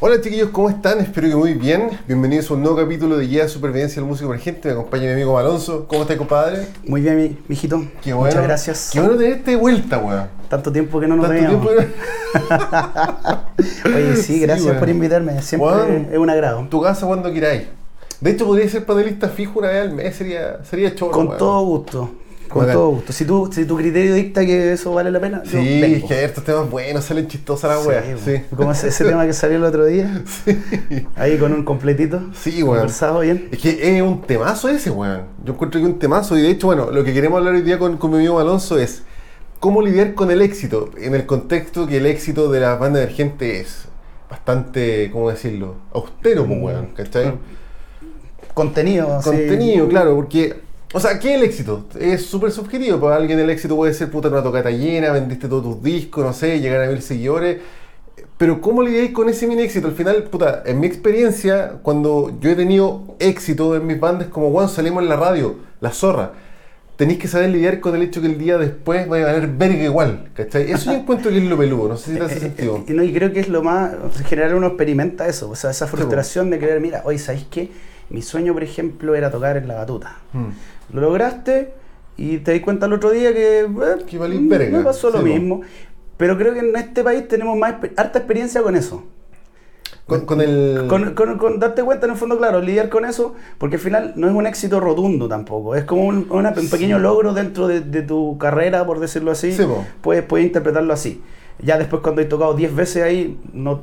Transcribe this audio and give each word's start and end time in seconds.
Hola 0.00 0.20
chiquillos, 0.20 0.50
¿cómo 0.50 0.68
están? 0.68 1.00
Espero 1.00 1.28
que 1.28 1.34
muy 1.36 1.54
bien. 1.54 1.88
Bienvenidos 2.06 2.50
a 2.50 2.54
un 2.54 2.62
nuevo 2.62 2.76
capítulo 2.76 3.16
de 3.16 3.26
Guía 3.26 3.44
de 3.44 3.48
Supervivencia 3.48 4.00
del 4.02 4.08
Músico 4.08 4.28
Emergente. 4.28 4.68
Me 4.68 4.74
acompaña 4.74 5.04
mi 5.04 5.12
amigo 5.12 5.38
Alonso. 5.38 5.86
¿Cómo 5.88 6.02
estás, 6.02 6.16
compadre? 6.18 6.66
Muy 6.86 7.00
bien, 7.00 7.16
mi, 7.16 7.38
mijito. 7.48 7.82
Qué 8.02 8.12
bueno. 8.12 8.30
Muchas 8.34 8.42
gracias. 8.46 8.90
Qué 8.92 9.00
bueno 9.00 9.16
tenerte 9.16 9.52
de 9.52 9.56
vuelta, 9.56 9.98
weón. 9.98 10.28
Tanto 10.48 10.70
tiempo 10.72 11.00
que 11.00 11.06
no 11.06 11.16
nos 11.16 11.28
veíamos. 11.28 11.66
que- 11.66 11.88
Oye, 13.88 14.16
sí, 14.16 14.22
Sí, 14.22 14.40
gracias 14.40 14.76
por 14.76 14.88
invitarme. 14.88 15.40
Siempre 15.40 16.08
es 16.12 16.18
un 16.18 16.28
agrado. 16.28 16.66
Tu 16.68 16.82
casa 16.82 17.06
cuando 17.06 17.32
queráis. 17.32 17.62
De 18.20 18.30
hecho, 18.30 18.46
podría 18.46 18.68
ser 18.68 18.84
panelista 18.84 19.28
fijo 19.28 19.58
una 19.60 19.68
vez 19.68 19.82
al 19.82 19.92
mes. 19.92 20.14
Sería, 20.16 20.62
sería 20.64 20.94
choro, 20.94 21.12
Con 21.12 21.36
todo 21.38 21.64
gusto. 21.64 22.10
Con 22.48 22.60
Bacán. 22.62 22.74
todo 22.76 22.88
gusto. 22.90 23.12
Si, 23.12 23.24
tú, 23.24 23.50
si 23.52 23.64
tu 23.64 23.76
criterio 23.76 24.14
dicta 24.14 24.44
que 24.46 24.72
eso 24.74 24.92
vale 24.92 25.10
la 25.10 25.18
pena, 25.20 25.42
Sí, 25.44 25.56
es 25.82 26.04
que 26.04 26.14
hay 26.14 26.24
estos 26.24 26.44
temas 26.44 26.70
buenos, 26.70 27.04
salen 27.04 27.26
chistosas 27.26 27.70
las 27.70 27.82
Sí, 27.82 27.88
weas. 27.88 28.04
Sí. 28.24 28.42
Como 28.54 28.70
ese, 28.72 29.04
tema 29.04 29.26
que 29.26 29.32
salió 29.32 29.56
el 29.56 29.64
otro 29.64 29.86
día, 29.86 30.22
ahí 31.16 31.36
con 31.38 31.52
un 31.52 31.64
completito. 31.64 32.20
Sí, 32.34 32.62
weón. 32.62 32.76
Conversado 32.78 33.20
bien. 33.20 33.48
Es 33.50 33.58
que 33.58 33.96
es 33.96 34.02
un 34.02 34.22
temazo 34.22 34.68
ese, 34.68 34.90
weón. 34.90 35.22
Yo 35.44 35.54
encuentro 35.54 35.80
que 35.80 35.86
es 35.86 35.92
un 35.92 35.98
temazo. 35.98 36.36
Y 36.38 36.42
de 36.42 36.50
hecho, 36.50 36.66
bueno, 36.68 36.90
lo 36.90 37.02
que 37.02 37.12
queremos 37.12 37.38
hablar 37.38 37.54
hoy 37.54 37.62
día 37.62 37.78
con, 37.78 37.96
con 37.96 38.10
mi 38.10 38.18
amigo 38.18 38.38
Alonso 38.38 38.78
es 38.78 39.02
cómo 39.58 39.82
lidiar 39.82 40.14
con 40.14 40.30
el 40.30 40.42
éxito. 40.42 40.90
En 40.98 41.14
el 41.14 41.26
contexto 41.26 41.86
que 41.86 41.96
el 41.96 42.06
éxito 42.06 42.50
de 42.52 42.60
la 42.60 42.76
banda 42.76 43.00
emergente 43.02 43.60
es 43.60 43.86
bastante, 44.30 45.10
¿cómo 45.12 45.30
decirlo? 45.30 45.76
Austero, 45.92 46.44
pues, 46.46 46.58
Mm, 46.58 46.62
weón. 46.62 46.86
¿Cachai? 46.94 47.32
Contenido. 48.52 49.20
sí. 49.22 49.30
Contenido, 49.30 49.88
claro, 49.88 50.14
porque. 50.14 50.62
O 50.96 51.00
sea, 51.00 51.18
¿qué 51.18 51.34
es 51.34 51.38
el 51.38 51.42
éxito? 51.44 51.86
Es 51.98 52.24
súper 52.24 52.50
subjetivo. 52.52 53.00
Para 53.00 53.16
alguien 53.16 53.38
el 53.40 53.50
éxito 53.50 53.74
puede 53.76 53.92
ser 53.92 54.10
puta 54.10 54.28
una 54.28 54.42
tocata 54.42 54.70
llena, 54.70 55.10
vendiste 55.10 55.48
todos 55.48 55.62
tus 55.64 55.82
discos, 55.82 56.24
no 56.24 56.32
sé, 56.32 56.60
llegar 56.60 56.82
a 56.82 56.86
mil 56.88 57.02
seguidores. 57.02 57.58
Pero 58.38 58.60
¿cómo 58.60 58.82
lidiáis 58.82 59.10
con 59.10 59.28
ese 59.28 59.46
mini 59.46 59.62
éxito? 59.62 59.88
Al 59.88 59.94
final, 59.94 60.22
puta, 60.24 60.62
en 60.66 60.78
mi 60.80 60.86
experiencia, 60.86 61.74
cuando 61.82 62.36
yo 62.40 62.50
he 62.50 62.54
tenido 62.54 63.16
éxito 63.18 63.74
en 63.76 63.86
mis 63.86 63.98
bandas, 63.98 64.28
como 64.28 64.50
Juan 64.50 64.68
salimos 64.68 65.02
en 65.02 65.08
la 65.08 65.16
radio, 65.16 65.56
La 65.80 65.90
Zorra, 65.90 66.32
tenéis 66.96 67.18
que 67.18 67.26
saber 67.28 67.50
lidiar 67.50 67.80
con 67.80 67.94
el 67.96 68.02
hecho 68.02 68.20
que 68.20 68.28
el 68.28 68.38
día 68.38 68.56
después 68.58 69.10
va 69.10 69.16
a 69.18 69.24
valer 69.24 69.48
verga 69.48 69.82
igual, 69.84 70.30
¿cachai? 70.34 70.70
Eso 70.70 70.92
yo 70.92 70.98
encuentro 70.98 71.30
que 71.30 71.38
es 71.38 71.44
lo 71.44 71.56
peludo, 71.56 71.88
no 71.88 71.96
sé 71.96 72.12
si 72.12 72.18
te 72.18 72.24
hace 72.24 72.36
Eh, 72.36 72.40
sentido. 72.40 72.76
eh, 72.78 72.84
y 72.88 72.92
no, 72.92 73.02
y 73.02 73.12
creo 73.12 73.32
que 73.32 73.40
es 73.40 73.48
lo 73.48 73.62
más. 73.64 73.92
En 74.16 74.24
general 74.24 74.54
uno 74.54 74.68
experimenta 74.68 75.26
eso. 75.28 75.50
O 75.50 75.56
sea, 75.56 75.70
esa 75.70 75.86
frustración 75.88 76.50
de 76.50 76.58
querer, 76.60 76.80
mira, 76.80 77.02
oye, 77.04 77.18
¿sabéis 77.18 77.46
qué? 77.50 77.70
Mi 78.10 78.20
sueño, 78.22 78.52
por 78.52 78.62
ejemplo, 78.62 79.14
era 79.14 79.30
tocar 79.30 79.56
en 79.56 79.66
la 79.66 79.74
batuta. 79.74 80.18
Mm. 80.32 80.48
Lo 80.92 81.00
lograste 81.00 81.72
y 82.16 82.38
te 82.38 82.52
di 82.52 82.60
cuenta 82.60 82.86
el 82.86 82.92
otro 82.92 83.10
día 83.10 83.32
que, 83.32 83.60
eh, 83.60 83.66
Que 84.06 84.18
me 84.70 84.80
pasó 84.84 85.10
lo 85.10 85.18
Sí, 85.18 85.24
mismo. 85.24 85.62
Pero 86.16 86.38
creo 86.38 86.52
que 86.52 86.60
en 86.60 86.76
este 86.76 87.02
país 87.02 87.26
tenemos 87.26 87.56
más 87.58 87.74
harta 87.96 88.18
experiencia 88.18 88.62
con 88.62 88.76
eso. 88.76 89.04
Con, 90.06 90.26
con 90.26 90.40
el... 90.42 90.84
Con, 90.86 91.14
con- 91.14 91.38
con 91.38 91.58
darte 91.58 91.82
cuenta, 91.82 92.06
en 92.06 92.12
el 92.12 92.18
fondo, 92.18 92.36
claro, 92.36 92.60
lidiar 92.60 92.90
con 92.90 93.04
eso, 93.06 93.34
porque 93.58 93.76
al 93.76 93.82
final 93.82 94.12
no 94.16 94.28
es 94.28 94.34
un 94.34 94.46
éxito 94.46 94.78
rotundo 94.78 95.28
tampoco. 95.28 95.74
Es 95.74 95.84
como 95.84 96.04
un, 96.04 96.26
una- 96.30 96.50
un 96.56 96.68
pequeño 96.68 96.98
Sí. 96.98 97.02
logro 97.02 97.32
dentro 97.32 97.66
de, 97.66 97.80
de 97.80 98.02
tu 98.02 98.36
carrera, 98.38 98.84
por 98.86 99.00
decirlo 99.00 99.30
así. 99.30 99.52
Sí, 99.52 99.64
puedes, 100.02 100.22
puedes 100.22 100.46
interpretarlo 100.46 100.92
así. 100.92 101.22
Ya 101.60 101.78
después, 101.78 102.02
cuando 102.02 102.20
hay 102.20 102.28
tocado 102.28 102.52
10 102.54 102.74
veces 102.76 103.02
ahí, 103.02 103.38
no 103.54 103.82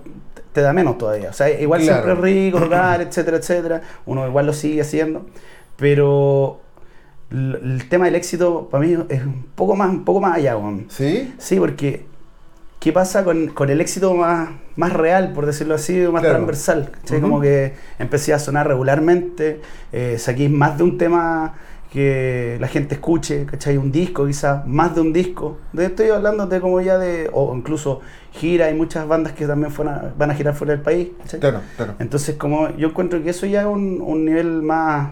te 0.53 0.61
da 0.61 0.73
menos 0.73 0.97
todavía. 0.99 1.31
O 1.31 1.33
sea, 1.33 1.49
igual 1.59 1.81
Claro. 1.81 2.03
siempre 2.03 2.29
es 2.31 2.35
rico 2.35 2.59
etcétera, 3.01 3.37
etcétera. 3.37 3.81
Uno 4.05 4.27
igual 4.27 4.45
lo 4.45 4.53
sigue 4.53 4.81
haciendo. 4.81 5.25
Pero 5.77 6.59
el 7.31 7.87
tema 7.89 8.05
del 8.05 8.15
éxito, 8.15 8.67
para 8.69 8.85
mí, 8.85 8.97
es 9.09 9.23
un 9.23 9.45
poco 9.55 9.75
más, 9.75 9.89
un 9.89 10.03
poco 10.03 10.19
más 10.21 10.35
allá, 10.37 10.57
weón. 10.57 10.85
¿Sí? 10.89 11.33
Sí, 11.37 11.57
porque 11.57 12.05
¿qué 12.79 12.91
pasa 12.91 13.23
con, 13.23 13.47
con 13.47 13.69
el 13.69 13.79
éxito 13.79 14.13
más, 14.15 14.49
más 14.75 14.91
real, 14.93 15.31
por 15.33 15.45
decirlo 15.45 15.75
así, 15.75 15.93
más 16.11 16.21
Claro. 16.21 16.35
transversal? 16.37 16.91
Ujú. 17.09 17.21
Como 17.21 17.41
que 17.41 17.73
empecé 17.99 18.33
a 18.33 18.39
sonar 18.39 18.67
regularmente, 18.67 19.61
eh, 19.91 20.17
saqué 20.19 20.49
más 20.49 20.77
de 20.77 20.83
un 20.83 20.97
tema 20.97 21.53
que 21.91 22.57
la 22.61 22.67
gente 22.69 22.95
escuche, 22.95 23.45
¿cachai? 23.45 23.75
Un 23.77 23.91
disco 23.91 24.25
quizás, 24.25 24.65
más 24.65 24.95
de 24.95 25.01
un 25.01 25.11
disco. 25.11 25.57
De 25.73 25.85
estoy 25.87 26.09
hablando 26.09 26.47
de 26.47 26.61
como 26.61 26.79
ya 26.79 26.97
de, 26.97 27.29
o 27.33 27.53
incluso 27.53 27.99
gira, 28.31 28.67
hay 28.67 28.73
muchas 28.73 29.05
bandas 29.07 29.33
que 29.33 29.45
también 29.45 29.71
fueron 29.73 29.93
a- 29.95 30.13
van 30.17 30.31
a 30.31 30.35
girar 30.35 30.53
fuera 30.55 30.71
del 30.73 30.81
país, 30.81 31.09
¿cachai? 31.21 31.41
Claro, 31.41 31.59
claro. 31.75 31.95
Entonces, 31.99 32.35
como 32.37 32.69
yo 32.77 32.87
encuentro 32.87 33.21
que 33.21 33.31
eso 33.31 33.45
ya 33.45 33.61
es 33.61 33.67
un, 33.67 34.01
un 34.01 34.23
nivel 34.23 34.61
más 34.61 35.09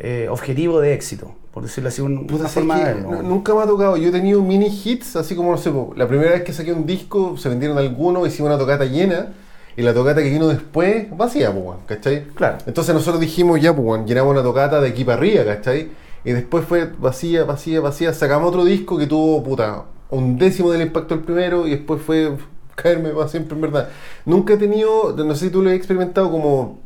eh, 0.00 0.28
objetivo 0.30 0.80
de 0.80 0.94
éxito, 0.94 1.32
por 1.52 1.62
decirlo 1.62 1.88
así, 1.88 2.00
un- 2.00 2.26
una 2.32 2.48
forma 2.48 2.78
de 2.78 2.84
verlo. 2.94 3.22
Nunca 3.22 3.54
me 3.54 3.62
ha 3.62 3.66
tocado. 3.66 3.96
Yo 3.96 4.08
he 4.08 4.12
tenido 4.12 4.42
mini 4.42 4.66
hits, 4.84 5.16
así 5.16 5.34
como 5.34 5.50
no 5.52 5.58
sé, 5.58 5.70
la 5.96 6.08
primera 6.08 6.30
vez 6.32 6.42
que 6.42 6.52
saqué 6.52 6.72
un 6.72 6.86
disco, 6.86 7.36
se 7.36 7.48
vendieron 7.48 7.76
algunos, 7.78 8.26
hicimos 8.26 8.48
una 8.50 8.58
tocata 8.58 8.84
llena, 8.84 9.28
y 9.76 9.82
la 9.82 9.94
tocata 9.94 10.22
que 10.22 10.30
vino 10.30 10.48
después, 10.48 11.06
vacía, 11.16 11.52
pues, 11.52 11.78
¿cachai? 11.86 12.24
Claro. 12.34 12.58
Entonces 12.66 12.94
nosotros 12.94 13.20
dijimos, 13.20 13.60
ya, 13.60 13.74
pues, 13.74 14.04
llenamos 14.04 14.32
una 14.32 14.42
tocata 14.42 14.80
de 14.80 14.88
aquí 14.88 15.04
para 15.04 15.18
arriba, 15.18 15.44
¿cachai? 15.44 15.88
Y 16.24 16.32
después 16.32 16.64
fue 16.64 16.90
vacía, 16.98 17.44
vacía, 17.44 17.80
vacía. 17.80 18.12
Sacamos 18.12 18.48
otro 18.48 18.64
disco 18.64 18.98
que 18.98 19.06
tuvo, 19.06 19.42
puta, 19.42 19.84
un 20.10 20.36
décimo 20.38 20.70
del 20.72 20.82
impacto 20.82 21.14
del 21.14 21.24
primero, 21.24 21.66
y 21.66 21.70
después 21.70 22.02
fue 22.02 22.32
caerme 22.74 23.10
para 23.10 23.28
siempre, 23.28 23.54
en 23.54 23.60
verdad. 23.60 23.88
Nunca 24.26 24.54
he 24.54 24.56
tenido, 24.56 25.14
no 25.16 25.34
sé 25.34 25.46
si 25.46 25.50
tú 25.52 25.62
lo 25.62 25.70
has 25.70 25.76
experimentado 25.76 26.30
como 26.30 26.80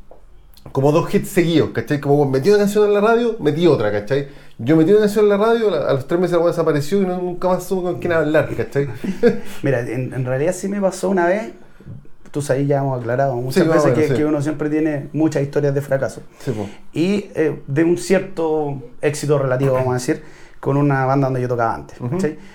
como 0.72 0.92
dos 0.92 1.12
hits 1.14 1.28
seguidos, 1.28 1.70
¿cachai? 1.70 2.00
Como 2.00 2.28
metí 2.28 2.48
una 2.48 2.58
canción 2.58 2.84
en 2.86 2.94
la 2.94 3.00
radio, 3.00 3.36
metí 3.40 3.66
otra, 3.66 3.92
¿cachai? 3.92 4.28
Yo 4.58 4.76
metí 4.76 4.90
una 4.92 5.00
canción 5.00 5.24
en 5.24 5.28
la 5.30 5.36
radio, 5.36 5.72
a 5.88 5.92
los 5.92 6.06
tres 6.06 6.20
meses 6.20 6.38
la 6.38 6.46
desapareció 6.46 7.02
y 7.02 7.06
no, 7.06 7.18
nunca 7.18 7.48
más 7.48 7.64
supe 7.64 7.82
con 7.82 7.98
quién 8.00 8.12
hablar, 8.12 8.48
¿cachai? 8.56 8.88
Mira, 9.62 9.80
en, 9.80 10.12
en 10.14 10.24
realidad 10.24 10.54
sí 10.54 10.68
me 10.68 10.80
pasó 10.80 11.08
una 11.10 11.26
vez, 11.26 11.52
tú 12.30 12.40
sabes, 12.42 12.66
ya 12.66 12.78
hemos 12.78 13.00
aclarado 13.00 13.34
muchas 13.36 13.62
Sí, 13.64 13.68
veces 13.68 13.92
que, 13.94 14.08
sí. 14.08 14.14
que 14.14 14.24
uno 14.24 14.42
siempre 14.42 14.70
tiene 14.70 15.08
muchas 15.12 15.42
historias 15.42 15.74
de 15.74 15.80
fracaso. 15.80 16.22
Sí, 16.40 16.50
po. 16.52 16.68
Y 16.92 17.26
eh, 17.34 17.60
de 17.66 17.84
un 17.84 17.96
cierto 17.98 18.82
éxito 19.00 19.38
relativo, 19.38 19.74
vamos 19.74 19.90
a 19.90 19.94
decir, 19.94 20.22
con 20.64 20.78
una 20.78 21.04
banda 21.04 21.26
donde 21.26 21.42
yo 21.42 21.48
tocaba 21.48 21.74
antes. 21.74 21.98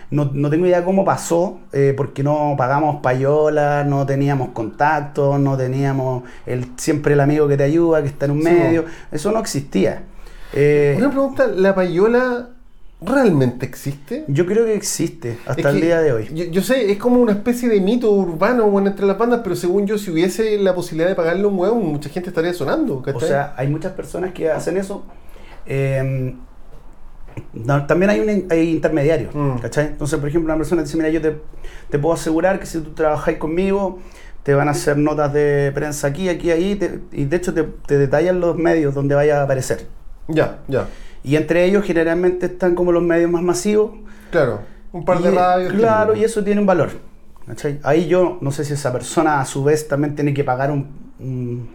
No, 0.10 0.32
no 0.34 0.50
tengo 0.50 0.66
idea 0.66 0.84
cómo 0.84 1.06
pasó, 1.06 1.60
eh, 1.72 1.94
porque 1.96 2.24
no 2.24 2.56
pagamos 2.58 3.04
payola, 3.04 3.84
no 3.84 4.04
teníamos 4.08 4.50
contacto, 4.50 5.38
no 5.38 5.56
teníamos 5.56 6.24
el, 6.48 6.72
siempre 6.78 7.14
el 7.14 7.20
amigo 7.20 7.48
que 7.48 7.56
te 7.56 7.62
ayuda, 7.66 8.02
que 8.02 8.08
está 8.08 8.26
en 8.26 8.32
un 8.32 8.40
Sí, 8.40 8.46
medio. 8.46 8.86
Eso 9.12 9.32
no 9.32 9.38
existía. 9.38 10.06
Eh, 10.54 10.96
Una 10.98 11.12
pregunta, 11.12 11.46
¿la 11.46 11.76
payola 11.76 12.50
realmente 13.00 13.68
existe? 13.68 14.26
yo 14.28 14.48
creo 14.48 14.66
que 14.66 14.74
existe 14.74 15.38
hasta 15.46 15.70
Es 15.70 15.76
el 15.76 15.80
día 15.80 16.02
de 16.02 16.12
hoy. 16.12 16.30
Yo, 16.34 16.46
yo 16.46 16.64
sé, 16.64 16.92
es 16.92 16.98
como 16.98 17.22
una 17.22 17.34
especie 17.34 17.70
de 17.70 17.80
mito 17.80 18.12
urbano 18.12 18.72
bueno, 18.72 18.90
entre 18.90 19.06
las 19.06 19.20
bandas, 19.20 19.42
pero 19.44 19.56
según 19.56 19.86
yo, 19.86 20.00
si 20.00 20.10
hubiese 20.10 20.58
la 20.58 20.74
posibilidad 20.74 21.10
de 21.10 21.14
pagarle 21.16 21.46
un 21.46 21.60
hueón, 21.60 21.86
mucha 21.86 22.10
gente 22.10 22.30
estaría 22.30 22.56
sonando, 22.56 23.04
¿cachai? 23.04 23.24
O 23.24 23.28
sea, 23.28 23.54
hay 23.56 23.68
muchas 23.68 23.92
personas 23.92 24.34
que 24.34 24.50
hacen 24.50 24.78
eso. 24.78 25.04
Eh, 25.68 26.34
no, 27.54 27.86
también 27.86 28.10
hay, 28.12 28.20
un, 28.20 28.48
hay 28.52 28.70
intermediarios, 28.70 29.34
Mm. 29.36 29.58
¿cachai? 29.60 29.88
Entonces, 29.88 30.20
por 30.20 30.30
ejemplo, 30.30 30.48
una 30.54 30.58
persona 30.58 30.82
dice, 30.84 30.98
mira, 30.98 31.10
yo 31.10 31.22
te, 31.22 31.38
te 31.90 32.00
puedo 32.00 32.14
asegurar 32.14 32.60
que 32.60 32.66
si 32.66 32.80
tú 32.80 32.92
trabajáis 32.92 33.38
conmigo, 33.38 34.00
te 34.44 34.54
van 34.54 34.68
a 34.68 34.72
hacer 34.72 34.98
notas 34.98 35.34
de 35.34 35.72
prensa 35.76 36.08
aquí, 36.08 36.30
aquí, 36.30 36.50
ahí, 36.52 36.76
te- 36.76 37.00
y 37.12 37.26
de 37.26 37.36
hecho 37.38 37.54
te, 37.54 37.64
te 37.64 37.98
detallan 37.98 38.40
los 38.40 38.56
medios 38.58 38.96
donde 38.96 39.16
vaya 39.16 39.42
a 39.42 39.44
aparecer. 39.44 39.86
ya, 40.28 40.60
ya, 40.68 40.88
Y 41.24 41.36
entre 41.36 41.66
ellos 41.66 41.84
generalmente 41.86 42.46
están 42.46 42.74
como 42.76 42.92
los 42.92 43.04
medios 43.04 43.30
más 43.32 43.42
masivos. 43.44 43.92
claro. 44.32 44.62
Un 44.92 45.06
par 45.06 45.20
de 45.22 45.30
radios. 45.30 45.74
Claro, 45.74 46.16
y 46.16 46.24
eso 46.24 46.44
tiene 46.44 46.62
un 46.62 46.66
valor. 46.66 46.90
¿cachai? 47.46 47.80
Ahí 47.84 48.08
yo 48.08 48.38
no 48.42 48.52
sé 48.52 48.64
si 48.66 48.74
esa 48.74 48.92
persona 48.92 49.40
a 49.40 49.46
su 49.46 49.64
vez 49.64 49.88
también 49.88 50.16
tiene 50.16 50.34
que 50.34 50.44
pagar 50.44 50.72
un, 50.72 50.88
un, 51.20 51.70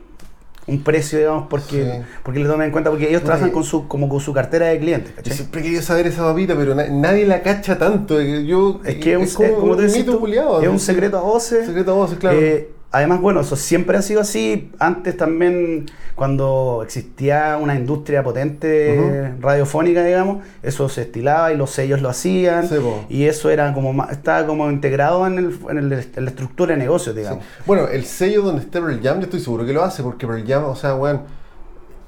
un 0.66 0.82
precio, 0.82 1.18
digamos, 1.18 1.46
porque, 1.50 1.84
Sí. 1.84 1.90
porque 2.22 2.40
le 2.40 2.46
tomen 2.48 2.66
en 2.66 2.72
cuenta, 2.72 2.90
porque 2.90 3.08
ellos 3.08 3.22
trabajan 3.22 3.50
con 3.50 3.64
su, 3.64 3.86
como 3.86 4.08
con 4.08 4.20
su 4.20 4.32
cartera 4.32 4.66
de 4.66 4.78
clientes. 4.78 5.12
Yo 5.22 5.32
siempre 5.34 5.60
he 5.60 5.64
querido 5.64 5.82
saber 5.82 6.06
esa 6.06 6.22
papita, 6.22 6.54
pero 6.56 6.74
na- 6.74 6.88
nadie 6.88 7.26
la 7.26 7.42
cacha 7.42 7.76
tanto. 7.78 8.20
Yo, 8.20 8.80
Es 8.84 8.94
que 8.96 9.12
es, 9.12 9.36
un- 9.36 9.44
es 9.44 9.52
como 9.52 9.76
decís 9.76 10.06
tú, 10.06 10.18
culiao, 10.20 10.62
es 10.62 10.68
un 10.68 10.80
secreto 10.80 11.18
a 11.18 11.22
voces. 11.22 11.66
Secreto 11.66 11.90
a 11.90 11.94
voces, 11.94 12.18
claro. 12.18 12.38
Eh, 12.40 12.70
además, 12.94 13.20
bueno, 13.20 13.40
eso 13.40 13.56
siempre 13.56 13.98
ha 13.98 14.02
sido 14.02 14.20
así. 14.20 14.70
Antes 14.78 15.16
también, 15.16 15.86
cuando 16.14 16.82
existía 16.84 17.58
una 17.60 17.74
industria 17.74 18.22
potente 18.22 19.32
radiofónica, 19.40 20.04
digamos, 20.04 20.44
eso 20.62 20.88
se 20.88 21.02
estilaba 21.02 21.52
y 21.52 21.56
los 21.56 21.70
sellos 21.70 22.00
lo 22.00 22.08
hacían. 22.08 22.68
Sí, 22.68 22.76
y 23.08 23.24
eso 23.24 23.50
era 23.50 23.72
como 23.74 24.04
estaba 24.10 24.46
como 24.46 24.70
integrado 24.70 25.26
en, 25.26 25.38
el, 25.38 25.58
en, 25.70 25.78
el- 25.78 25.92
en 26.16 26.24
la 26.24 26.30
estructura 26.30 26.72
de 26.74 26.78
negocios, 26.80 27.14
Sí. 27.14 27.20
digamos. 27.20 27.44
Bueno, 27.66 27.88
el 27.88 28.04
sello 28.04 28.42
donde 28.42 28.62
esté 28.62 28.80
Pearl 28.80 29.00
Jam, 29.02 29.18
yo 29.18 29.24
estoy 29.24 29.40
seguro 29.40 29.66
que 29.66 29.72
lo 29.72 29.82
hace, 29.84 30.02
porque 30.02 30.26
Pearl 30.26 30.44
Jam, 30.46 30.64
o 30.64 30.76
sea, 30.76 30.94
weón, 30.94 31.22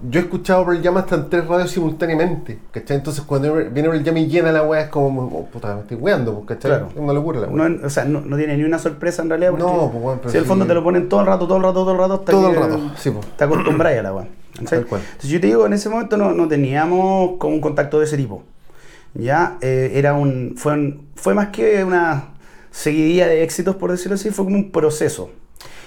yo 0.00 0.20
he 0.20 0.24
escuchado 0.24 0.64
Pearl 0.66 0.82
Jam 0.82 0.96
hasta 0.98 1.14
en 1.14 1.30
tres 1.30 1.46
radios 1.46 1.70
simultáneamente, 1.70 2.58
¿cachai? 2.70 2.98
Entonces 2.98 3.24
cuando 3.24 3.54
viene 3.54 3.88
Pearl 3.88 4.04
Jam 4.04 4.16
y 4.18 4.26
llena 4.26 4.52
la 4.52 4.62
weá 4.62 4.82
es 4.82 4.88
como, 4.88 5.22
oh, 5.26 5.46
puta, 5.46 5.74
me 5.74 5.80
estoy 5.80 5.96
weando, 5.96 6.34
pues, 6.34 6.46
¿cachai? 6.48 6.70
Claro. 6.72 6.88
Es 6.94 6.96
una 7.00 7.12
locura 7.12 7.40
la 7.40 7.48
weá. 7.48 7.68
No, 7.68 7.86
o 7.86 7.90
sea, 7.90 8.04
no, 8.04 8.20
no 8.20 8.36
tiene 8.36 8.56
ni 8.56 8.64
una 8.64 8.78
sorpresa 8.78 9.22
en 9.22 9.30
realidad. 9.30 9.50
Porque 9.52 9.64
No, 9.64 9.90
pues, 9.90 10.02
bueno, 10.02 10.18
pero 10.20 10.30
si 10.32 10.36
al 10.38 10.44
sí. 10.44 10.48
fondo 10.48 10.66
te 10.66 10.74
lo 10.74 10.82
ponen 10.84 11.08
todo 11.08 11.20
el 11.20 11.26
rato, 11.26 11.46
todo 11.46 11.56
el 11.56 11.62
rato, 11.62 11.74
todo 11.74 11.92
el 11.92 11.98
rato, 11.98 12.14
hasta 12.14 12.32
Todo 12.32 12.48
el 12.50 12.56
rato, 12.56 12.80
sí, 12.98 13.10
pues. 13.10 13.26
te 13.36 13.44
acostumbras 13.44 13.98
a 13.98 14.02
la 14.02 14.12
weá. 14.14 14.26
Tal 14.68 14.86
cual. 14.86 15.02
Entonces 15.04 15.30
yo 15.30 15.40
te 15.40 15.46
digo, 15.48 15.66
en 15.66 15.72
ese 15.74 15.88
momento 15.88 16.16
no, 16.16 16.32
no 16.32 16.48
teníamos 16.48 17.32
como 17.38 17.54
un 17.54 17.60
contacto 17.60 17.98
de 17.98 18.04
ese 18.06 18.16
tipo. 18.16 18.42
Ya, 19.14 19.56
Eh, 19.62 19.92
era 19.94 20.14
un 20.14 20.54
fue, 20.56 20.74
un- 20.74 21.06
fue 21.14 21.32
más 21.34 21.48
que 21.48 21.82
una 21.84 22.28
seguidilla 22.70 23.26
de 23.26 23.42
éxitos, 23.42 23.76
por 23.76 23.90
decirlo 23.90 24.14
así, 24.16 24.30
fue 24.30 24.44
como 24.44 24.56
un 24.56 24.70
proceso. 24.70 25.30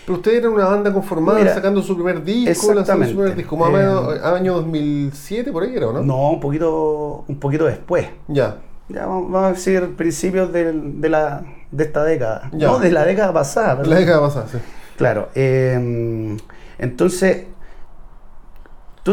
Pero 0.10 0.18
ustedes 0.18 0.40
eran 0.40 0.54
una 0.54 0.66
banda 0.66 0.92
conformada, 0.92 1.38
Mira, 1.38 1.54
sacando 1.54 1.84
su 1.84 1.94
primer 1.94 2.24
disco, 2.24 2.74
lanzando 2.74 3.06
su 3.06 3.12
primer 3.16 3.36
disco, 3.36 3.56
más 3.56 3.70
o 3.70 3.72
menos 3.72 4.16
Eh, 4.16 4.20
año 4.24 4.56
2007, 4.56 5.52
por 5.52 5.62
ahí 5.62 5.76
era, 5.76 5.90
¿o 5.90 5.94
¿no? 5.94 6.02
No, 6.02 6.32
un 6.32 6.40
poquito, 6.40 7.26
un 7.28 7.40
poquito 7.40 7.66
después. 7.66 8.08
Ya. 8.28 8.58
Ya 8.88 9.06
vamos 9.06 9.36
a 9.36 9.52
decir 9.52 9.96
principios 9.96 10.52
de, 10.52 10.74
la, 11.10 11.44
de 11.70 11.84
esta 11.84 12.04
década. 12.04 12.50
Ya. 12.54 12.70
No, 12.70 12.80
de 12.80 12.92
la 12.92 13.06
década 13.06 13.32
pasada. 13.32 13.84
La 13.84 13.98
década 14.00 14.20
pasada, 14.20 14.48
sí. 14.52 14.58
Claro. 14.98 15.30
eh, 15.36 16.36
entonces, 16.80 17.44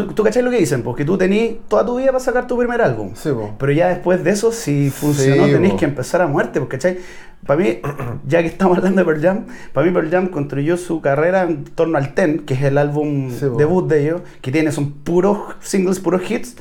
¿tú, 0.05 0.13
tú 0.13 0.23
cachai 0.23 0.43
lo 0.43 0.51
que 0.51 0.57
dicen? 0.59 0.81
Porque 0.83 1.03
tú 1.05 1.17
tenés 1.17 1.55
toda 1.67 1.85
tu 1.85 1.97
vida 1.97 2.07
para 2.07 2.19
sacar 2.19 2.47
tu 2.47 2.57
primer 2.57 2.81
álbum. 2.81 3.11
Sí, 3.15 3.29
po. 3.31 3.55
Pero 3.57 3.71
ya 3.71 3.89
después 3.89 4.23
de 4.23 4.31
eso, 4.31 4.51
si 4.51 4.89
funcionó, 4.89 5.45
Sí, 5.45 5.51
tenés 5.53 5.71
po. 5.71 5.77
que 5.77 5.85
empezar 5.85 6.21
a 6.21 6.27
muerte, 6.27 6.59
porque 6.59 6.77
¿cachai? 6.77 6.97
Para 7.45 7.59
mí, 7.61 7.79
ya 8.27 8.41
que 8.41 8.47
estamos 8.47 8.77
hablando 8.77 8.99
de 9.01 9.05
Pearl 9.05 9.21
Jam, 9.21 9.45
para 9.73 9.85
mí 9.87 9.93
Pearl 9.93 10.09
Jam 10.09 10.27
construyó 10.29 10.77
su 10.77 11.01
carrera 11.01 11.43
en 11.43 11.63
torno 11.65 11.97
al 11.97 12.13
Ten, 12.13 12.39
que 12.39 12.53
es 12.55 12.63
el 12.63 12.77
álbum 12.77 13.29
Sí, 13.31 13.45
debut 13.57 13.87
de 13.87 14.01
ellos, 14.03 14.21
que 14.41 14.51
tiene 14.51 14.71
son 14.71 14.91
puros 14.91 15.39
singles, 15.59 15.99
puros 15.99 16.29
hits. 16.29 16.55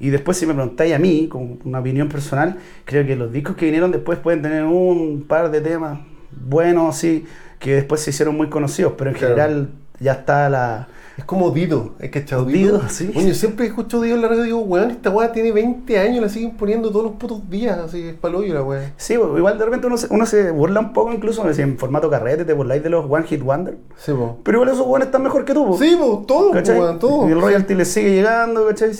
Y 0.00 0.10
después, 0.10 0.36
si 0.36 0.46
me 0.46 0.54
preguntáis 0.54 0.94
a 0.94 0.98
mí, 0.98 1.26
con 1.28 1.58
una 1.64 1.80
opinión 1.80 2.08
personal, 2.08 2.56
creo 2.84 3.04
que 3.04 3.16
los 3.16 3.32
discos 3.32 3.56
que 3.56 3.64
vinieron 3.64 3.90
después 3.90 4.18
pueden 4.18 4.42
tener 4.42 4.62
un 4.64 5.24
par 5.26 5.50
de 5.50 5.60
temas 5.60 5.98
buenos, 6.30 6.96
sí, 6.96 7.24
que 7.58 7.74
después 7.74 8.00
se 8.00 8.10
hicieron 8.10 8.36
muy 8.36 8.48
conocidos, 8.48 8.92
pero 8.96 9.10
en 9.10 9.16
Claro. 9.16 9.34
general 9.34 9.68
ya 9.98 10.12
está 10.12 10.48
la. 10.48 10.86
Es 11.18 11.24
como 11.24 11.50
Dido, 11.50 11.94
¿es 11.98 12.10
cachado 12.12 12.44
Dido, 12.44 12.78
Dido? 12.78 12.88
sí. 12.88 13.10
Coño, 13.12 13.34
siempre 13.34 13.64
que 13.64 13.70
escucho 13.70 14.00
Dido 14.00 14.14
en 14.14 14.22
la 14.22 14.28
radio 14.28 14.44
digo, 14.44 14.60
weón, 14.60 14.92
esta 14.92 15.10
weá 15.10 15.32
tiene 15.32 15.50
20 15.50 15.98
años, 15.98 16.22
la 16.22 16.28
siguen 16.28 16.52
poniendo 16.52 16.90
todos 16.90 17.06
los 17.06 17.14
putos 17.14 17.50
días, 17.50 17.76
así 17.76 18.06
es 18.06 18.14
paloyo 18.14 18.54
la 18.54 18.62
weá. 18.62 18.92
Sí, 18.96 19.14
igual 19.14 19.58
de 19.58 19.64
repente 19.64 19.88
uno 19.88 19.96
se, 19.96 20.06
uno 20.10 20.24
se 20.26 20.52
burla 20.52 20.78
un 20.78 20.92
poco, 20.92 21.12
incluso 21.12 21.44
en 21.50 21.76
formato 21.76 22.08
carrete, 22.08 22.44
te 22.44 22.52
burláis 22.52 22.84
de 22.84 22.90
los 22.90 23.04
One 23.10 23.26
Hit 23.26 23.42
Wonder. 23.42 23.76
Sí, 23.96 24.12
po. 24.12 24.38
Pero 24.44 24.58
igual 24.58 24.72
esos 24.72 24.86
buenos 24.86 25.06
están 25.06 25.24
mejor 25.24 25.44
que 25.44 25.54
tú, 25.54 25.66
po. 25.66 25.76
Sí, 25.76 25.96
po, 25.98 26.24
todo, 26.24 26.48
po, 26.48 26.54
¿cachai? 26.54 26.78
weón, 26.78 27.00
todo. 27.00 27.28
Y 27.28 27.32
el 27.32 27.40
royalty 27.40 27.74
le 27.74 27.84
sigue 27.84 28.10
llegando, 28.10 28.68
¿cachai? 28.68 28.92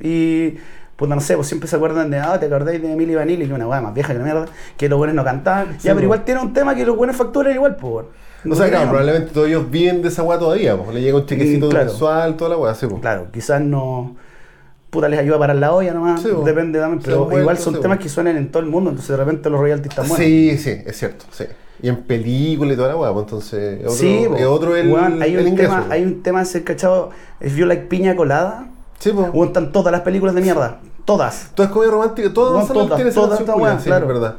Y, 0.00 0.54
pues 0.96 1.10
no 1.10 1.20
sé, 1.20 1.36
pues 1.36 1.46
siempre 1.46 1.68
se 1.68 1.76
acuerdan 1.76 2.10
de, 2.10 2.18
ah, 2.20 2.40
te 2.40 2.46
acordáis 2.46 2.80
de 2.80 2.90
Emily 2.90 3.14
Vanilli, 3.16 3.44
que 3.44 3.50
es 3.50 3.52
una 3.52 3.68
weá 3.68 3.82
más 3.82 3.92
vieja 3.92 4.14
que 4.14 4.18
la 4.18 4.24
mierda, 4.24 4.46
que 4.78 4.88
los 4.88 4.96
buenos 4.96 5.14
no 5.14 5.24
cantaban. 5.24 5.72
Sí, 5.78 5.88
ya, 5.88 5.92
pero 5.94 6.04
igual 6.04 6.24
tiene 6.24 6.40
un 6.40 6.54
tema 6.54 6.74
que 6.74 6.86
los 6.86 6.96
buenos 6.96 7.16
facturan 7.16 7.54
igual, 7.54 7.76
pues, 7.76 8.06
weón. 8.46 8.52
O 8.52 8.56
sea, 8.56 8.68
claro, 8.68 8.84
No, 8.86 8.90
probablemente 8.92 9.32
todos 9.32 9.48
ellos 9.48 9.70
viven 9.70 10.02
de 10.02 10.08
esa 10.08 10.22
weá 10.22 10.38
todavía. 10.38 10.76
Le 10.92 11.00
llega 11.00 11.16
un 11.18 11.26
chequecito 11.26 11.68
claro. 11.68 11.86
mensual, 11.86 12.36
toda 12.36 12.50
la 12.50 12.56
weá, 12.56 12.74
sí, 12.74 12.86
po. 12.86 13.00
Claro, 13.00 13.28
quizás 13.32 13.60
no. 13.60 14.16
Puta, 14.90 15.08
les 15.08 15.18
ayuda 15.20 15.36
a 15.36 15.38
parar 15.40 15.56
la 15.56 15.72
olla 15.74 15.92
nomás, 15.92 16.22
Sí, 16.22 16.28
depende 16.44 16.78
también, 16.78 17.02
pero 17.04 17.28
igual 17.38 17.58
son 17.58 17.80
temas 17.80 17.98
que 17.98 18.08
suenan 18.08 18.36
en 18.36 18.50
todo 18.50 18.62
el 18.62 18.68
mundo, 18.68 18.90
entonces 18.90 19.10
de 19.10 19.16
repente 19.22 19.50
los 19.50 19.60
royalties 19.60 19.90
están 19.90 20.08
buenos. 20.08 20.24
Sí, 20.26 20.56
sí, 20.58 20.70
es 20.86 20.96
cierto, 20.96 21.24
sí. 21.32 21.44
Y 21.82 21.88
en 21.88 21.96
película 22.04 22.72
y 22.72 22.76
toda 22.76 22.88
la 22.88 22.96
weá, 22.96 23.12
pues 23.12 23.24
entonces 23.24 23.80
es 23.80 23.84
otro, 23.86 23.96
sí, 23.98 24.24
po. 24.28 24.36
es 24.36 24.44
otro 24.46 24.76
el, 24.76 24.94
hay, 25.20 25.34
el 25.34 25.40
un 25.40 25.48
ingreso. 25.48 25.74
tema, 25.74 25.86
hay 25.90 26.02
un 26.04 26.22
tema 26.22 26.40
ese 26.42 26.64
cachado, 26.64 27.10
If 27.40 27.56
You 27.56 27.66
Like 27.66 27.86
Piña 27.88 28.16
Colada, 28.16 28.68
Sí. 28.98 29.10
Weón, 29.10 29.48
están 29.48 29.72
todas 29.72 29.92
las 29.92 30.00
películas 30.00 30.34
de 30.34 30.40
mierda, 30.40 30.78
todas. 31.06 31.52
Todas 31.54 31.70
comedia 31.70 31.92
romántica, 31.92 32.34
todas 32.34 32.68
todas, 32.68 33.14
todas 33.14 33.38
culiao, 33.38 33.56
weas, 33.56 33.82
sí, 33.82 33.88
claro. 33.88 34.06
es 34.06 34.20
verdad. 34.20 34.36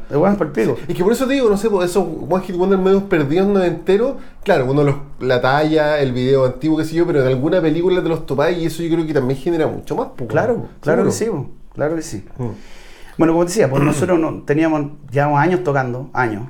Pico. 0.53 0.77
Y 0.87 0.93
que 0.93 1.03
por 1.03 1.13
eso 1.13 1.25
te 1.25 1.33
digo, 1.33 1.49
no 1.49 1.57
sé, 1.57 1.69
pues, 1.69 1.89
esos 1.89 2.05
One 2.29 2.43
Hit 2.43 2.55
Wonder 2.55 2.77
medios 2.77 3.03
perdidos 3.03 3.47
noventeros, 3.47 4.17
claro, 4.43 4.69
uno 4.69 4.83
los, 4.83 4.95
la 5.19 5.41
talla, 5.41 5.97
el 5.99 6.11
video 6.11 6.45
antiguo, 6.45 6.77
qué 6.77 6.85
sé 6.85 6.95
yo, 6.95 7.07
pero 7.07 7.21
en 7.21 7.27
alguna 7.27 7.61
película 7.61 8.03
te 8.03 8.09
los 8.09 8.25
topáis 8.25 8.57
y 8.59 8.65
eso 8.65 8.83
yo 8.83 8.93
creo 8.93 9.07
que 9.07 9.13
también 9.13 9.39
genera 9.39 9.65
mucho 9.65 9.95
más. 9.95 10.09
pues, 10.15 10.29
Claro, 10.29 10.67
claro 10.81 11.05
que 11.05 11.11
sí, 11.11 11.27
claro 11.73 11.95
que 11.95 12.01
sí. 12.01 12.23
Mm. 12.37 12.49
Bueno, 13.17 13.33
como 13.33 13.45
te 13.45 13.49
decía, 13.49 13.69
pues 13.69 13.81
nosotros 13.81 14.19
no, 14.19 14.43
teníamos, 14.43 14.91
llevamos 15.09 15.39
años 15.39 15.63
tocando, 15.63 16.11
años. 16.13 16.43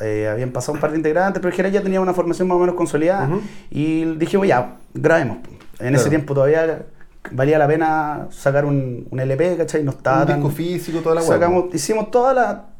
Eh, 0.00 0.28
habían 0.28 0.50
pasado 0.50 0.74
un 0.74 0.80
par 0.80 0.90
de 0.92 0.96
integrantes, 0.96 1.40
pero 1.40 1.50
en 1.50 1.56
general 1.56 1.72
ya 1.72 1.82
teníamos 1.82 2.06
una 2.06 2.14
formación 2.14 2.48
más 2.48 2.56
o 2.56 2.60
menos 2.60 2.74
consolidada. 2.76 3.28
Y 3.70 4.04
dijimos, 4.16 4.46
ya, 4.46 4.76
grabemos. 4.94 5.38
En 5.80 5.94
ese 5.94 6.08
tiempo 6.08 6.32
todavía 6.32 6.86
valía 7.30 7.58
la 7.58 7.66
pena 7.66 8.26
sacar 8.30 8.64
un, 8.64 9.06
un 9.10 9.20
LP, 9.20 9.56
¿cachai? 9.56 9.82
No 9.82 9.90
estaba 9.92 10.22
Un 10.22 10.26
tan- 10.26 10.36
disco 10.40 10.50
físico, 10.54 10.98
toda 11.00 11.14
la 11.16 11.20
sacamos, 11.22 11.74
Hicimos 11.74 12.10
todo 12.10 12.30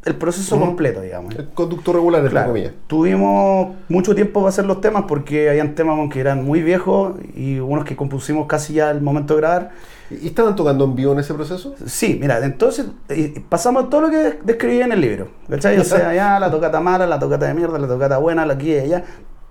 el 0.04 0.16
proceso 0.16 0.58
completo, 0.60 1.00
digamos. 1.00 1.34
El 1.34 1.48
conducto 1.48 1.92
regular, 1.92 2.20
entre 2.20 2.32
Claro, 2.32 2.48
comillas. 2.48 2.72
tuvimos 2.86 3.74
mucho 3.88 4.14
tiempo 4.14 4.40
para 4.40 4.50
hacer 4.50 4.66
los 4.66 4.80
temas 4.80 5.04
porque 5.08 5.48
habían 5.48 5.74
temas 5.74 5.98
que 6.12 6.20
eran 6.20 6.44
muy 6.44 6.62
viejos 6.62 7.14
y 7.34 7.58
unos 7.58 7.84
que 7.84 7.96
compusimos 7.96 8.46
casi 8.46 8.74
ya 8.74 8.90
al 8.90 9.00
momento 9.00 9.34
de 9.34 9.40
grabar. 9.40 9.70
¿Y 10.10 10.26
estaban 10.26 10.54
tocando 10.54 10.84
en 10.84 10.94
vivo 10.94 11.12
en 11.14 11.20
ese 11.20 11.32
proceso? 11.32 11.74
Sí, 11.86 12.18
mira, 12.20 12.44
entonces 12.44 12.86
eh, 13.08 13.42
pasamos 13.48 13.88
todo 13.88 14.02
lo 14.02 14.10
que 14.10 14.38
describí 14.44 14.80
en 14.82 14.92
el 14.92 15.00
libro. 15.00 15.28
¿Cachai? 15.48 15.78
O 15.78 15.84
sea, 15.84 16.14
ya 16.14 16.38
la 16.38 16.50
tocata 16.50 16.78
mala, 16.80 17.06
la 17.06 17.18
tocata 17.18 17.46
de 17.46 17.54
mierda, 17.54 17.78
la 17.78 17.88
tocata 17.88 18.18
buena, 18.18 18.44
la 18.44 18.52
aquí 18.54 18.72
y 18.72 18.78
allá, 18.78 19.04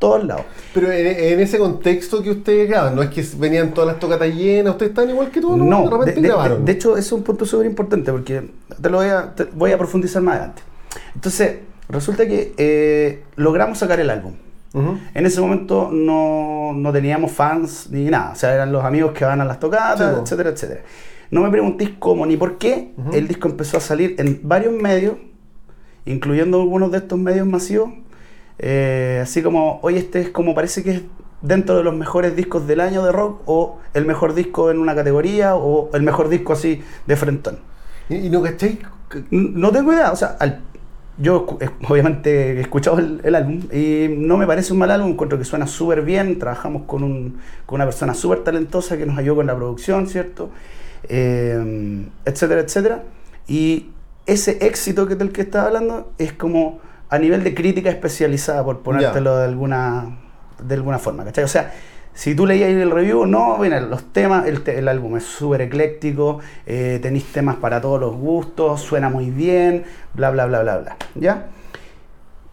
todos 0.03 0.23
lados. 0.25 0.43
Pero 0.73 0.91
en, 0.91 1.07
en 1.07 1.39
ese 1.39 1.57
contexto 1.57 2.21
que 2.21 2.31
ustedes 2.31 2.67
graban, 2.69 2.95
no 2.95 3.01
es 3.01 3.09
que 3.09 3.25
venían 3.37 3.73
todas 3.73 3.87
las 3.87 3.99
tocatas 3.99 4.27
llenas, 4.33 4.71
ustedes 4.73 4.89
están 4.89 5.09
igual 5.09 5.31
que 5.31 5.39
todos, 5.39 5.57
¿no? 5.57 5.65
No, 5.65 5.83
de 5.85 5.89
repente 5.91 6.11
de, 6.15 6.21
de- 6.21 6.27
grabaron. 6.27 6.65
de 6.65 6.71
hecho, 6.73 6.97
es 6.97 7.09
un 7.11 7.23
punto 7.23 7.45
súper 7.45 7.65
importante 7.67 8.11
porque 8.11 8.49
te 8.81 8.89
lo 8.89 8.97
voy 8.97 9.07
a, 9.07 9.33
te- 9.33 9.45
voy 9.53 9.71
a 9.71 9.77
profundizar 9.77 10.21
más 10.21 10.35
adelante. 10.37 10.61
Entonces, 11.15 11.57
resulta 11.89 12.27
que 12.27 12.53
eh, 12.57 13.23
logramos 13.37 13.77
sacar 13.77 13.99
el 14.01 14.09
álbum. 14.09 14.33
Ujú. 14.73 14.97
En 15.13 15.25
ese 15.25 15.39
momento 15.39 15.89
no, 15.91 16.73
no 16.75 16.91
teníamos 16.91 17.31
fans 17.31 17.87
ni 17.91 18.05
nada, 18.05 18.31
o 18.31 18.35
sea, 18.35 18.53
eran 18.55 18.71
los 18.71 18.83
amigos 18.83 19.11
que 19.13 19.23
van 19.23 19.39
a 19.39 19.45
las 19.45 19.59
tocatas, 19.59 20.15
Sí, 20.15 20.21
etcétera, 20.23 20.49
etcétera. 20.49 20.81
No 21.31 21.41
me 21.41 21.49
preguntéis 21.49 21.91
cómo 21.99 22.25
ni 22.25 22.37
por 22.37 22.57
qué 22.57 22.91
el 23.13 23.27
disco 23.27 23.47
empezó 23.47 23.77
a 23.77 23.79
salir 23.79 24.15
en 24.19 24.39
varios 24.43 24.73
medios, 24.73 25.15
incluyendo 26.05 26.59
algunos 26.61 26.91
de 26.91 26.97
estos 26.99 27.17
medios 27.19 27.47
masivos, 27.47 27.89
eh, 28.59 29.19
así 29.23 29.41
como, 29.43 29.79
oye, 29.81 29.99
este 29.99 30.21
es 30.21 30.29
como 30.29 30.53
parece 30.55 30.83
que 30.83 30.91
es 30.91 31.01
dentro 31.41 31.75
de 31.75 31.83
los 31.83 31.95
mejores 31.95 32.35
discos 32.35 32.67
del 32.67 32.79
año 32.79 33.03
de 33.03 33.11
rock, 33.11 33.41
o 33.45 33.79
el 33.93 34.05
mejor 34.05 34.33
disco 34.33 34.71
en 34.71 34.79
una 34.79 34.95
categoría, 34.95 35.55
o 35.55 35.89
el 35.93 36.01
mejor 36.03 36.29
disco 36.29 36.53
así 36.53 36.81
de 37.05 37.15
frentón. 37.15 37.59
¿Y, 38.09 38.15
y 38.27 38.29
no 38.29 38.41
cacháis? 38.41 38.77
No 39.31 39.71
tengo 39.71 39.93
idea, 39.93 40.11
o 40.11 40.15
sea, 40.15 40.37
al- 40.39 40.61
yo 41.17 41.45
eh, 41.59 41.69
obviamente 41.87 42.53
he 42.57 42.61
escuchado 42.61 42.97
el, 42.97 43.21
el 43.23 43.35
álbum 43.35 43.59
y 43.71 44.07
no 44.09 44.35
me 44.37 44.47
parece 44.47 44.73
un 44.73 44.79
mal 44.79 44.89
álbum, 44.89 45.11
encuentro 45.11 45.37
que 45.37 45.45
suena 45.45 45.67
súper 45.67 46.01
bien, 46.01 46.39
trabajamos 46.39 46.83
con, 46.87 47.03
un, 47.03 47.37
con 47.67 47.75
una 47.75 47.85
persona 47.85 48.15
súper 48.15 48.39
talentosa 48.43 48.97
que 48.97 49.05
nos 49.05 49.17
ayudó 49.19 49.35
con 49.35 49.45
la 49.47 49.55
producción, 49.55 50.07
¿cierto? 50.07 50.49
Eh, 51.07 52.05
etcétera, 52.25 52.61
etcétera. 52.61 53.03
Y 53.47 53.89
ese 54.25 54.65
éxito 54.65 55.05
que 55.07 55.15
del 55.15 55.31
que 55.31 55.41
estaba 55.41 55.67
hablando 55.67 56.11
es 56.17 56.33
como 56.33 56.79
a 57.13 57.19
nivel 57.19 57.43
de 57.43 57.53
crítica 57.53 57.89
especializada, 57.89 58.63
por 58.63 58.79
ponértelo 58.79 59.37
de 59.37 59.45
alguna, 59.45 60.17
de 60.61 60.75
alguna 60.75 60.97
forma, 60.99 61.23
¿cachai? 61.23 61.43
O 61.43 61.47
sea, 61.47 61.71
si 62.13 62.35
tú 62.35 62.45
leías 62.45 62.69
el 62.69 62.91
review, 62.91 63.25
no, 63.25 63.57
mira, 63.57 63.79
los 63.81 64.11
temas, 64.13 64.45
el, 64.47 64.61
te- 64.63 64.77
el 64.79 64.87
álbum 64.87 65.17
es 65.17 65.23
súper 65.23 65.61
ecléctico, 65.61 66.39
eh, 66.65 66.99
tenéis 67.01 67.25
temas 67.31 67.55
para 67.57 67.81
todos 67.81 67.99
los 67.99 68.15
gustos, 68.15 68.81
suena 68.81 69.09
muy 69.09 69.29
bien, 69.31 69.83
bla, 70.13 70.29
bla, 70.31 70.45
bla, 70.45 70.61
bla, 70.61 70.77
bla, 70.77 70.97
¿ya? 71.15 71.47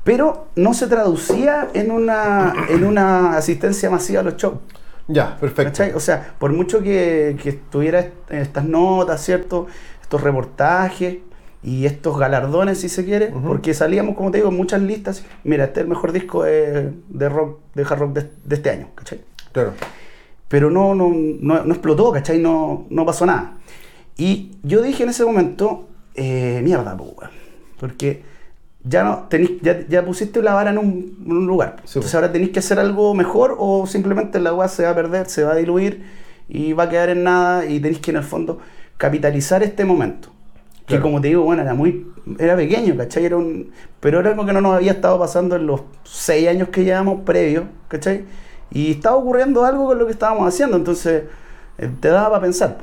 Pero 0.05 0.49
no 0.57 0.73
se 0.75 0.87
traducía 0.87 1.69
en 1.75 1.91
una, 1.91 2.55
en 2.71 2.85
una 2.85 3.37
asistencia 3.37 3.91
masiva 3.91 4.21
a 4.21 4.23
los 4.25 4.37
shows. 4.37 4.59
Ya, 5.09 5.37
perfecto. 5.39 5.73
¿Cachai? 5.73 5.93
O 5.93 6.01
sea, 6.01 6.35
por 6.39 6.53
mucho 6.53 6.83
que, 6.83 7.37
que 7.43 7.53
tuviera 7.53 8.01
est- 8.01 8.31
estas 8.31 8.65
notas, 8.65 9.23
¿cierto? 9.23 9.67
Estos 10.01 10.23
reportajes 10.23 11.19
y 11.63 11.85
estos 11.87 12.19
galardones, 12.19 12.79
si 12.81 12.89
se 12.89 13.05
quiere, 13.05 13.33
Ujú. 13.35 13.49
porque 13.49 13.75
salíamos, 13.75 14.17
como 14.17 14.31
te 14.31 14.39
digo, 14.39 14.49
en 14.51 14.57
muchas 14.57 14.81
listas. 14.81 15.25
Mira, 15.45 15.65
este 15.65 15.81
es 15.81 15.85
el 15.85 15.89
mejor 15.91 16.13
disco 16.13 16.45
de, 16.45 16.93
de 17.09 17.29
rock, 17.29 17.59
de 17.75 17.83
hard 17.83 17.99
rock 17.99 18.13
de, 18.15 18.31
de 18.45 18.55
este 18.55 18.71
año, 18.71 18.89
¿cachai? 18.95 19.21
Claro. 19.53 19.73
Pero 20.49 20.71
no, 20.71 20.95
no, 20.95 21.11
no, 21.11 21.65
no 21.65 21.73
explotó, 21.73 22.13
¿cachai? 22.13 22.39
No, 22.39 22.87
no 22.91 23.05
pasó 23.07 23.27
nada. 23.27 23.59
Y 24.17 24.53
yo 24.63 24.83
dije 24.83 25.03
en 25.03 25.11
ese 25.11 25.25
momento, 25.25 25.87
eh, 26.15 26.61
mierda, 26.65 26.95
weón. 26.95 27.31
Porque 27.79 28.23
ya 28.83 29.05
no 29.05 29.27
tenés, 29.29 29.51
ya, 29.61 29.87
ya 29.87 30.05
pusiste 30.05 30.43
la 30.43 30.55
vara 30.55 30.71
en 30.71 30.79
un, 30.79 31.17
en 31.25 31.33
un 31.33 31.47
lugar. 31.47 31.77
Sí, 31.85 31.99
Entonces 31.99 32.15
ahora 32.15 32.33
tenéis 32.33 32.51
que 32.51 32.59
hacer 32.59 32.79
algo 32.79 33.15
mejor 33.15 33.57
o 33.59 33.87
simplemente 33.87 34.41
la 34.41 34.55
weá 34.55 34.69
se 34.69 34.85
va 34.85 34.91
a 34.91 34.95
perder, 34.95 35.29
se 35.29 35.45
va 35.45 35.53
a 35.53 35.57
diluir 35.57 36.05
y 36.49 36.73
va 36.73 36.85
a 36.85 36.89
quedar 36.89 37.11
en 37.11 37.23
nada 37.25 37.67
y 37.67 37.81
tenéis 37.81 38.01
que 38.01 38.11
en 38.11 38.17
el 38.19 38.25
fondo 38.25 38.59
capitalizar 38.97 39.63
este 39.63 39.85
momento. 39.85 40.31
Que 40.91 40.97
Claro. 40.97 41.03
como 41.03 41.21
te 41.21 41.29
digo, 41.29 41.43
bueno, 41.43 41.63
era 41.63 41.75
muy, 41.75 42.07
era 42.39 42.57
pequeño, 42.57 42.97
¿cachai? 42.97 43.25
Era 43.25 43.37
un, 43.37 43.71
pero 44.01 44.21
era 44.21 44.31
algo 44.31 44.45
que 44.45 44.53
no 44.53 44.61
nos 44.61 44.75
había 44.75 44.93
estado 44.93 45.19
pasando 45.19 45.57
en 45.57 45.67
los 45.67 45.83
seis 46.05 46.49
años 46.49 46.69
que 46.69 46.85
llevamos 46.85 47.21
previos, 47.25 47.65
¿cachai? 47.89 48.25
Y 48.73 48.93
estaba 48.93 49.17
ocurriendo 49.17 49.65
algo 49.65 49.87
con 49.87 49.99
lo 49.99 50.07
que 50.07 50.13
estábamos 50.13 50.47
haciendo, 50.47 50.77
entonces 50.77 51.25
eh, 51.79 51.91
te 52.01 52.09
daba 52.09 52.31
para 52.31 52.43
pensar. 52.43 52.79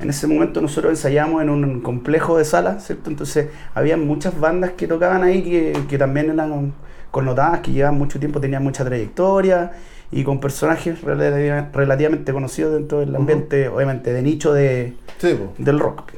En 0.00 0.10
ese 0.10 0.26
momento 0.26 0.60
nosotros 0.60 0.90
ensayamos 0.90 1.42
en 1.42 1.50
un 1.50 1.80
complejo 1.80 2.36
de 2.38 2.44
salas, 2.44 2.84
¿cierto? 2.86 3.08
Entonces 3.10 3.48
había 3.74 3.96
muchas 3.96 4.38
bandas 4.38 4.72
que 4.72 4.88
tocaban 4.88 5.22
ahí 5.22 5.42
que, 5.42 5.72
que 5.88 5.96
también 5.98 6.30
eran 6.30 6.72
connotadas, 7.12 7.60
que 7.60 7.70
llevaban 7.72 7.98
mucho 7.98 8.18
tiempo, 8.18 8.40
tenían 8.40 8.62
mucha 8.64 8.84
trayectoria 8.84 9.72
y 10.10 10.24
con 10.24 10.40
personajes 10.40 11.02
relativa- 11.02 11.68
relativamente 11.72 12.32
conocidos 12.32 12.74
dentro 12.74 13.00
del 13.00 13.14
ambiente, 13.14 13.68
obviamente, 13.68 14.12
de 14.12 14.22
nicho 14.22 14.52
de, 14.52 14.94
Sí, 15.18 15.38
del 15.58 15.78
rock. 15.78 16.12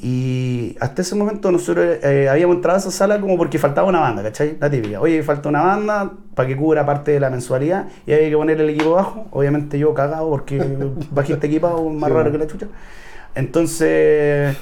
Y 0.00 0.76
hasta 0.80 1.02
ese 1.02 1.14
momento 1.14 1.52
nosotros 1.52 1.98
eh, 2.02 2.28
habíamos 2.28 2.56
entrado 2.56 2.76
a 2.76 2.80
esa 2.80 2.90
sala 2.90 3.20
como 3.20 3.36
porque 3.36 3.58
faltaba 3.58 3.86
una 3.88 4.00
banda, 4.00 4.22
¿cachai? 4.22 4.56
La 4.58 4.70
típica. 4.70 5.00
Oye, 5.00 5.22
falta 5.22 5.48
una 5.48 5.62
banda 5.62 6.12
para 6.34 6.48
que 6.48 6.56
cubra 6.56 6.84
parte 6.86 7.12
de 7.12 7.20
la 7.20 7.30
mensualidad 7.30 7.86
y 8.06 8.12
había 8.12 8.30
que 8.30 8.36
poner 8.36 8.60
el 8.60 8.70
equipo 8.70 8.92
bajo. 8.92 9.26
Obviamente 9.30 9.78
yo 9.78 9.92
cagado 9.94 10.28
porque 10.30 10.58
bajista 11.10 11.46
equipado 11.46 11.88
más 11.90 12.10
Sí, 12.10 12.16
raro 12.16 12.32
que 12.32 12.38
la 12.38 12.46
chucha. 12.46 12.66
Entonces, 13.34 14.56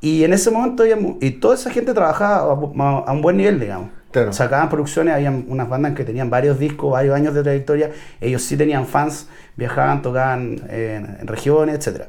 y 0.00 0.24
en 0.24 0.32
ese 0.32 0.50
momento, 0.50 0.82
habíamos- 0.82 1.16
y 1.20 1.32
toda 1.32 1.54
esa 1.56 1.70
gente 1.70 1.92
trabajaba 1.92 2.52
a, 2.52 3.12
un 3.12 3.22
buen 3.22 3.36
nivel, 3.36 3.60
digamos. 3.60 3.90
Claro. 4.12 4.32
Sacaban 4.32 4.68
producciones, 4.68 5.14
había 5.14 5.30
unas 5.30 5.68
bandas 5.68 5.94
que 5.94 6.04
tenían 6.04 6.30
varios 6.30 6.58
discos, 6.58 6.90
varios 6.92 7.14
años 7.14 7.32
de 7.32 7.42
trayectoria, 7.44 7.90
ellos 8.20 8.42
sí 8.42 8.56
tenían 8.56 8.86
fans, 8.86 9.28
viajaban, 9.56 10.02
tocaban 10.02 10.62
en, 10.68 11.16
en 11.20 11.26
regiones, 11.28 11.86
etc. 11.86 12.06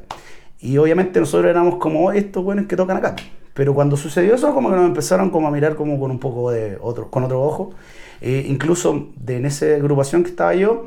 Y 0.62 0.78
obviamente 0.78 1.18
nosotros 1.20 1.50
éramos 1.50 1.76
como 1.76 2.06
"Oye, 2.06 2.20
estos 2.20 2.42
buenos 2.42 2.66
que 2.66 2.76
tocan 2.76 2.96
acá. 2.96 3.16
Pero 3.54 3.74
cuando 3.74 3.96
sucedió 3.96 4.34
eso, 4.34 4.54
como 4.54 4.70
que 4.70 4.76
nos 4.76 4.86
empezaron 4.86 5.28
como 5.30 5.48
a 5.48 5.50
mirar 5.50 5.74
como 5.74 6.00
con 6.00 6.10
un 6.10 6.18
poco 6.18 6.50
de 6.50 6.78
otro, 6.80 7.10
con 7.10 7.24
otro 7.24 7.42
ojo. 7.42 7.72
Eh, 8.20 8.46
incluso 8.48 9.08
de, 9.16 9.36
en 9.36 9.46
esa 9.46 9.66
agrupación 9.66 10.22
que 10.22 10.30
estaba 10.30 10.54
yo, 10.54 10.86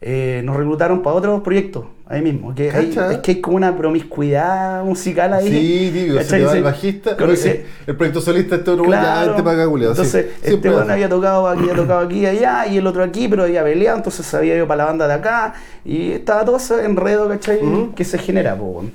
eh, 0.00 0.40
nos 0.44 0.56
reclutaron 0.56 1.02
para 1.02 1.16
otros 1.16 1.42
proyectos 1.42 1.84
ahí 2.06 2.22
mismo. 2.22 2.54
Que 2.54 2.70
hay- 2.70 2.94
es 3.10 3.18
que 3.18 3.32
hay 3.32 3.40
como 3.40 3.56
una 3.56 3.76
promiscuidad 3.76 4.84
musical 4.84 5.34
ahí. 5.34 5.48
Sí, 5.50 5.90
tío, 5.92 6.22
se 6.22 6.44
va 6.44 6.52
el 6.52 6.58
Sí. 6.58 6.62
bajista. 6.62 7.16
Conocí- 7.16 7.48
el, 7.50 7.64
el 7.88 7.96
proyecto 7.96 8.20
solista 8.20 8.54
este 8.54 8.70
otro 8.70 8.84
ya 8.84 8.90
Claro. 9.00 9.26
vente 9.32 9.42
para 9.42 9.62
acá, 9.64 9.70
sí. 9.76 9.84
Entonces, 9.84 10.26
Siempre 10.40 10.54
este 10.54 10.70
bueno 10.70 10.92
había 10.92 11.08
tocado 11.08 11.48
aquí, 11.48 11.62
había 11.62 11.74
tocado 11.74 12.00
aquí 12.06 12.20
y 12.20 12.26
allá, 12.26 12.66
y 12.68 12.76
el 12.78 12.86
otro 12.86 13.02
aquí, 13.02 13.26
pero 13.28 13.42
había 13.42 13.64
peleado, 13.64 13.96
entonces 13.98 14.24
sabía 14.24 14.56
yo 14.56 14.66
para 14.68 14.78
la 14.78 14.84
banda 14.84 15.08
de 15.08 15.14
acá, 15.14 15.54
y 15.84 16.12
estaba 16.12 16.44
todo 16.44 16.56
ese 16.58 16.84
enredo, 16.84 17.28
¿cachai? 17.28 17.58
Que 17.96 18.04
se 18.04 18.16
genera, 18.18 18.54
weón. 18.54 18.92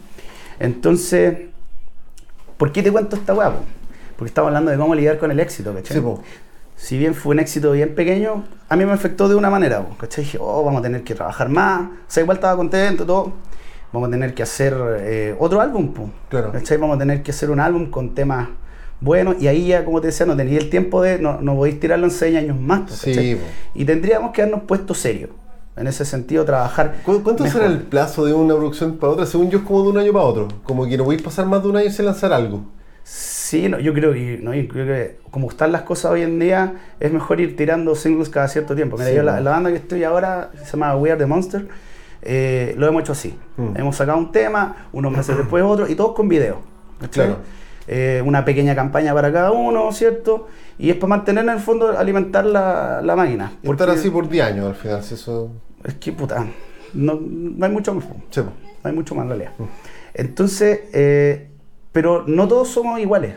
Entonces, 0.60 1.38
¿por 2.58 2.72
qué 2.72 2.84
te 2.84 2.92
cuento 2.92 3.16
esta 3.16 3.34
po? 3.34 3.54
Porque 4.18 4.30
estamos 4.30 4.48
hablando 4.50 4.72
de 4.72 4.78
cómo 4.78 4.96
lidiar 4.96 5.18
con 5.18 5.32
el 5.32 5.40
éxito, 5.40 5.74
¿cachai? 5.74 5.98
Sí, 5.98 6.04
si 6.76 6.98
bien 6.98 7.14
fue 7.14 7.34
un 7.34 7.40
éxito 7.40 7.72
bien 7.72 7.96
pequeño, 7.96 8.44
a 8.70 8.76
mí 8.76 8.86
me 8.86 8.92
afectó 8.92 9.28
de 9.30 9.36
una 9.36 9.50
manera, 9.50 9.82
po, 9.82 9.96
¿cachai? 9.98 10.24
Dije, 10.24 10.38
oh, 10.42 10.64
vamos 10.64 10.80
a 10.80 10.84
tener 10.84 11.04
que 11.04 11.16
trabajar 11.16 11.50
más, 11.50 11.82
o 11.82 11.90
sea, 12.08 12.24
igual 12.24 12.38
estaba 12.38 12.56
contento, 12.56 13.06
todo. 13.06 13.34
Vamos 13.92 14.08
a 14.08 14.12
tener 14.12 14.34
que 14.34 14.42
hacer 14.42 14.74
eh, 15.02 15.36
otro 15.40 15.62
álbum, 15.62 15.94
po, 15.94 16.10
Claro. 16.30 16.52
¿cachai? 16.52 16.78
Vamos 16.78 16.96
a 16.96 17.00
tener 17.00 17.22
que 17.22 17.32
hacer 17.32 17.52
un 17.52 17.60
álbum 17.60 17.90
con 17.92 18.16
temas 18.16 18.50
buenos 19.00 19.36
y 19.42 19.48
ahí 19.48 19.68
ya, 19.68 19.86
como 19.86 20.02
te 20.02 20.08
decía, 20.08 20.26
no 20.26 20.36
tenía 20.36 20.58
el 20.58 20.70
tiempo 20.70 21.02
de, 21.02 21.20
no, 21.20 21.40
no 21.42 21.56
podéis 21.56 21.80
tirarlo 21.80 22.06
en 22.06 22.12
seis 22.12 22.36
años 22.38 22.60
más, 22.60 22.92
Sí. 22.92 23.38
Y 23.76 23.86
tendríamos 23.86 24.32
que 24.32 24.42
habernos 24.42 24.64
puesto 24.64 24.94
serio, 24.94 25.30
en 25.76 25.88
ese 25.88 26.06
sentido, 26.06 26.46
trabajar. 26.46 26.96
¿Cu- 27.06 27.22
¿Cuánto 27.24 27.44
mejor. 27.44 27.62
será 27.62 27.72
el 27.74 27.80
plazo 27.82 28.26
de 28.26 28.34
una 28.34 28.56
producción 28.56 28.98
para 28.98 29.14
otra? 29.14 29.26
Según 29.26 29.50
yo 29.50 29.60
es 29.60 29.64
como 29.66 29.84
de 29.84 29.90
un 29.90 29.98
año 29.98 30.14
para 30.14 30.26
otro. 30.26 30.48
Como 30.64 30.86
que 30.88 30.98
no 30.98 31.04
podéis 31.06 31.22
pasar 31.22 31.46
más 31.46 31.64
de 31.64 31.70
un 31.70 31.78
año 31.78 31.90
sin 31.92 32.06
lanzar 32.06 32.32
algo. 32.34 32.66
Sí, 33.04 33.68
no, 33.70 33.80
yo 33.80 33.94
creo 33.94 34.14
que, 34.14 34.40
no, 34.42 34.54
yo 34.54 34.68
creo 34.68 34.86
que 34.86 35.20
como 35.30 35.50
están 35.50 35.72
las 35.72 35.82
cosas 35.82 36.12
hoy 36.12 36.22
en 36.22 36.40
día, 36.40 36.76
es 37.00 37.12
mejor 37.12 37.42
ir 37.42 37.56
tirando 37.58 37.96
singles 37.96 38.30
cada 38.30 38.48
cierto 38.48 38.76
tiempo. 38.76 38.96
Mira, 38.98 39.10
Sí, 39.10 39.16
yo 39.16 39.24
la, 39.24 39.42
banda 39.42 39.70
que 39.72 39.76
estoy 39.78 40.04
ahora, 40.04 40.52
se 40.64 40.72
llama 40.78 40.96
We 40.96 41.12
Are 41.12 41.20
the 41.20 41.26
Monster, 41.26 41.68
eh, 42.22 42.74
lo 42.78 42.88
hemos 42.88 43.02
hecho 43.04 43.12
así. 43.12 43.38
Mm. 43.58 43.76
Hemos 43.78 43.96
sacado 43.98 44.18
un 44.18 44.32
tema, 44.32 44.88
unos 44.94 45.12
meses 45.12 45.38
después 45.38 45.64
otro, 45.64 45.88
y 45.90 45.96
todos 45.96 46.14
con 46.16 46.30
video. 46.30 46.60
Claro. 47.12 47.38
Eh, 47.88 48.24
una 48.26 48.46
pequeña 48.46 48.76
campaña 48.76 49.14
para 49.14 49.32
cada 49.34 49.52
uno, 49.52 49.92
¿cierto? 49.92 50.48
Y 50.78 50.90
es 50.90 50.96
para 50.96 51.10
mantener 51.10 51.44
en 51.44 51.50
el 51.50 51.60
fondo, 51.60 51.98
alimentar 51.98 52.46
la, 52.46 53.02
la 53.04 53.16
máquina. 53.16 53.54
Y 53.62 53.70
estar 53.70 53.90
así 53.90 54.10
por 54.10 54.30
10 54.30 54.46
años 54.46 54.68
al 54.68 54.76
final, 54.76 55.04
si 55.04 55.16
eso. 55.16 55.52
Es 55.84 55.96
que, 55.96 56.14
puta, 56.14 56.46
no, 56.94 57.20
no 57.20 57.66
hay 57.66 57.72
mucho 57.72 57.94
más. 57.94 58.06
Sí. 58.30 58.42
No 58.42 58.90
hay 58.90 58.94
mucho 58.94 59.16
más 59.16 59.24
en 59.24 59.30
realidad. 59.30 59.52
Entonces, 60.14 60.82
eh, 60.94 61.50
pero 61.92 62.24
no 62.28 62.48
todos 62.48 62.70
somos 62.70 63.00
iguales. 63.00 63.36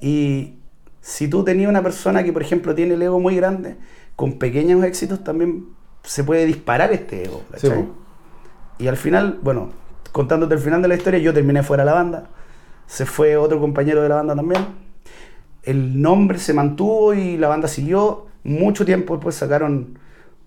Y 0.00 0.54
si 1.00 1.28
tú 1.28 1.44
tenías 1.44 1.68
una 1.68 1.82
persona 1.82 2.24
que, 2.24 2.32
por 2.32 2.42
ejemplo, 2.42 2.74
tiene 2.74 2.94
el 2.94 3.02
ego 3.02 3.20
muy 3.20 3.36
grande, 3.36 3.76
con 4.16 4.38
pequeños 4.38 4.82
éxitos 4.84 5.22
también 5.22 5.66
se 6.02 6.24
puede 6.24 6.46
disparar 6.46 6.92
este 6.92 7.24
ego. 7.24 7.42
Sí, 7.56 7.68
y 8.78 8.88
al 8.88 8.96
final, 8.96 9.38
bueno, 9.42 9.70
contándote 10.12 10.54
el 10.54 10.60
final 10.60 10.82
de 10.82 10.88
la 10.88 10.96
historia, 10.96 11.20
yo 11.20 11.32
terminé 11.32 11.62
fuera 11.62 11.84
de 11.84 11.90
la 11.90 11.94
banda. 11.94 12.30
Se 12.86 13.06
fue 13.06 13.36
otro 13.36 13.60
compañero 13.60 14.02
de 14.02 14.08
la 14.08 14.16
banda 14.16 14.34
también. 14.36 14.64
El 15.62 16.00
nombre 16.00 16.38
se 16.38 16.52
mantuvo 16.52 17.14
y 17.14 17.36
la 17.36 17.48
banda 17.48 17.68
siguió. 17.68 18.26
Mucho 18.44 18.84
tiempo 18.84 19.14
después 19.16 19.34
sacaron 19.34 19.98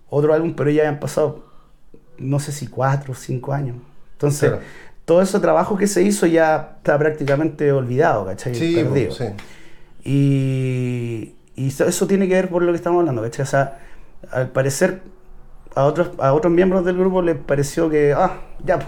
otro 0.08 0.32
álbum, 0.32 0.54
pero 0.54 0.70
ya 0.70 0.82
habían 0.82 1.00
pasado, 1.00 1.44
no 2.18 2.38
sé 2.38 2.52
si 2.52 2.68
cuatro 2.68 3.12
o 3.12 3.16
cinco 3.16 3.52
años. 3.52 3.76
Entonces, 4.12 4.50
Claro. 4.50 4.64
todo 5.04 5.20
ese 5.22 5.40
trabajo 5.40 5.76
que 5.76 5.86
se 5.88 6.02
hizo 6.02 6.26
ya 6.26 6.74
está 6.78 6.96
prácticamente 6.98 7.72
olvidado, 7.72 8.24
¿cachai? 8.26 8.54
Sí, 8.54 8.74
Perdido. 8.76 9.10
sí. 9.12 9.24
Y, 10.04 11.34
y 11.56 11.68
eso- 11.68 12.06
tiene 12.06 12.28
que 12.28 12.34
ver 12.34 12.48
por 12.48 12.62
lo 12.62 12.72
que 12.72 12.76
estamos 12.76 13.00
hablando, 13.00 13.22
¿cachai? 13.22 13.42
O 13.42 13.46
sea, 13.46 13.78
al 14.30 14.50
parecer 14.50 15.02
a 15.74 15.84
otros, 15.84 16.10
a 16.18 16.32
otros 16.32 16.52
miembros 16.52 16.84
del 16.84 16.96
grupo 16.96 17.20
les 17.22 17.36
pareció 17.36 17.90
que, 17.90 18.12
ah, 18.16 18.38
ya, 18.64 18.78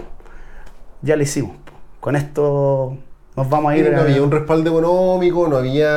ya 1.01 1.15
lo 1.15 1.23
hicimos. 1.23 1.57
Con 1.99 2.15
esto 2.15 2.97
nos 3.35 3.49
vamos 3.49 3.71
a 3.71 3.77
ir. 3.77 3.89
no 3.91 3.97
a- 3.97 4.01
había 4.01 4.21
un 4.21 4.29
respaldo 4.31 4.69
económico, 4.71 5.47
no 5.47 5.57
había 5.57 5.89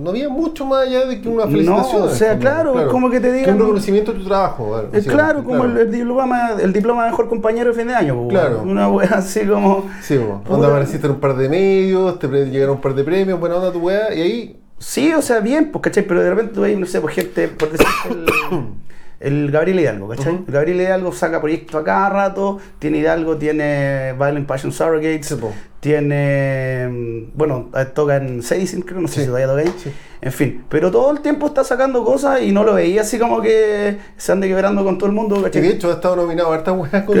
no 0.00 0.10
había 0.10 0.28
mucho 0.28 0.64
más 0.64 0.86
allá 0.86 1.04
de 1.06 1.20
que 1.20 1.28
una 1.28 1.44
No, 1.46 1.50
felicitación. 1.50 2.02
o 2.02 2.08
sea, 2.08 2.38
claro, 2.38 2.80
es 2.80 2.86
como 2.88 3.10
que 3.10 3.18
te 3.20 3.28
Que 3.32 3.38
digan- 3.40 3.54
un 3.56 3.60
reconocimiento 3.60 4.12
de 4.12 4.18
tu 4.20 4.24
trabajo. 4.26 4.68
claro, 4.68 4.88
Eh, 4.92 5.02
claro, 5.02 5.44
como 5.44 5.64
El, 5.64 5.78
el 5.78 5.90
diploma, 5.90 6.50
el 6.60 6.72
diploma 6.72 7.04
de 7.04 7.10
mejor 7.10 7.28
compañero 7.28 7.70
de 7.72 7.76
fin 7.78 7.88
de 7.88 7.94
año. 7.94 8.14
po, 8.14 8.28
Claro. 8.28 8.62
Una 8.62 8.88
wea 8.88 9.10
así 9.14 9.44
como. 9.46 9.86
Sí, 10.02 10.16
po. 10.18 10.42
Onda 10.54 10.68
apareciste 10.68 11.06
en 11.06 11.14
un 11.14 11.20
par 11.20 11.36
de 11.36 11.48
medios, 11.48 12.18
te 12.18 12.28
llegaron 12.28 12.76
un 12.76 12.80
par 12.80 12.94
de 12.94 13.04
premios, 13.04 13.38
buena 13.40 13.56
onda 13.56 13.72
tu 13.72 13.80
weá, 13.80 14.14
y 14.14 14.20
ahí. 14.20 14.60
Sí, 14.78 15.12
o 15.14 15.22
sea, 15.22 15.40
bien, 15.40 15.70
pues, 15.72 15.82
¿cachai? 15.82 16.04
Pero 16.06 16.22
de 16.22 16.30
repente 16.30 16.52
tú 16.54 16.60
ves, 16.62 16.76
no 16.78 16.84
sé, 16.86 17.00
pues 17.00 17.14
gente, 17.14 17.48
por 17.48 17.70
decir 17.70 17.86
el, 18.10 18.26
el 19.24 19.50
Gabriel 19.50 19.80
Hidalgo, 19.80 20.08
¿cachai? 20.08 20.34
Ujú. 20.34 20.44
El 20.46 20.52
Gabriel 20.54 20.80
Hidalgo 20.80 21.12
saca 21.12 21.40
proyectos 21.40 21.80
a 21.80 21.84
cada 21.84 22.08
rato, 22.10 22.58
tiene 22.78 22.98
Hidalgo, 22.98 23.36
tiene 23.36 24.12
Violent 24.18 24.46
Passion 24.46 24.70
Surrogates, 24.72 25.26
Sí, 25.26 25.36
tiene, 25.80 26.88
mm, 26.90 27.30
bueno, 27.34 27.70
toca 27.94 28.16
en 28.16 28.42
Citizen, 28.42 28.82
creo, 28.82 29.00
no 29.00 29.08
sé 29.08 29.14
Sí. 29.14 29.20
si 29.22 29.26
todavía 29.26 29.46
toca 29.48 29.60
ahí. 29.62 29.74
Sí. 29.82 29.92
En 30.22 30.32
fin, 30.32 30.64
pero 30.68 30.90
todo 30.90 31.10
el 31.12 31.20
tiempo 31.20 31.46
está 31.46 31.62
sacando 31.64 32.02
cosas 32.04 32.40
y 32.42 32.52
no 32.52 32.64
lo 32.64 32.74
veía 32.74 33.02
así 33.02 33.18
como 33.18 33.42
que 33.42 33.98
se 34.16 34.32
ande 34.32 34.48
quebrando 34.48 34.82
con 34.84 34.96
todo 34.96 35.08
el 35.10 35.14
mundo, 35.14 35.42
¿cachai? 35.42 35.60
de 35.62 35.68
hecho 35.68 35.90
ha 35.90 35.94
estado 35.94 36.16
nominado 36.16 36.50
a 36.50 36.54
hartas 36.54 36.74
weas 36.78 37.04
con 37.04 37.14
su 37.16 37.20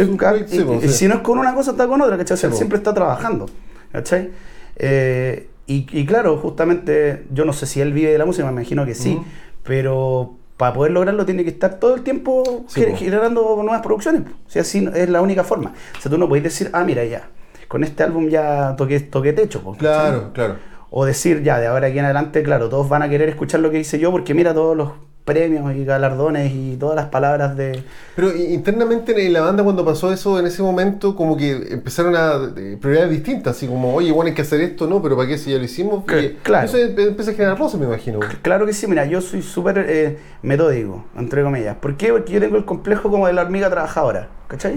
y- 0.82 0.84
y 0.86 0.88
si 0.88 1.06
no 1.08 1.16
es 1.16 1.20
con 1.20 1.38
una 1.38 1.54
cosa, 1.54 1.72
está 1.72 1.86
con 1.86 2.00
otra, 2.00 2.16
¿cachai? 2.16 2.34
O 2.34 2.38
sea, 2.38 2.50
siempre 2.52 2.78
está 2.78 2.94
trabajando, 2.94 3.46
¿cachai? 3.92 4.30
Eh, 4.76 5.48
y, 5.66 5.86
y 5.92 6.06
claro, 6.06 6.38
justamente, 6.38 7.24
yo 7.30 7.44
no 7.44 7.52
sé 7.52 7.66
si 7.66 7.80
él 7.82 7.92
vive 7.92 8.10
de 8.12 8.18
la 8.18 8.24
música, 8.26 8.46
me 8.46 8.52
imagino 8.52 8.84
que 8.86 8.94
sí, 8.94 9.20
pero 9.62 10.36
para 10.56 10.72
poder 10.72 10.92
lograrlo 10.92 11.24
tiene 11.26 11.42
que 11.44 11.50
estar 11.50 11.80
todo 11.80 11.94
el 11.94 12.02
tiempo 12.02 12.64
Sí, 12.68 12.84
generando 12.96 13.56
nuevas 13.62 13.82
producciones. 13.82 14.22
O 14.46 14.50
sea, 14.50 14.62
así 14.62 14.88
es 14.94 15.08
la 15.08 15.20
única 15.20 15.44
forma. 15.44 15.72
O 15.98 16.00
sea, 16.00 16.10
tú 16.10 16.18
no 16.18 16.28
podés 16.28 16.44
decir, 16.44 16.70
ah, 16.72 16.84
mira, 16.84 17.04
ya, 17.04 17.28
con 17.68 17.82
este 17.82 18.02
álbum 18.02 18.28
ya 18.28 18.74
toqué, 18.76 19.00
toqué 19.00 19.32
techo. 19.32 19.62
Claro, 19.78 20.32
claro. 20.32 20.56
O 20.90 21.04
decir, 21.04 21.42
ya, 21.42 21.58
de 21.58 21.66
ahora 21.66 21.88
aquí 21.88 21.98
en 21.98 22.04
adelante, 22.04 22.42
claro, 22.44 22.68
todos 22.68 22.88
van 22.88 23.02
a 23.02 23.08
querer 23.08 23.28
escuchar 23.28 23.60
lo 23.60 23.70
que 23.70 23.80
hice 23.80 23.98
yo 23.98 24.12
porque 24.12 24.32
mira 24.32 24.54
todos 24.54 24.76
los 24.76 24.90
premios 25.24 25.74
y 25.74 25.84
galardones 25.84 26.52
y 26.54 26.76
todas 26.76 26.96
las 26.96 27.06
palabras 27.06 27.56
de... 27.56 27.82
Pero 28.14 28.36
internamente 28.36 29.26
en 29.26 29.32
la 29.32 29.40
banda 29.40 29.64
cuando 29.64 29.84
pasó 29.84 30.12
eso 30.12 30.38
en 30.38 30.46
ese 30.46 30.62
momento 30.62 31.16
como 31.16 31.36
que 31.36 31.52
empezaron 31.70 32.14
a 32.14 32.52
eh, 32.56 32.76
prioridades 32.78 33.10
distintas, 33.10 33.56
así 33.56 33.66
como, 33.66 33.94
oye, 33.94 34.12
bueno, 34.12 34.28
hay 34.28 34.34
que 34.34 34.42
hacer 34.42 34.60
esto, 34.60 34.86
¿no? 34.86 35.00
Pero 35.02 35.16
¿para 35.16 35.28
qué 35.28 35.38
si 35.38 35.50
ya 35.50 35.56
lo 35.58 35.64
hicimos? 35.64 36.04
Que- 36.04 36.36
claro. 36.42 36.66
Eso 36.66 36.76
empieza 36.76 37.30
a 37.30 37.34
generar 37.34 37.58
roces, 37.58 37.80
me 37.80 37.86
imagino. 37.86 38.20
Claro 38.42 38.66
que 38.66 38.74
sí, 38.74 38.86
mira, 38.86 39.06
yo 39.06 39.22
soy 39.22 39.40
súper 39.40 39.86
eh, 39.88 40.18
metódico, 40.42 41.06
entre 41.16 41.42
comillas. 41.42 41.76
¿Por 41.76 41.96
qué? 41.96 42.12
Porque 42.12 42.34
yo 42.34 42.40
tengo 42.40 42.56
el 42.56 42.66
complejo 42.66 43.10
como 43.10 43.26
de 43.26 43.32
la 43.32 43.42
hormiga 43.42 43.70
trabajadora, 43.70 44.28
¿cachai? 44.48 44.74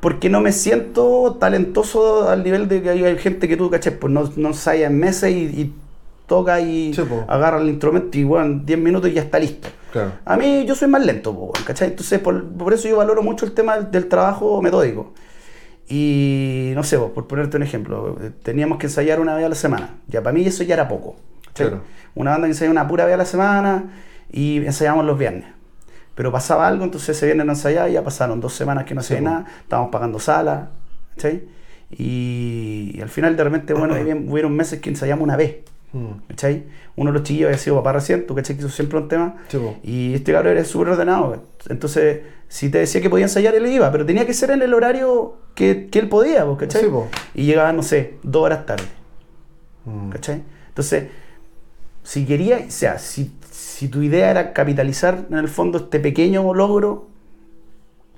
Porque 0.00 0.30
no 0.30 0.40
me 0.40 0.50
siento 0.50 1.36
talentoso 1.38 2.28
al 2.28 2.42
nivel 2.42 2.68
de 2.68 2.82
que 2.82 2.90
hay, 2.90 3.18
gente 3.18 3.46
que 3.46 3.56
tú, 3.56 3.70
¿cachai? 3.70 3.98
Pues 3.98 4.12
no, 4.12 4.32
no 4.36 4.48
ensaya 4.48 4.86
en 4.86 4.98
meses 4.98 5.30
y, 5.30 5.44
y 5.44 5.74
toca 6.32 6.60
y 6.60 6.94
Sí, 6.94 7.02
po. 7.02 7.24
agarra 7.28 7.60
el 7.60 7.68
instrumento 7.68 8.16
y, 8.18 8.24
bueno, 8.24 8.46
en 8.46 8.64
10 8.66 8.78
minutos 8.78 9.10
y 9.10 9.14
ya 9.14 9.22
está 9.22 9.38
listo. 9.38 9.68
Claro. 9.92 10.12
A 10.24 10.36
mí 10.36 10.64
yo 10.66 10.74
soy 10.74 10.88
más 10.88 11.04
lento, 11.04 11.34
po, 11.34 11.52
¿cachai? 11.66 11.88
Entonces 11.88 12.18
por, 12.20 12.42
por 12.44 12.72
eso 12.72 12.88
yo 12.88 12.96
valoro 12.96 13.22
mucho 13.22 13.44
el 13.44 13.52
tema 13.52 13.76
del, 13.76 13.90
del 13.90 14.08
trabajo 14.08 14.62
metódico. 14.62 15.12
Y 15.88 16.72
no 16.74 16.82
sé, 16.84 16.96
vos, 16.96 17.10
por 17.10 17.26
ponerte 17.26 17.56
un 17.58 17.62
ejemplo, 17.62 18.16
eh, 18.22 18.30
teníamos 18.42 18.78
que 18.78 18.86
ensayar 18.86 19.20
una 19.20 19.34
vez 19.34 19.44
a 19.44 19.48
la 19.50 19.54
semana. 19.54 19.96
Ya 20.08 20.22
para 20.22 20.32
mí 20.32 20.44
eso 20.46 20.62
ya 20.62 20.74
era 20.74 20.88
poco. 20.88 21.16
Una 22.14 22.30
banda 22.32 22.46
que 22.46 22.52
ensaya 22.52 22.70
una 22.70 22.88
pura 22.88 23.04
vez 23.04 23.14
a 23.14 23.18
la 23.18 23.24
semana 23.26 23.84
y 24.30 24.64
ensayamos 24.64 25.04
los 25.04 25.18
viernes. 25.18 25.46
Pero 26.14 26.30
pasaba 26.32 26.66
algo, 26.66 26.84
entonces 26.84 27.14
ese 27.16 27.26
viernes 27.26 27.44
no 27.46 27.52
ensayaba 27.52 27.88
y 27.90 27.94
ya 27.94 28.02
pasaron 28.04 28.40
dos 28.40 28.54
semanas 28.54 28.84
que 28.84 28.94
no 28.94 29.00
hacía 29.00 29.18
po. 29.18 29.24
nada, 29.24 29.46
estábamos 29.62 29.90
pagando 29.90 30.18
sala, 30.18 30.70
¿cachai? 31.14 31.42
Y, 31.90 32.92
y 32.94 33.00
al 33.02 33.08
final 33.10 33.36
de 33.36 33.44
repente, 33.44 33.74
bueno, 33.74 33.94
hubieron 34.30 34.54
meses 34.56 34.80
que 34.80 34.88
ensayamos 34.90 35.22
una 35.24 35.36
vez. 35.36 35.56
Mm. 35.92 36.26
¿Cachai? 36.28 36.64
Uno 36.96 37.10
de 37.10 37.18
los 37.18 37.26
chiquillos 37.26 37.48
había 37.48 37.58
sido 37.58 37.76
papá 37.76 37.92
recién, 37.92 38.26
tú 38.26 38.34
cachai 38.34 38.56
que 38.56 38.62
hizo 38.62 38.70
siempre 38.70 38.98
un 38.98 39.08
tema. 39.08 39.36
Y 39.82 40.14
este 40.14 40.32
cabrón 40.32 40.52
era 40.52 40.64
súper 40.64 40.90
ordenado. 40.90 41.42
Entonces, 41.68 42.20
si 42.48 42.70
te 42.70 42.78
decía 42.78 43.00
que 43.00 43.10
podía 43.10 43.26
ensayar, 43.26 43.54
él 43.54 43.66
iba, 43.66 43.90
pero 43.92 44.06
tenía 44.06 44.26
que 44.26 44.34
ser 44.34 44.50
en 44.50 44.62
el 44.62 44.74
horario 44.74 45.36
que, 45.54 45.88
que 45.90 45.98
él 45.98 46.08
podía, 46.08 46.46
¿cachai? 46.58 46.90
Y 47.34 47.44
llegaba, 47.44 47.72
no 47.72 47.82
sé, 47.82 48.14
dos 48.22 48.42
horas 48.42 48.66
tarde. 48.66 48.84
Mm. 49.84 50.10
¿Cachai? 50.10 50.42
Entonces, 50.68 51.04
si 52.02 52.24
quería, 52.26 52.64
o 52.66 52.70
sea, 52.70 52.98
si, 52.98 53.32
si 53.50 53.88
tu 53.88 54.02
idea 54.02 54.30
era 54.30 54.52
capitalizar 54.52 55.26
en 55.30 55.38
el 55.38 55.48
fondo 55.48 55.78
este 55.78 56.00
pequeño 56.00 56.54
logro, 56.54 57.08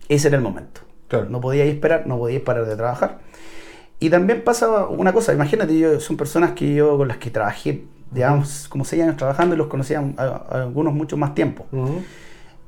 ese 0.09 0.29
era 0.29 0.37
el 0.37 0.43
momento. 0.43 0.83
Claro. 1.09 1.29
No 1.29 1.41
podíais 1.41 1.75
esperar, 1.75 2.07
no 2.07 2.19
podíais 2.19 2.43
parar 2.43 2.67
de 2.67 2.77
trabajar. 2.77 3.19
Y 4.01 4.11
también 4.11 4.43
pasa 4.43 4.87
una 4.87 5.13
cosa, 5.13 5.33
imagínate, 5.33 5.79
yo, 5.79 5.99
son 6.01 6.17
personas 6.17 6.53
que 6.53 6.75
yo 6.75 6.97
con 6.99 7.09
las 7.09 7.17
que 7.19 7.31
trabajé, 7.31 7.85
digamos, 8.11 8.69
como 8.69 8.85
seis 8.85 9.03
años 9.03 9.17
trabajando 9.17 9.55
y 9.55 9.59
los 9.59 9.69
conocía 9.69 10.03
a, 10.17 10.23
a 10.25 10.63
algunos 10.63 10.93
mucho 10.93 11.17
más 11.17 11.35
tiempo. 11.35 11.67
Ujú. 11.73 12.03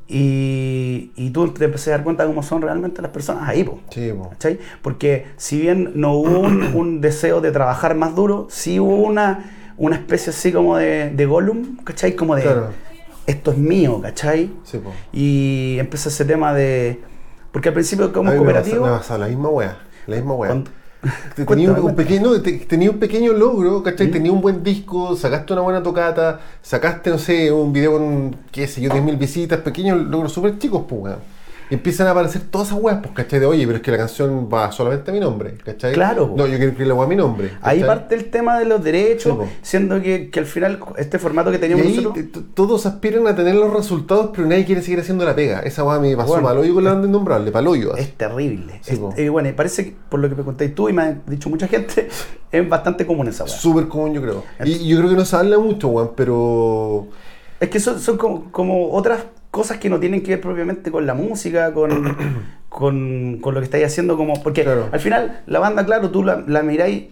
Y, 0.08 1.10
y 1.16 1.30
tú 1.30 1.48
te 1.48 1.64
empecé 1.64 1.90
a 1.92 1.96
dar 1.96 2.04
cuenta 2.04 2.22
de 2.22 2.28
cómo 2.28 2.42
son 2.42 2.62
realmente 2.62 3.02
las 3.02 3.10
personas 3.10 3.48
ahí, 3.48 3.64
po. 3.64 3.80
Sí, 3.90 4.12
po. 4.16 4.30
¿Cachai? 4.30 4.60
Porque 4.80 5.26
si 5.36 5.60
bien 5.60 5.92
no 5.96 6.12
hubo 6.12 6.38
un, 6.40 6.62
un 6.76 7.00
deseo 7.00 7.40
de 7.40 7.50
trabajar 7.50 7.96
más 7.96 8.14
duro, 8.14 8.46
sí 8.48 8.78
hubo 8.78 8.96
una, 9.02 9.72
una 9.76 9.96
especie 9.96 10.30
así 10.30 10.52
como 10.52 10.76
de, 10.76 11.10
de 11.10 11.26
Gollum, 11.26 11.76
¿cachai? 11.84 12.14
Como 12.14 12.36
de 12.36 12.42
Claro. 12.42 12.68
esto 13.26 13.50
es 13.50 13.58
mío, 13.58 14.00
¿cachai? 14.00 14.52
Sí. 14.62 14.80
Y 15.12 15.76
empieza 15.80 16.08
ese 16.08 16.24
tema 16.24 16.54
de. 16.54 17.00
Porque 17.50 17.68
al 17.70 17.74
principio, 17.74 18.12
como 18.12 18.28
A 18.30 18.32
mí 18.32 18.38
me 18.38 18.44
cooperativo. 18.44 18.82
pasa- 18.82 18.92
me 18.92 18.98
pasa 18.98 19.18
la 19.18 19.26
misma 19.26 19.48
wea. 19.48 19.76
La 20.06 20.16
misma 20.16 20.34
wea. 20.34 20.50
cuando- 20.50 20.70
Tenía 21.46 21.70
un, 21.72 21.78
un 21.80 21.94
pequeño, 21.94 22.40
te- 22.40 22.52
tenía 22.58 22.90
un 22.90 22.98
pequeño 22.98 23.32
logro, 23.32 23.80
Mm. 23.80 23.82
¿cachai? 23.82 24.10
Tenía 24.10 24.32
un 24.32 24.40
buen 24.40 24.62
disco, 24.62 25.14
sacaste 25.16 25.52
una 25.52 25.62
buena 25.62 25.82
tocata, 25.82 26.40
sacaste, 26.62 27.10
no 27.10 27.18
sé, 27.18 27.50
un 27.52 27.72
video 27.72 27.92
con, 27.92 28.36
qué 28.50 28.66
sé 28.66 28.80
yo, 28.80 28.90
10.000 28.90 29.16
visitas, 29.16 29.60
pequeños 29.60 29.98
logros 30.06 30.32
súper 30.32 30.58
chicos, 30.58 30.82
pues, 30.88 31.14
empiezan 31.70 32.06
a 32.06 32.12
aparecer 32.12 32.42
todas 32.50 32.68
esas 32.68 32.80
weas, 32.80 32.98
pues, 33.02 33.12
¿cachai? 33.14 33.40
De, 33.40 33.46
oye, 33.46 33.64
pero 33.66 33.76
es 33.78 33.82
que 33.82 33.90
la 33.90 33.98
canción 33.98 34.48
va 34.52 34.70
solamente 34.72 35.10
a 35.10 35.14
mi 35.14 35.20
nombre, 35.20 35.54
¿cachai? 35.64 35.92
Claro. 35.94 36.32
No, 36.36 36.46
yo 36.46 36.56
quiero 36.56 36.66
escribir 36.70 36.86
la 36.88 36.94
wea 36.94 37.04
a 37.06 37.08
mi 37.08 37.16
nombre. 37.16 37.50
Ahí 37.62 37.82
parte 37.82 38.14
el 38.14 38.30
tema 38.30 38.58
de 38.58 38.64
los 38.66 38.82
derechos, 38.84 39.36
Sí, 39.42 39.50
siendo 39.62 40.00
que, 40.00 40.30
que 40.30 40.38
al 40.40 40.46
final 40.46 40.78
este 40.96 41.18
formato 41.18 41.50
que 41.50 41.56
Y 41.56 41.60
teníamos 41.60 41.86
ahí 41.86 41.96
nosotros. 41.96 42.44
todos 42.54 42.86
aspiran 42.86 43.26
a 43.26 43.34
tener 43.34 43.54
los 43.54 43.72
resultados, 43.72 44.30
pero 44.34 44.46
nadie 44.46 44.64
quiere 44.64 44.82
seguir 44.82 45.00
haciendo 45.00 45.24
la 45.24 45.34
pega. 45.34 45.60
Esa 45.60 45.82
weá 45.84 45.98
me 45.98 46.16
pasó 46.16 46.28
Bueno, 46.28 46.44
mal 46.48 46.58
hoyo 46.58 46.74
con 46.74 46.84
la 46.84 46.92
banda 46.92 47.08
innombrable, 47.08 47.50
paloyo. 47.50 47.92
así. 47.94 48.02
Es 48.02 48.14
terrible. 48.16 48.78
Sí, 48.82 48.92
Es- 48.92 48.98
po. 48.98 49.12
eh, 49.16 49.28
bueno, 49.28 49.48
y 49.48 49.52
parece 49.52 49.84
que 49.86 49.96
por 50.08 50.20
lo 50.20 50.28
que 50.28 50.34
me 50.34 50.44
contáis 50.44 50.74
tú 50.74 50.88
y 50.88 50.92
me 50.92 51.02
ha 51.02 51.18
dicho 51.26 51.48
mucha 51.50 51.66
gente, 51.68 52.08
es 52.52 52.68
bastante 52.68 53.04
común 53.06 53.28
esa 53.28 53.44
weá. 53.44 53.52
Súper 53.52 53.88
común, 53.88 54.12
yo 54.14 54.22
creo. 54.22 54.44
Y, 54.64 54.72
y 54.72 54.88
yo 54.88 54.98
creo 54.98 55.10
que 55.10 55.16
no 55.16 55.24
se 55.24 55.34
habla 55.36 55.58
mucho, 55.58 55.88
weón, 55.88 56.12
pero. 56.16 57.08
Es 57.58 57.70
que 57.70 57.80
son, 57.80 57.98
son 58.00 58.18
como, 58.18 58.52
como 58.52 58.92
otras 58.92 59.20
cosas 59.56 59.78
que 59.78 59.88
no 59.90 59.98
tienen 59.98 60.22
que 60.22 60.32
ver 60.32 60.40
propiamente 60.40 60.90
con 60.90 61.06
la 61.06 61.14
música, 61.14 61.72
con, 61.72 62.16
con, 62.68 63.38
con 63.40 63.54
lo 63.54 63.60
que 63.60 63.64
estáis 63.64 63.86
haciendo, 63.86 64.16
como 64.16 64.42
porque 64.42 64.62
Claro. 64.64 64.88
al 64.92 65.00
final 65.00 65.40
la 65.46 65.58
banda, 65.58 65.84
claro, 65.84 66.10
tú 66.10 66.22
la, 66.22 66.44
la 66.46 66.62
miráis 66.62 67.06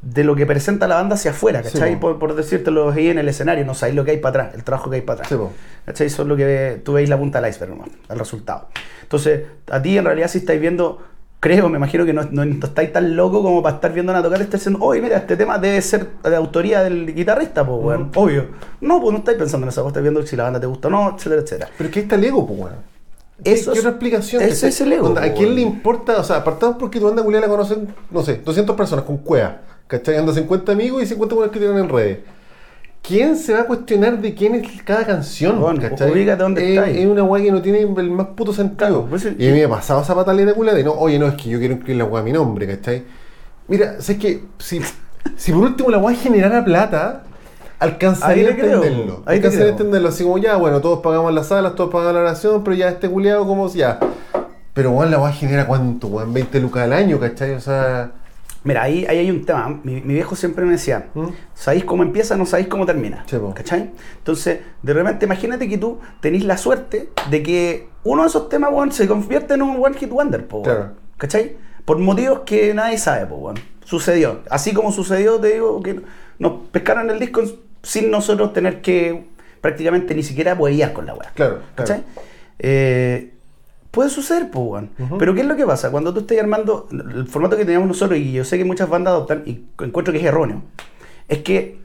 de 0.00 0.24
lo 0.24 0.34
que 0.34 0.46
presenta 0.46 0.88
la 0.88 0.96
banda 0.96 1.14
hacia 1.14 1.30
afuera, 1.30 1.62
¿cachai? 1.62 1.94
po. 1.94 2.00
por, 2.00 2.18
por 2.18 2.34
decirte 2.34 2.70
lo 2.72 2.92
veis 2.92 3.10
en 3.12 3.18
el 3.18 3.28
escenario, 3.28 3.64
no 3.64 3.74
sabéis 3.74 3.94
lo 3.96 4.04
que 4.04 4.10
hay 4.12 4.16
para 4.18 4.44
atrás, 4.44 4.54
el 4.56 4.64
trabajo 4.64 4.90
que 4.90 4.96
hay 4.96 5.02
para 5.02 5.22
atrás. 5.22 5.28
Sí. 5.28 5.46
¿Cachai? 5.86 6.06
Eso 6.08 6.22
es 6.22 6.28
lo 6.28 6.36
que 6.36 6.80
tú 6.84 6.94
veis 6.94 7.08
la 7.08 7.18
punta 7.18 7.40
del 7.40 7.50
iceberg, 7.50 7.70
nomás, 7.72 7.88
el 8.08 8.18
resultado. 8.18 8.68
Entonces, 9.02 9.42
a 9.70 9.80
ti 9.80 9.96
en 9.98 10.04
realidad 10.04 10.28
si 10.28 10.38
estáis 10.38 10.60
viendo, 10.60 11.00
creo, 11.42 11.68
me 11.68 11.76
imagino 11.76 12.04
que 12.06 12.12
no, 12.12 12.22
no- 12.30 12.44
no 12.44 12.66
estáis 12.66 12.92
tan 12.92 13.16
loco 13.16 13.42
como 13.42 13.60
para 13.64 13.74
estar 13.74 13.92
viendo 13.92 14.12
una 14.12 14.22
tocar 14.22 14.38
y 14.38 14.44
estar 14.44 14.60
diciendo, 14.60 14.78
oye, 14.80 15.02
mira, 15.02 15.16
este 15.16 15.36
tema 15.36 15.58
debe 15.58 15.82
ser 15.82 16.06
de 16.22 16.36
autoría 16.36 16.84
del 16.84 17.12
guitarrista, 17.12 17.66
pues, 17.66 17.82
weón. 17.82 18.10
Obvio. 18.14 18.46
No, 18.80 19.00
pues 19.00 19.12
no 19.12 19.18
estáis 19.18 19.38
pensando 19.38 19.64
en 19.64 19.70
eso, 19.70 19.82
vos 19.82 19.90
estáis 19.90 20.02
viendo 20.04 20.24
si 20.24 20.36
la 20.36 20.44
banda 20.44 20.60
te 20.60 20.66
gusta 20.66 20.86
o 20.86 20.90
no, 20.92 21.16
etcétera, 21.16 21.42
etcétera. 21.42 21.70
Pero 21.76 21.88
es 21.88 21.92
que 21.92 21.98
ahí 21.98 22.04
está 22.04 22.14
el 22.14 22.24
ego, 22.24 22.46
pues, 22.46 22.60
weón. 22.60 22.74
Eso 23.42 23.72
¿Qué 23.72 23.78
es- 23.78 23.84
otra 23.84 23.90
explicación? 23.90 24.40
ese 24.42 24.52
¿cachai? 24.54 24.68
es 24.68 24.80
el 24.82 24.92
ego, 24.92 25.06
Onda, 25.08 25.24
¿A 25.24 25.32
quién 25.34 25.52
le 25.56 25.62
importa? 25.62 26.16
O 26.18 26.22
sea, 26.24 26.36
apartado 26.36 26.78
porque 26.78 27.00
tu 27.00 27.06
banda 27.06 27.24
culiada 27.24 27.46
la 27.48 27.50
conocen, 27.50 27.92
no 28.12 28.22
sé, 28.22 28.40
200 28.44 28.76
personas 28.76 29.04
con 29.04 29.16
cueva. 29.18 29.62
¿Cachai? 29.88 30.16
Anda 30.16 30.32
50 30.32 30.70
amigos 30.72 31.02
y 31.02 31.06
50 31.06 31.34
buenas 31.34 31.52
que 31.52 31.58
tienen 31.58 31.76
en 31.78 31.88
redes. 31.88 32.18
¿Quién 33.02 33.36
se 33.36 33.52
va 33.52 33.62
a 33.62 33.64
cuestionar 33.64 34.20
de 34.20 34.32
quién 34.32 34.54
es 34.54 34.80
cada 34.82 35.04
canción? 35.04 35.60
Bueno, 35.60 35.80
¿cachai? 35.80 36.24
dónde 36.36 36.62
es, 36.62 36.78
estáis. 36.78 36.98
es 36.98 37.06
una 37.06 37.24
weá 37.24 37.42
que 37.42 37.50
no 37.50 37.60
tiene 37.60 37.80
el 37.80 38.10
más 38.10 38.28
puto 38.28 38.52
sentido. 38.52 38.76
Claro, 38.76 39.06
pues, 39.10 39.24
y 39.24 39.48
a 39.48 39.52
mí 39.52 39.58
me 39.58 39.64
ha 39.64 39.68
pasado 39.68 40.02
esa 40.02 40.14
pataleta 40.14 40.54
culiada 40.54 40.78
de 40.78 40.84
no, 40.84 40.92
oye, 40.92 41.18
no, 41.18 41.26
es 41.26 41.34
que 41.34 41.50
yo 41.50 41.58
quiero 41.58 41.74
incluir 41.74 41.96
la 41.96 42.04
weá 42.04 42.22
a 42.22 42.24
mi 42.24 42.30
nombre, 42.30 42.64
¿cachai? 42.68 43.02
Mira, 43.66 44.00
sé 44.00 44.18
que 44.18 44.44
si, 44.58 44.80
si 45.36 45.52
por 45.52 45.62
último 45.62 45.90
la 45.90 45.98
weá 45.98 46.16
generara 46.16 46.64
plata, 46.64 47.24
alcanzaría 47.80 48.46
a 48.46 48.50
entenderlo. 48.52 49.22
ahí 49.26 49.38
alcanzaría 49.38 49.66
a 49.66 49.70
entenderlo. 49.70 50.08
Así 50.08 50.22
como 50.22 50.38
ya, 50.38 50.54
bueno, 50.54 50.80
todos 50.80 51.00
pagamos 51.00 51.34
las 51.34 51.48
salas, 51.48 51.74
todos 51.74 51.90
pagamos 51.90 52.14
la 52.14 52.20
oración, 52.20 52.62
pero 52.62 52.76
ya 52.76 52.88
este 52.88 53.08
culiado 53.08 53.44
como 53.48 53.68
ya. 53.68 53.98
Pero 54.74 54.92
weón, 54.92 55.10
la 55.10 55.18
weá 55.18 55.32
genera 55.32 55.66
cuánto, 55.66 56.06
weón, 56.06 56.32
20 56.32 56.60
lucas 56.60 56.84
al 56.84 56.92
año, 56.92 57.18
¿cachai? 57.18 57.54
O 57.54 57.60
sea. 57.60 58.12
Mira, 58.64 58.82
ahí, 58.82 59.04
ahí 59.08 59.18
hay 59.18 59.30
un 59.30 59.44
tema. 59.44 59.80
Mi, 59.82 60.00
mi 60.00 60.14
viejo 60.14 60.36
siempre 60.36 60.64
me 60.64 60.72
decía, 60.72 61.08
¿Mm? 61.14 61.28
sabéis 61.54 61.84
cómo 61.84 62.02
empieza, 62.02 62.36
no 62.36 62.46
sabéis 62.46 62.68
cómo 62.68 62.86
termina. 62.86 63.24
Sí. 63.26 63.36
¿Cachai? 63.54 63.90
Entonces, 64.18 64.60
de 64.82 64.92
repente, 64.92 65.24
imagínate 65.26 65.68
que 65.68 65.78
tú 65.78 65.98
tenés 66.20 66.44
la 66.44 66.56
suerte 66.56 67.10
de 67.28 67.42
que 67.42 67.88
uno 68.04 68.22
de 68.22 68.28
esos 68.28 68.48
temas, 68.48 68.70
weón, 68.72 68.92
se 68.92 69.08
convierte 69.08 69.54
en 69.54 69.62
un 69.62 69.82
one 69.82 69.96
hit 69.96 70.10
wonder, 70.10 70.46
po. 70.46 70.62
Claro. 70.62 70.92
¿Cachai? 71.18 71.56
Por 71.84 71.98
motivos 71.98 72.40
que 72.46 72.72
nadie 72.74 72.98
sabe, 72.98 73.26
po, 73.26 73.36
weón. 73.36 73.56
Sucedió. 73.84 74.42
Así 74.48 74.72
como 74.72 74.92
sucedió, 74.92 75.40
te 75.40 75.54
digo, 75.54 75.82
que 75.82 76.00
nos 76.38 76.68
pescaron 76.70 77.10
el 77.10 77.18
disco 77.18 77.42
sin 77.82 78.10
nosotros 78.10 78.52
tener 78.52 78.80
que 78.80 79.26
prácticamente 79.60 80.14
ni 80.14 80.22
siquiera 80.22 80.54
huevear 80.54 80.92
con 80.92 81.06
la 81.06 81.14
weá. 81.14 81.30
Claro, 81.34 81.60
¿Cachai? 81.74 82.04
Eh, 82.58 83.32
puede 83.92 84.10
suceder, 84.10 84.50
pues. 84.50 84.84
Pero 85.18 85.34
¿qué 85.34 85.42
es 85.42 85.46
lo 85.46 85.54
que 85.54 85.64
pasa? 85.64 85.92
Cuando 85.92 86.12
tú 86.12 86.20
estás 86.20 86.38
armando 86.38 86.88
el 86.90 87.26
formato 87.28 87.56
que 87.56 87.64
teníamos 87.64 87.86
nosotros, 87.86 88.18
y 88.18 88.32
yo 88.32 88.44
sé 88.44 88.58
que 88.58 88.64
muchas 88.64 88.88
bandas 88.88 89.12
adoptan, 89.12 89.44
y 89.46 89.64
encuentro 89.84 90.12
que 90.12 90.18
es 90.18 90.24
erróneo, 90.24 90.62
es 91.28 91.38
que 91.38 91.78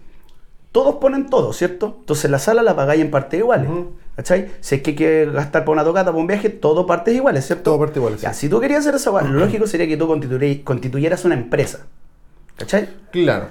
todos 0.71 0.95
ponen 0.95 1.29
todo, 1.29 1.53
¿cierto? 1.53 1.97
Entonces 1.99 2.31
la 2.31 2.39
sala 2.39 2.63
la 2.63 2.75
pagáis 2.75 3.01
en 3.01 3.11
partes 3.11 3.39
iguales. 3.39 3.69
Ujú. 3.69 3.91
¿Cachai? 4.15 4.49
Si 4.61 4.75
es 4.75 4.81
que 4.81 4.91
hay 4.91 4.95
que 4.95 5.29
gastar 5.31 5.61
para 5.63 5.73
una 5.73 5.83
tocata, 5.83 6.05
para 6.09 6.17
un 6.17 6.25
viaje, 6.25 6.49
todo 6.49 6.87
partes 6.87 7.13
iguales, 7.15 7.45
¿cierto? 7.45 7.65
Todo 7.65 7.79
partes 7.79 7.97
iguales, 7.97 8.21
Ya, 8.21 8.33
sí. 8.33 8.41
si 8.41 8.49
tú 8.49 8.59
querías 8.59 8.79
hacer 8.79 8.95
esa 8.95 9.11
lo 9.11 9.21
lógico 9.45 9.67
sería 9.67 9.87
que 9.87 9.95
tú 9.95 10.07
constituyeras, 10.07 10.63
constituyeras 10.63 11.23
una 11.25 11.35
empresa. 11.35 11.85
¿Cachai? 12.55 12.89
Claro. 13.11 13.49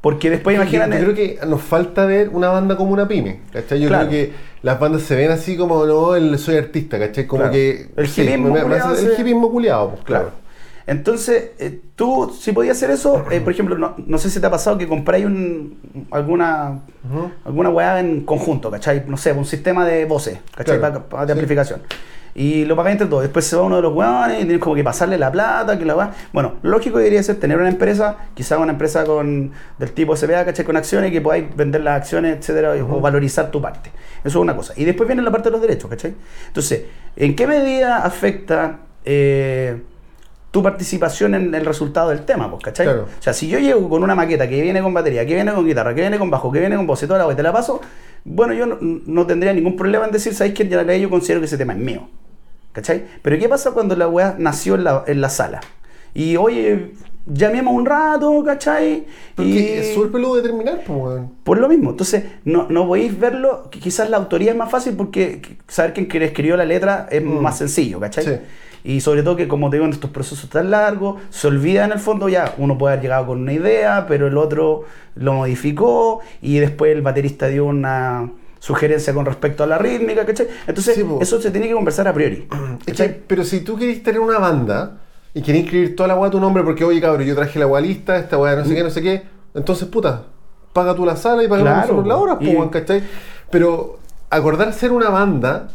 Porque 0.00 0.30
después 0.30 0.54
imagínate. 0.56 0.96
Yo 0.98 1.12
creo 1.12 1.14
que 1.14 1.38
nos 1.46 1.60
falta 1.60 2.06
ver 2.06 2.28
una 2.28 2.48
banda 2.50 2.76
como 2.76 2.92
una 2.92 3.08
pyme, 3.08 3.40
¿cachai? 3.52 3.80
Yo 3.80 3.88
Claro. 3.88 4.08
creo 4.08 4.26
que 4.28 4.32
las 4.62 4.78
bandas 4.78 5.02
se 5.02 5.16
ven 5.16 5.30
así 5.32 5.56
como, 5.56 5.84
no, 5.86 6.14
el 6.14 6.38
soy 6.38 6.56
artista, 6.56 6.98
¿cachai? 6.98 7.26
Como 7.26 7.40
Claro. 7.42 7.52
que... 7.52 7.88
El 7.96 8.06
sí, 8.08 8.22
hipismo 8.22 8.48
culiado 8.54 8.94
El 8.96 9.12
hipismo 9.20 9.50
culiado, 9.50 9.90
pues, 9.90 10.04
claro. 10.04 10.24
Claro. 10.26 10.38
Entonces, 10.86 11.50
eh, 11.58 11.80
tú, 11.96 12.34
si 12.40 12.52
podías 12.52 12.76
hacer 12.78 12.90
eso, 12.90 13.24
eh, 13.30 13.40
por 13.42 13.52
ejemplo, 13.52 13.76
no, 13.76 13.94
no 14.06 14.16
sé 14.18 14.30
si 14.30 14.40
te 14.40 14.46
ha 14.46 14.50
pasado 14.50 14.78
que 14.78 14.88
compráis 14.88 15.26
un, 15.26 16.06
alguna, 16.10 16.80
Ujú. 17.04 17.30
alguna 17.44 17.68
weá 17.68 18.00
en 18.00 18.22
conjunto, 18.24 18.70
¿cachai? 18.70 19.04
No 19.06 19.16
sé, 19.18 19.32
un 19.32 19.44
sistema 19.44 19.84
de 19.84 20.06
voces, 20.06 20.38
¿cachai? 20.54 20.78
Claro. 20.78 21.02
Pa- 21.08 21.08
pa- 21.18 21.26
de 21.26 21.32
Sí. 21.34 21.38
amplificación. 21.38 21.82
Y 22.38 22.66
lo 22.66 22.76
pagáis 22.76 22.92
entre 22.92 23.08
todos. 23.08 23.24
Después 23.24 23.44
se 23.44 23.56
va 23.56 23.62
uno 23.62 23.74
de 23.74 23.82
los 23.82 23.92
weones 23.92 24.36
y 24.36 24.44
tienes 24.44 24.60
como 24.60 24.76
que 24.76 24.84
pasarle 24.84 25.18
la 25.18 25.32
plata, 25.32 25.76
que 25.76 25.84
la 25.84 25.96
weá. 25.96 26.12
Bueno, 26.32 26.54
lo 26.62 26.70
lógico 26.70 26.98
debería 26.98 27.20
ser 27.20 27.40
tener 27.40 27.58
una 27.58 27.68
empresa, 27.68 28.16
quizá 28.34 28.58
una 28.58 28.70
empresa 28.70 29.04
con 29.04 29.50
del 29.76 29.90
tipo 29.90 30.14
SBA, 30.14 30.44
¿cachai? 30.44 30.64
Con 30.64 30.76
acciones 30.76 31.10
que 31.10 31.20
podáis 31.20 31.44
vender 31.56 31.80
las 31.80 31.96
acciones, 31.96 32.38
etcétera, 32.38 32.74
o 32.74 33.00
valorizar 33.00 33.50
tu 33.50 33.60
parte. 33.60 33.90
Eso 34.20 34.28
es 34.28 34.36
una 34.36 34.54
cosa. 34.54 34.72
Y 34.76 34.84
después 34.84 35.08
viene 35.08 35.20
la 35.20 35.32
parte 35.32 35.48
de 35.48 35.50
los 35.50 35.60
derechos, 35.60 35.90
¿cachai? 35.90 36.14
Entonces, 36.46 36.84
¿en 37.16 37.34
qué 37.34 37.48
medida 37.48 38.04
afecta 38.04 38.82
eh, 39.04 39.82
tu 40.52 40.62
participación 40.62 41.34
en 41.34 41.52
el 41.52 41.66
resultado 41.66 42.10
del 42.10 42.24
tema, 42.24 42.48
pues, 42.48 42.62
¿cachai? 42.62 42.86
Claro. 42.86 43.08
O 43.18 43.22
sea, 43.22 43.32
si 43.32 43.48
yo 43.48 43.58
llego 43.58 43.88
con 43.88 44.04
una 44.04 44.14
maqueta 44.14 44.48
que 44.48 44.62
viene 44.62 44.80
con 44.80 44.94
batería, 44.94 45.26
que 45.26 45.34
viene 45.34 45.52
con 45.52 45.66
guitarra, 45.66 45.92
que 45.92 46.02
viene 46.02 46.20
con 46.20 46.30
bajo, 46.30 46.52
que 46.52 46.60
viene 46.60 46.76
con 46.76 46.86
voz 46.86 47.02
y 47.02 47.08
toda 47.08 47.18
la 47.18 47.26
weá, 47.26 47.34
y 47.34 47.36
te 47.36 47.42
la 47.42 47.52
paso, 47.52 47.80
bueno, 48.24 48.54
yo 48.54 48.64
no, 48.64 48.78
no 48.80 49.26
tendría 49.26 49.52
ningún 49.52 49.74
problema 49.74 50.04
en 50.04 50.12
decir, 50.12 50.36
¿sabéis 50.36 50.54
que 50.54 50.68
yo 50.68 51.10
considero 51.10 51.40
que 51.40 51.46
ese 51.46 51.58
tema 51.58 51.72
es 51.72 51.80
mío? 51.80 52.08
¿Cachai? 52.78 53.04
Pero 53.22 53.36
¿qué 53.40 53.48
pasa 53.48 53.72
cuando 53.72 53.96
la 53.96 54.06
weá 54.06 54.36
nació 54.38 54.76
en 54.76 54.84
la, 54.84 55.02
en 55.08 55.20
la 55.20 55.28
sala? 55.30 55.60
Y 56.14 56.36
oye, 56.36 56.92
llamemos 57.26 57.74
un 57.74 57.84
rato, 57.84 58.40
¿cachai? 58.44 59.04
Porque 59.34 59.50
y 59.50 59.58
es 59.78 59.94
súper 59.94 60.12
peludo 60.12 60.36
de 60.36 60.42
terminar, 60.42 60.82
pues, 60.86 60.96
weón. 60.96 61.32
por 61.42 61.58
lo 61.58 61.68
mismo, 61.68 61.90
entonces 61.90 62.22
no, 62.44 62.66
no 62.70 62.86
podéis 62.86 63.18
verlo, 63.18 63.68
quizás 63.68 64.08
la 64.10 64.16
autoría 64.18 64.52
es 64.52 64.56
más 64.56 64.70
fácil 64.70 64.94
porque 64.94 65.42
saber 65.66 65.92
quién 65.92 66.22
escribió 66.22 66.56
la 66.56 66.64
letra 66.64 67.08
es 67.10 67.20
Mm. 67.24 67.40
más 67.40 67.58
sencillo, 67.58 67.98
¿cachai? 67.98 68.24
Sí. 68.24 68.32
Y 68.84 69.00
sobre 69.00 69.24
todo 69.24 69.34
que 69.34 69.48
como 69.48 69.70
te 69.70 69.76
digo, 69.76 69.86
en 69.86 69.92
estos 69.92 70.10
procesos 70.10 70.48
tan 70.48 70.70
largos, 70.70 71.20
se 71.30 71.48
olvida 71.48 71.84
en 71.84 71.90
el 71.90 71.98
fondo 71.98 72.28
ya, 72.28 72.54
uno 72.58 72.78
puede 72.78 72.92
haber 72.92 73.02
llegado 73.02 73.26
con 73.26 73.40
una 73.42 73.52
idea, 73.52 74.06
pero 74.06 74.28
el 74.28 74.36
otro 74.38 74.84
lo 75.16 75.32
modificó 75.32 76.20
y 76.40 76.58
después 76.60 76.92
el 76.94 77.02
baterista 77.02 77.48
dio 77.48 77.64
una 77.66 78.30
sugerencia 78.58 79.12
con 79.14 79.24
respecto 79.26 79.62
a 79.64 79.66
la 79.66 79.78
rítmica, 79.78 80.24
¿cachai? 80.26 80.48
Entonces 80.66 80.94
Sí, 80.96 81.04
eso 81.20 81.40
se 81.40 81.50
tiene 81.50 81.68
que 81.68 81.74
conversar 81.74 82.08
a 82.08 82.12
priori. 82.12 82.46
Es 82.80 82.84
que, 82.86 82.92
¿cachai? 82.92 83.20
pero 83.26 83.44
si 83.44 83.60
tú 83.60 83.76
querés 83.76 84.02
tener 84.02 84.20
una 84.20 84.38
banda 84.38 84.98
y 85.34 85.42
querés 85.42 85.62
inscribir 85.62 85.94
toda 85.96 86.08
la 86.08 86.16
weá 86.16 86.28
a 86.28 86.30
tu 86.30 86.40
nombre 86.40 86.62
porque, 86.64 86.84
oye, 86.84 87.00
cabrón, 87.00 87.26
yo 87.26 87.34
traje 87.34 87.58
la 87.58 87.66
weá 87.66 87.80
lista, 87.80 88.18
esta 88.18 88.38
weá 88.38 88.56
no 88.56 88.64
sé 88.64 88.74
qué, 88.74 88.82
no 88.82 88.90
sé 88.90 89.02
qué, 89.02 89.22
entonces, 89.54 89.86
puta, 89.88 90.24
paga 90.72 90.94
tú 90.94 91.04
la 91.04 91.16
sala 91.16 91.42
y 91.42 91.48
paga 91.48 91.62
Claro, 91.62 91.80
nosotros 91.80 92.06
la 92.06 92.16
hora, 92.16 92.38
y- 92.40 92.56
¿cachai? 92.70 93.02
Pero 93.50 93.98
acordar 94.30 94.72
ser 94.72 94.92
una 94.92 95.08
banda, 95.10 95.68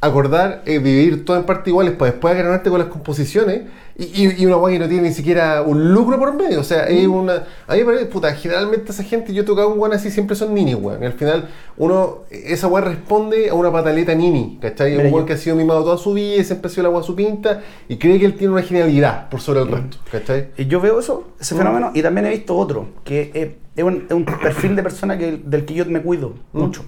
acordar 0.00 0.62
eh, 0.66 0.78
vivir 0.78 1.24
todo 1.24 1.36
en 1.36 1.44
parte 1.44 1.70
iguales 1.70 1.94
para 1.94 2.12
después 2.12 2.32
agranarte 2.34 2.70
con 2.70 2.78
las 2.78 2.88
composiciones 2.88 3.62
y, 4.00 4.42
y, 4.42 4.46
una 4.46 4.56
weá 4.58 4.72
que 4.74 4.78
no 4.78 4.88
tiene 4.88 5.08
ni 5.08 5.12
siquiera 5.14 5.60
un 5.62 5.92
lucro 5.92 6.18
por 6.20 6.32
medio. 6.34 6.60
O 6.60 6.64
sea, 6.64 6.84
es 6.84 7.08
Mm. 7.08 7.12
una. 7.12 7.32
A 7.66 7.72
mí 7.74 7.80
me 7.80 7.84
parece, 7.84 8.06
puta, 8.06 8.32
generalmente 8.32 8.92
esa 8.92 9.02
gente, 9.02 9.34
yo 9.34 9.42
he 9.42 9.44
tocado 9.44 9.68
un 9.70 9.78
weón 9.80 9.92
así, 9.92 10.10
siempre 10.12 10.36
son 10.36 10.54
ninis, 10.54 10.76
weón. 10.80 11.02
Al 11.02 11.14
final, 11.14 11.48
uno, 11.76 12.18
esa 12.30 12.68
weá 12.68 12.84
responde 12.84 13.50
a 13.50 13.54
una 13.54 13.72
pataleta 13.72 14.14
nini, 14.14 14.58
¿cachai? 14.62 14.92
Mira, 14.92 15.04
un 15.08 15.12
weón 15.14 15.26
que 15.26 15.32
ha 15.32 15.36
sido 15.36 15.56
mimado 15.56 15.82
toda 15.82 15.98
su 15.98 16.14
vida 16.14 16.36
y 16.36 16.44
siempre 16.44 16.68
ha 16.68 16.70
sido 16.70 16.84
la 16.84 16.90
weá 16.90 17.02
su 17.02 17.16
pinta 17.16 17.60
y 17.88 17.96
cree 17.96 18.20
que 18.20 18.26
él 18.26 18.34
tiene 18.34 18.52
una 18.52 18.62
genialidad 18.62 19.28
por 19.28 19.40
sobre 19.40 19.60
el 19.62 19.68
resto, 19.68 19.96
¿cachai? 20.12 20.50
Y 20.56 20.66
yo 20.66 20.80
veo 20.80 21.00
eso, 21.00 21.32
ese 21.40 21.56
Mm. 21.56 21.58
fenómeno, 21.58 21.90
y 21.92 22.00
también 22.02 22.26
he 22.26 22.30
visto 22.30 22.54
otro, 22.56 22.86
que 23.02 23.32
es, 23.34 23.48
es 23.76 23.84
un, 23.84 24.04
es 24.08 24.12
un 24.14 24.24
perfil 24.24 24.76
de 24.76 24.82
persona 24.84 25.18
que, 25.18 25.40
del 25.44 25.64
que 25.64 25.74
yo 25.74 25.84
me 25.86 26.00
cuido 26.02 26.34
Mm. 26.52 26.58
mucho. 26.60 26.84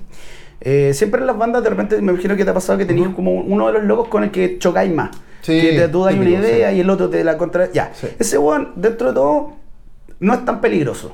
Eh, 0.61 0.93
siempre 0.95 1.21
en 1.23 1.27
las 1.27 1.37
bandas, 1.39 1.63
de 1.65 1.71
repente, 1.71 2.01
me 2.03 2.13
imagino 2.13 2.37
que 2.37 2.45
te 2.45 2.51
ha 2.51 2.55
pasado 2.55 2.79
que 2.79 2.85
tenías 2.85 3.13
como 3.15 3.33
uno 3.33 3.67
de 3.67 3.73
los 3.73 3.85
locos 3.85 4.09
con 4.09 4.23
el 4.23 4.31
que 4.31 4.59
chocáis 4.59 4.93
más. 4.95 5.11
Sí, 5.43 5.61
que 5.61 5.73
te, 5.79 5.89
tú 5.89 6.05
das 6.05 6.15
una 6.15 6.29
idea 6.29 6.71
sí. 6.71 6.77
y 6.77 6.81
el 6.81 6.91
otro 6.91 7.09
te 7.09 7.23
la 7.25 7.37
contra. 7.39 7.71
Ya, 7.73 7.93
Sí. 7.95 8.09
ese 8.19 8.39
weón, 8.39 8.73
dentro 8.77 9.09
de 9.09 9.15
todo, 9.15 9.53
no 10.21 10.35
es 10.35 10.45
tan 10.45 10.61
peligroso. 10.61 11.13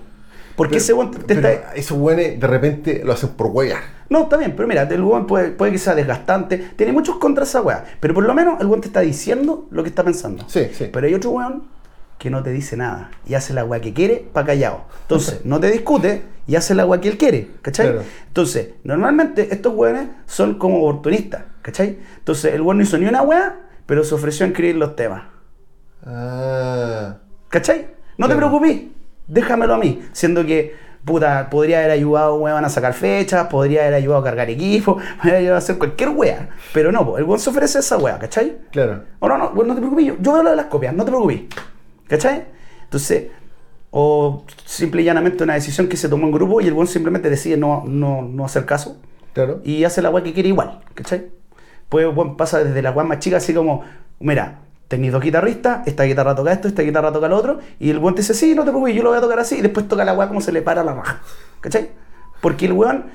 Porque 0.56 0.72
Pero- 0.72 0.82
ese 0.82 0.92
weón 0.94 1.10
te, 1.10 1.18
pero 1.34 1.48
está. 1.48 1.74
esos 1.74 1.98
weones 1.98 2.40
de 2.40 2.46
repente 2.46 3.02
lo 3.04 3.12
hacen 3.12 3.30
por 3.30 3.48
huella. 3.48 3.76
No, 4.08 4.22
está 4.22 4.36
bien, 4.36 4.54
pero 4.56 4.66
mira, 4.66 4.82
el 4.82 5.02
weón 5.02 5.26
puede, 5.26 5.50
puede 5.50 5.72
que 5.72 5.78
sea 5.78 5.94
desgastante, 5.94 6.56
tiene 6.76 6.92
muchos 6.92 7.16
contras 7.18 7.48
esa 7.50 7.60
weá, 7.60 7.84
pero 8.00 8.14
por 8.14 8.24
lo 8.24 8.32
menos 8.34 8.60
el 8.60 8.66
weón 8.66 8.80
te 8.80 8.86
está 8.86 9.00
diciendo 9.00 9.66
lo 9.70 9.82
que 9.82 9.90
está 9.90 10.02
pensando. 10.02 10.44
Sí, 10.48 10.68
sí. 10.72 10.88
Pero 10.92 11.06
hay 11.06 11.14
otro 11.14 11.30
weón 11.32 11.64
que 12.18 12.30
no 12.30 12.42
te 12.42 12.50
dice 12.50 12.76
nada 12.78 13.10
y 13.28 13.34
hace 13.34 13.52
la 13.52 13.64
weá 13.66 13.80
que 13.82 13.92
quiere 13.92 14.24
para 14.32 14.46
callado. 14.46 14.84
Entonces, 15.02 15.40
no 15.44 15.60
te 15.60 15.70
discute 15.70 16.22
y 16.46 16.56
hace 16.56 16.74
la 16.74 16.86
weá 16.86 17.00
que 17.02 17.08
él 17.08 17.18
quiere, 17.18 17.50
¿cachai? 17.60 17.88
Claro. 17.88 18.02
Entonces, 18.28 18.68
normalmente 18.84 19.48
estos 19.52 19.74
weones 19.74 20.08
son 20.24 20.54
como 20.58 20.78
oportunistas, 20.88 21.42
¿cachai? 21.60 21.98
Entonces, 22.18 22.54
el 22.54 22.62
weón 22.62 22.78
no 22.78 22.82
hizo 22.84 22.96
ni 22.96 23.04
una 23.06 23.20
weá, 23.20 23.56
pero 23.86 24.04
se 24.04 24.14
ofreció 24.14 24.44
a 24.44 24.48
escribir 24.48 24.76
los 24.76 24.94
temas. 24.96 25.22
Ah. 26.04 27.16
¿Cachai? 27.48 27.88
No 28.18 28.28
te 28.28 28.34
preocupes, 28.36 28.82
déjamelo 29.26 29.74
a 29.74 29.78
mí. 29.78 30.02
Siendo 30.12 30.44
que, 30.44 30.74
puta, 31.04 31.48
podría 31.50 31.78
haber 31.78 31.90
ayudado, 31.92 32.36
weón, 32.36 32.64
a 32.64 32.68
sacar 32.68 32.94
fechas, 32.94 33.46
podría 33.48 33.82
haber 33.82 33.94
ayudado 33.94 34.20
a 34.20 34.24
cargar 34.24 34.50
equipo, 34.50 34.98
podría 35.18 35.38
ayudar 35.38 35.54
a 35.54 35.58
hacer 35.58 35.78
cualquier 35.78 36.10
wea. 36.10 36.48
Pero 36.72 36.92
no, 36.92 37.04
po, 37.04 37.18
el 37.18 37.24
weón 37.24 37.38
se 37.40 37.50
ofrece 37.50 37.78
esa 37.78 37.98
wea, 37.98 38.18
¿cachai? 38.18 38.58
Claro. 38.72 39.02
O 39.20 39.28
no, 39.28 39.38
no, 39.38 39.50
weón, 39.50 39.68
no 39.68 39.74
te 39.74 39.80
preocupes, 39.80 40.06
yo, 40.06 40.16
yo 40.20 40.32
veo 40.32 40.42
lo 40.42 40.50
de 40.50 40.56
las 40.56 40.66
copias, 40.66 40.94
no 40.94 41.04
te 41.04 41.10
preocupes. 41.10 41.42
¿Cachai? 42.08 42.44
Entonces, 42.84 43.28
o 43.90 44.44
simple 44.64 45.02
y 45.02 45.04
llanamente 45.04 45.42
una 45.42 45.54
decisión 45.54 45.88
que 45.88 45.96
se 45.96 46.08
tomó 46.08 46.26
en 46.26 46.32
grupo 46.32 46.60
y 46.60 46.66
el 46.66 46.72
weón 46.72 46.86
simplemente 46.86 47.30
decide 47.30 47.56
no, 47.56 47.82
no, 47.86 48.22
no 48.22 48.44
hacer 48.44 48.64
caso 48.66 48.98
Claro. 49.32 49.60
y 49.64 49.84
hace 49.84 50.00
la 50.02 50.10
weá 50.10 50.22
que 50.22 50.32
quiere 50.32 50.48
igual, 50.50 50.80
¿cachai? 50.94 51.26
Pues 51.88 52.12
bueno, 52.14 52.36
pasa 52.36 52.64
desde 52.64 52.82
la 52.82 52.90
weá 52.90 53.04
más 53.04 53.18
chica 53.20 53.36
así 53.36 53.54
como, 53.54 53.84
mira, 54.20 54.60
tenéis 54.88 55.12
dos 55.12 55.22
guitarristas, 55.22 55.86
esta 55.86 56.04
guitarra 56.04 56.34
toca 56.34 56.52
esto, 56.52 56.68
esta 56.68 56.82
guitarra 56.82 57.12
toca 57.12 57.28
lo 57.28 57.36
otro, 57.36 57.58
y 57.78 57.90
el 57.90 57.98
weón 57.98 58.14
te 58.14 58.22
dice, 58.22 58.34
sí, 58.34 58.54
no 58.54 58.64
te 58.64 58.70
preocupes, 58.70 58.94
yo 58.94 59.02
lo 59.02 59.10
voy 59.10 59.18
a 59.18 59.20
tocar 59.20 59.38
así, 59.38 59.56
y 59.58 59.62
después 59.62 59.88
toca 59.88 60.04
la 60.04 60.14
weá 60.14 60.28
como 60.28 60.40
se 60.40 60.52
le 60.52 60.62
para 60.62 60.84
la 60.84 60.94
raja, 60.94 61.20
¿cachai? 61.60 61.90
Porque 62.40 62.66
el 62.66 62.72
weón 62.72 63.06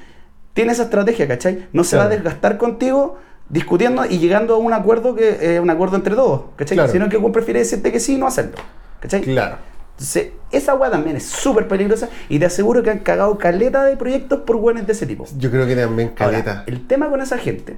tiene 0.53 0.73
esa 0.73 0.83
estrategia, 0.83 1.27
¿cachai? 1.27 1.67
No 1.73 1.83
se 1.83 1.97
va 1.97 2.03
a 2.03 2.09
desgastar 2.09 2.57
contigo 2.57 3.17
discutiendo 3.49 4.05
y 4.05 4.17
llegando 4.19 4.55
a 4.55 4.57
un 4.57 4.73
acuerdo 4.73 5.15
que 5.15 5.55
es 5.55 5.59
un 5.59 5.69
acuerdo 5.69 5.97
entre 5.97 6.15
todos, 6.15 6.43
¿cachai? 6.55 6.77
Claro. 6.77 6.91
Sino 6.91 7.09
que 7.09 7.17
el 7.17 7.21
weón 7.21 7.33
prefiere 7.33 7.59
decirte 7.59 7.91
que 7.91 7.99
sí 7.99 8.15
y 8.15 8.17
no 8.17 8.27
hacerlo, 8.27 8.57
¿cachai? 8.99 9.21
Claro. 9.21 9.57
Entonces, 9.91 10.29
esa 10.51 10.73
weá 10.73 10.89
también 10.89 11.15
es 11.17 11.25
súper 11.25 11.67
peligrosa 11.67 12.09
y 12.27 12.39
te 12.39 12.45
aseguro 12.45 12.81
que 12.81 12.89
han 12.89 12.99
cagado 12.99 13.37
caleta 13.37 13.83
de 13.83 13.95
proyectos 13.97 14.39
por 14.39 14.55
weones 14.55 14.87
de 14.87 14.93
ese 14.93 15.05
tipo. 15.05 15.25
Yo 15.37 15.51
creo 15.51 15.67
que 15.67 15.75
también 15.75 16.13
Ahora, 16.17 16.43
caleta. 16.43 16.63
el 16.65 16.87
tema 16.87 17.09
con 17.09 17.21
esa 17.21 17.37
gente 17.37 17.77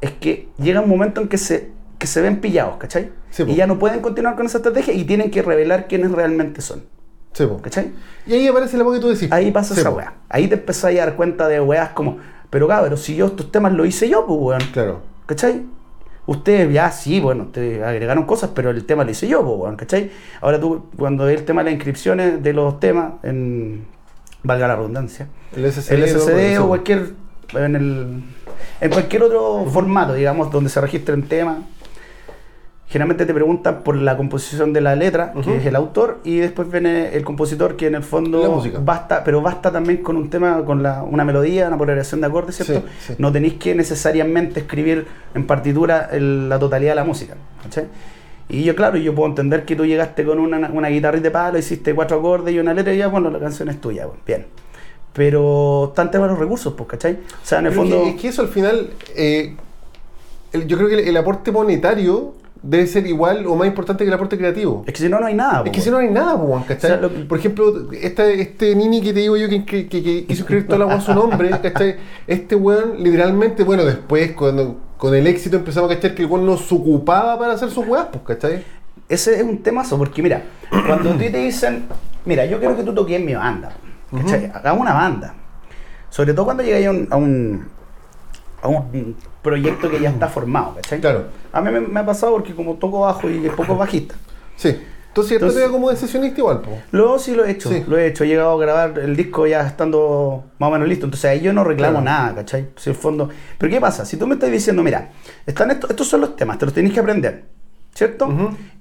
es 0.00 0.12
que 0.12 0.48
llega 0.58 0.80
un 0.80 0.88
momento 0.88 1.20
en 1.20 1.28
que 1.28 1.38
se, 1.38 1.70
que 1.98 2.06
se 2.06 2.20
ven 2.20 2.40
pillados, 2.40 2.76
¿cachai? 2.78 3.10
Sí, 3.30 3.44
y 3.46 3.54
ya 3.54 3.66
no 3.66 3.78
pueden 3.78 4.00
continuar 4.00 4.34
con 4.36 4.46
esa 4.46 4.58
estrategia 4.58 4.92
y 4.94 5.04
tienen 5.04 5.30
que 5.30 5.42
revelar 5.42 5.86
quiénes 5.88 6.10
realmente 6.12 6.60
son, 6.62 6.82
Sí. 7.32 7.46
¿cachai? 7.62 7.92
Y 8.26 8.32
ahí 8.34 8.46
aparece 8.48 8.76
la 8.76 8.82
voz 8.84 8.94
que 8.96 9.00
tú 9.00 9.08
decís. 9.08 9.30
Ahí 9.30 9.50
pasa 9.52 9.74
Sí, 9.74 9.80
esa 9.80 9.90
po. 9.90 9.96
weá. 9.98 10.14
Ahí 10.28 10.48
te 10.48 10.54
empezás 10.54 10.84
a 10.92 10.94
dar 10.94 11.14
cuenta 11.16 11.46
de 11.48 11.60
weas 11.60 11.90
como, 11.90 12.18
pero 12.50 12.66
cabrón, 12.66 12.98
si 12.98 13.14
yo 13.14 13.26
estos 13.26 13.52
temas 13.52 13.72
lo 13.72 13.84
hice 13.84 14.08
yo, 14.08 14.26
pues 14.26 14.38
weón, 14.40 14.62
Claro. 14.72 15.00
¿cachai? 15.26 15.62
Ustedes 16.26 16.72
ya 16.72 16.90
sí, 16.92 17.18
bueno, 17.20 17.46
te 17.52 17.82
agregaron 17.82 18.24
cosas, 18.24 18.50
pero 18.54 18.70
el 18.70 18.84
tema 18.84 19.04
lo 19.04 19.10
hice 19.10 19.26
yo, 19.28 19.44
pues 19.44 19.58
weón, 19.60 19.76
¿cachai? 19.76 20.10
Ahora 20.40 20.58
tú, 20.60 20.86
cuando 20.96 21.24
ves 21.24 21.38
el 21.40 21.44
tema 21.44 21.62
de 21.62 21.66
las 21.70 21.74
inscripciones 21.74 22.42
de 22.42 22.52
los 22.52 22.78
temas, 22.80 23.14
en, 23.22 23.84
valga 24.42 24.66
la 24.68 24.76
redundancia, 24.76 25.28
El 25.54 25.70
SSD, 25.72 25.92
el 25.94 26.02
Eso. 26.04 26.64
o 26.64 26.68
cualquier 26.68 27.10
en, 27.54 27.76
el, 27.76 28.22
en 28.80 28.90
cualquier 28.90 29.22
otro 29.24 29.64
formato, 29.70 30.14
digamos, 30.14 30.50
donde 30.50 30.70
se 30.70 30.80
registren 30.80 31.22
temas. 31.24 31.58
Generalmente 32.88 33.24
te 33.24 33.32
preguntan 33.32 33.82
por 33.84 33.94
la 33.94 34.16
composición 34.16 34.72
de 34.72 34.80
la 34.80 34.96
letra, 34.96 35.32
que 35.44 35.58
es 35.58 35.66
el 35.66 35.76
autor, 35.76 36.18
y 36.24 36.38
después 36.38 36.68
viene 36.72 37.14
el 37.14 37.22
compositor, 37.22 37.76
que 37.76 37.86
en 37.86 37.94
el 37.94 38.02
fondo 38.02 38.42
basta, 38.80 39.22
pero 39.22 39.40
basta 39.40 39.70
también 39.70 39.98
con 40.02 40.16
un 40.16 40.28
tema, 40.28 40.64
con 40.64 40.82
la, 40.82 41.04
una 41.04 41.24
melodía, 41.24 41.68
una 41.68 41.78
progresión 41.78 42.20
de 42.20 42.26
acordes, 42.26 42.56
¿cierto? 42.56 42.88
Sí, 42.98 43.04
sí. 43.06 43.14
No 43.18 43.30
tenéis 43.30 43.54
que 43.54 43.76
necesariamente 43.76 44.58
escribir 44.58 45.06
en 45.36 45.46
partitura 45.46 46.08
el- 46.10 46.48
la 46.48 46.58
totalidad 46.58 46.90
de 46.92 46.96
la 46.96 47.04
música. 47.04 47.34
¿cachai? 47.62 47.84
Y 48.48 48.64
yo, 48.64 48.74
claro, 48.74 48.96
yo 48.96 49.14
puedo 49.14 49.28
entender 49.28 49.64
que 49.64 49.76
tú 49.76 49.86
llegaste 49.86 50.24
con 50.24 50.40
una, 50.40 50.68
una 50.72 50.88
guitarrita 50.88 51.22
de 51.22 51.30
palo, 51.30 51.58
hiciste 51.58 51.94
cuatro 51.94 52.18
acordes 52.18 52.52
y 52.52 52.58
una 52.58 52.74
letra 52.74 52.92
y 52.92 52.98
ya, 52.98 53.06
bueno, 53.06 53.30
la 53.30 53.38
canción 53.38 53.68
es 53.68 53.80
tuya, 53.80 54.06
bueno, 54.06 54.20
bien. 54.26 54.46
Pero 55.12 55.86
están 55.88 56.10
temas 56.10 56.30
los 56.30 56.38
recursos, 56.38 56.72
pues, 56.76 56.88
¿cachai? 56.88 57.14
O 57.14 57.44
sea, 57.46 57.58
en 57.58 57.66
el 57.66 57.70
Pero 57.72 57.82
fondo... 57.82 57.96
es, 57.96 58.02
que, 58.02 58.10
es 58.10 58.20
que 58.22 58.28
eso 58.28 58.42
al 58.42 58.48
final, 58.48 58.90
eh, 59.16 59.56
el- 60.52 60.66
yo 60.66 60.76
creo 60.76 60.88
que 60.88 60.94
el, 61.00 61.08
el 61.08 61.16
aporte 61.16 61.50
monetario 61.50 62.34
debe 62.62 62.86
ser 62.86 63.06
igual 63.06 63.46
o 63.46 63.56
más 63.56 63.66
importante 63.66 64.04
que 64.04 64.08
el 64.08 64.14
aporte 64.14 64.36
creativo. 64.36 64.84
Es 64.86 64.92
que 64.92 65.00
si 65.00 65.08
no, 65.08 65.18
no 65.18 65.26
hay 65.26 65.34
nada. 65.34 65.58
Es 65.60 65.64
po, 65.64 65.72
que 65.72 65.80
si 65.80 65.88
weón. 65.90 66.02
no 66.04 66.08
hay 66.08 66.14
nada, 66.14 66.36
po, 66.38 66.44
weón, 66.44 66.62
¿cachai? 66.64 66.90
O 66.90 66.94
sea, 66.94 67.00
lo 67.02 67.12
que- 67.12 67.20
Por 67.24 67.38
ejemplo, 67.38 67.88
este, 67.92 68.40
este 68.42 68.74
Nini 68.76 69.00
que 69.00 69.12
te 69.12 69.20
digo 69.20 69.36
yo 69.36 69.48
que, 69.48 69.64
que, 69.64 69.88
que- 69.88 70.26
quiso 70.26 70.42
escribir 70.42 70.66
toda 70.68 70.86
la 70.86 70.94
a 70.94 71.00
su 71.00 71.12
nombre, 71.14 71.50
¿cachai? 71.62 71.96
Este 72.26 72.54
weón, 72.54 73.02
literalmente, 73.02 73.64
bueno, 73.64 73.84
después, 73.84 74.32
cuando 74.32 74.76
con 74.96 75.14
el 75.14 75.26
éxito 75.26 75.56
empezamos 75.56 75.90
a 75.90 75.94
cachar 75.96 76.14
que 76.14 76.22
el 76.22 76.28
weón 76.28 76.44
no 76.46 76.56
se 76.58 76.74
ocupaba 76.74 77.38
para 77.38 77.54
hacer 77.54 77.70
sus 77.70 77.86
weas, 77.88 78.06
pues, 78.12 78.22
¿cachai? 78.24 78.62
Ese 79.08 79.36
es 79.36 79.42
un 79.42 79.58
temazo, 79.62 79.96
porque 79.98 80.22
mira, 80.22 80.42
cuando 80.86 81.10
a 81.10 81.12
ti 81.14 81.30
te 81.30 81.38
dicen, 81.38 81.86
mira, 82.26 82.44
yo 82.44 82.60
quiero 82.60 82.76
que 82.76 82.84
tú 82.84 82.94
toques 82.94 83.20
mi 83.20 83.34
banda, 83.34 83.72
¿cachai? 84.16 84.50
Hagamos 84.54 84.82
una 84.82 84.94
banda. 84.94 85.34
Sobre 86.08 86.34
todo 86.34 86.44
cuando 86.46 86.62
llegáis 86.62 86.86
a 86.86 86.90
un, 86.90 87.08
a 87.10 87.16
un, 87.16 87.68
a 88.62 88.68
un 88.68 89.16
proyecto 89.42 89.88
que 89.90 90.00
ya 90.00 90.10
está 90.10 90.28
formado, 90.28 90.74
¿cachai? 90.76 91.00
Claro. 91.00 91.26
A 91.52 91.60
mí 91.60 91.70
me, 91.70 91.80
me 91.80 92.00
ha 92.00 92.06
pasado 92.06 92.32
porque 92.32 92.54
como 92.54 92.74
toco 92.74 93.00
bajo 93.00 93.28
y 93.30 93.46
es 93.46 93.52
poco 93.52 93.76
bajista. 93.76 94.14
Sí. 94.56 94.76
Entonces, 95.08 95.32
Entonces- 95.34 95.64
te 95.64 95.70
como 95.70 95.90
de 95.90 95.96
sesionista 95.96 96.38
igual, 96.38 96.60
pues. 96.60 96.82
Luego 96.92 97.18
sí 97.18 97.34
lo 97.34 97.44
he 97.44 97.50
hecho, 97.50 97.68
Sí. 97.68 97.84
lo 97.88 97.98
he 97.98 98.06
hecho, 98.06 98.22
he 98.22 98.28
llegado 98.28 98.52
a 98.52 98.60
grabar 98.60 98.96
el 98.98 99.16
disco 99.16 99.44
ya 99.46 99.66
estando 99.66 100.44
más 100.60 100.68
o 100.68 100.72
menos 100.72 100.86
listo, 100.86 101.04
entonces 101.06 101.28
ahí 101.30 101.40
yo 101.40 101.52
no 101.52 101.64
reclamo 101.64 102.00
Claro. 102.00 102.04
nada, 102.04 102.34
¿cachai? 102.36 102.68
Si 102.76 102.90
el 102.90 102.96
fondo... 102.96 103.28
Pero 103.58 103.72
¿qué 103.72 103.80
pasa? 103.80 104.04
Si 104.04 104.16
tú 104.16 104.28
me 104.28 104.34
estás 104.34 104.52
diciendo, 104.52 104.84
mira, 104.84 105.10
están 105.46 105.70
estos, 105.72 105.90
estos 105.90 106.06
son 106.06 106.20
los 106.20 106.36
temas, 106.36 106.58
te 106.58 106.64
los 106.66 106.72
tenéis 106.74 106.94
que 106.94 107.00
aprender, 107.00 107.44
¿cierto? 107.94 108.28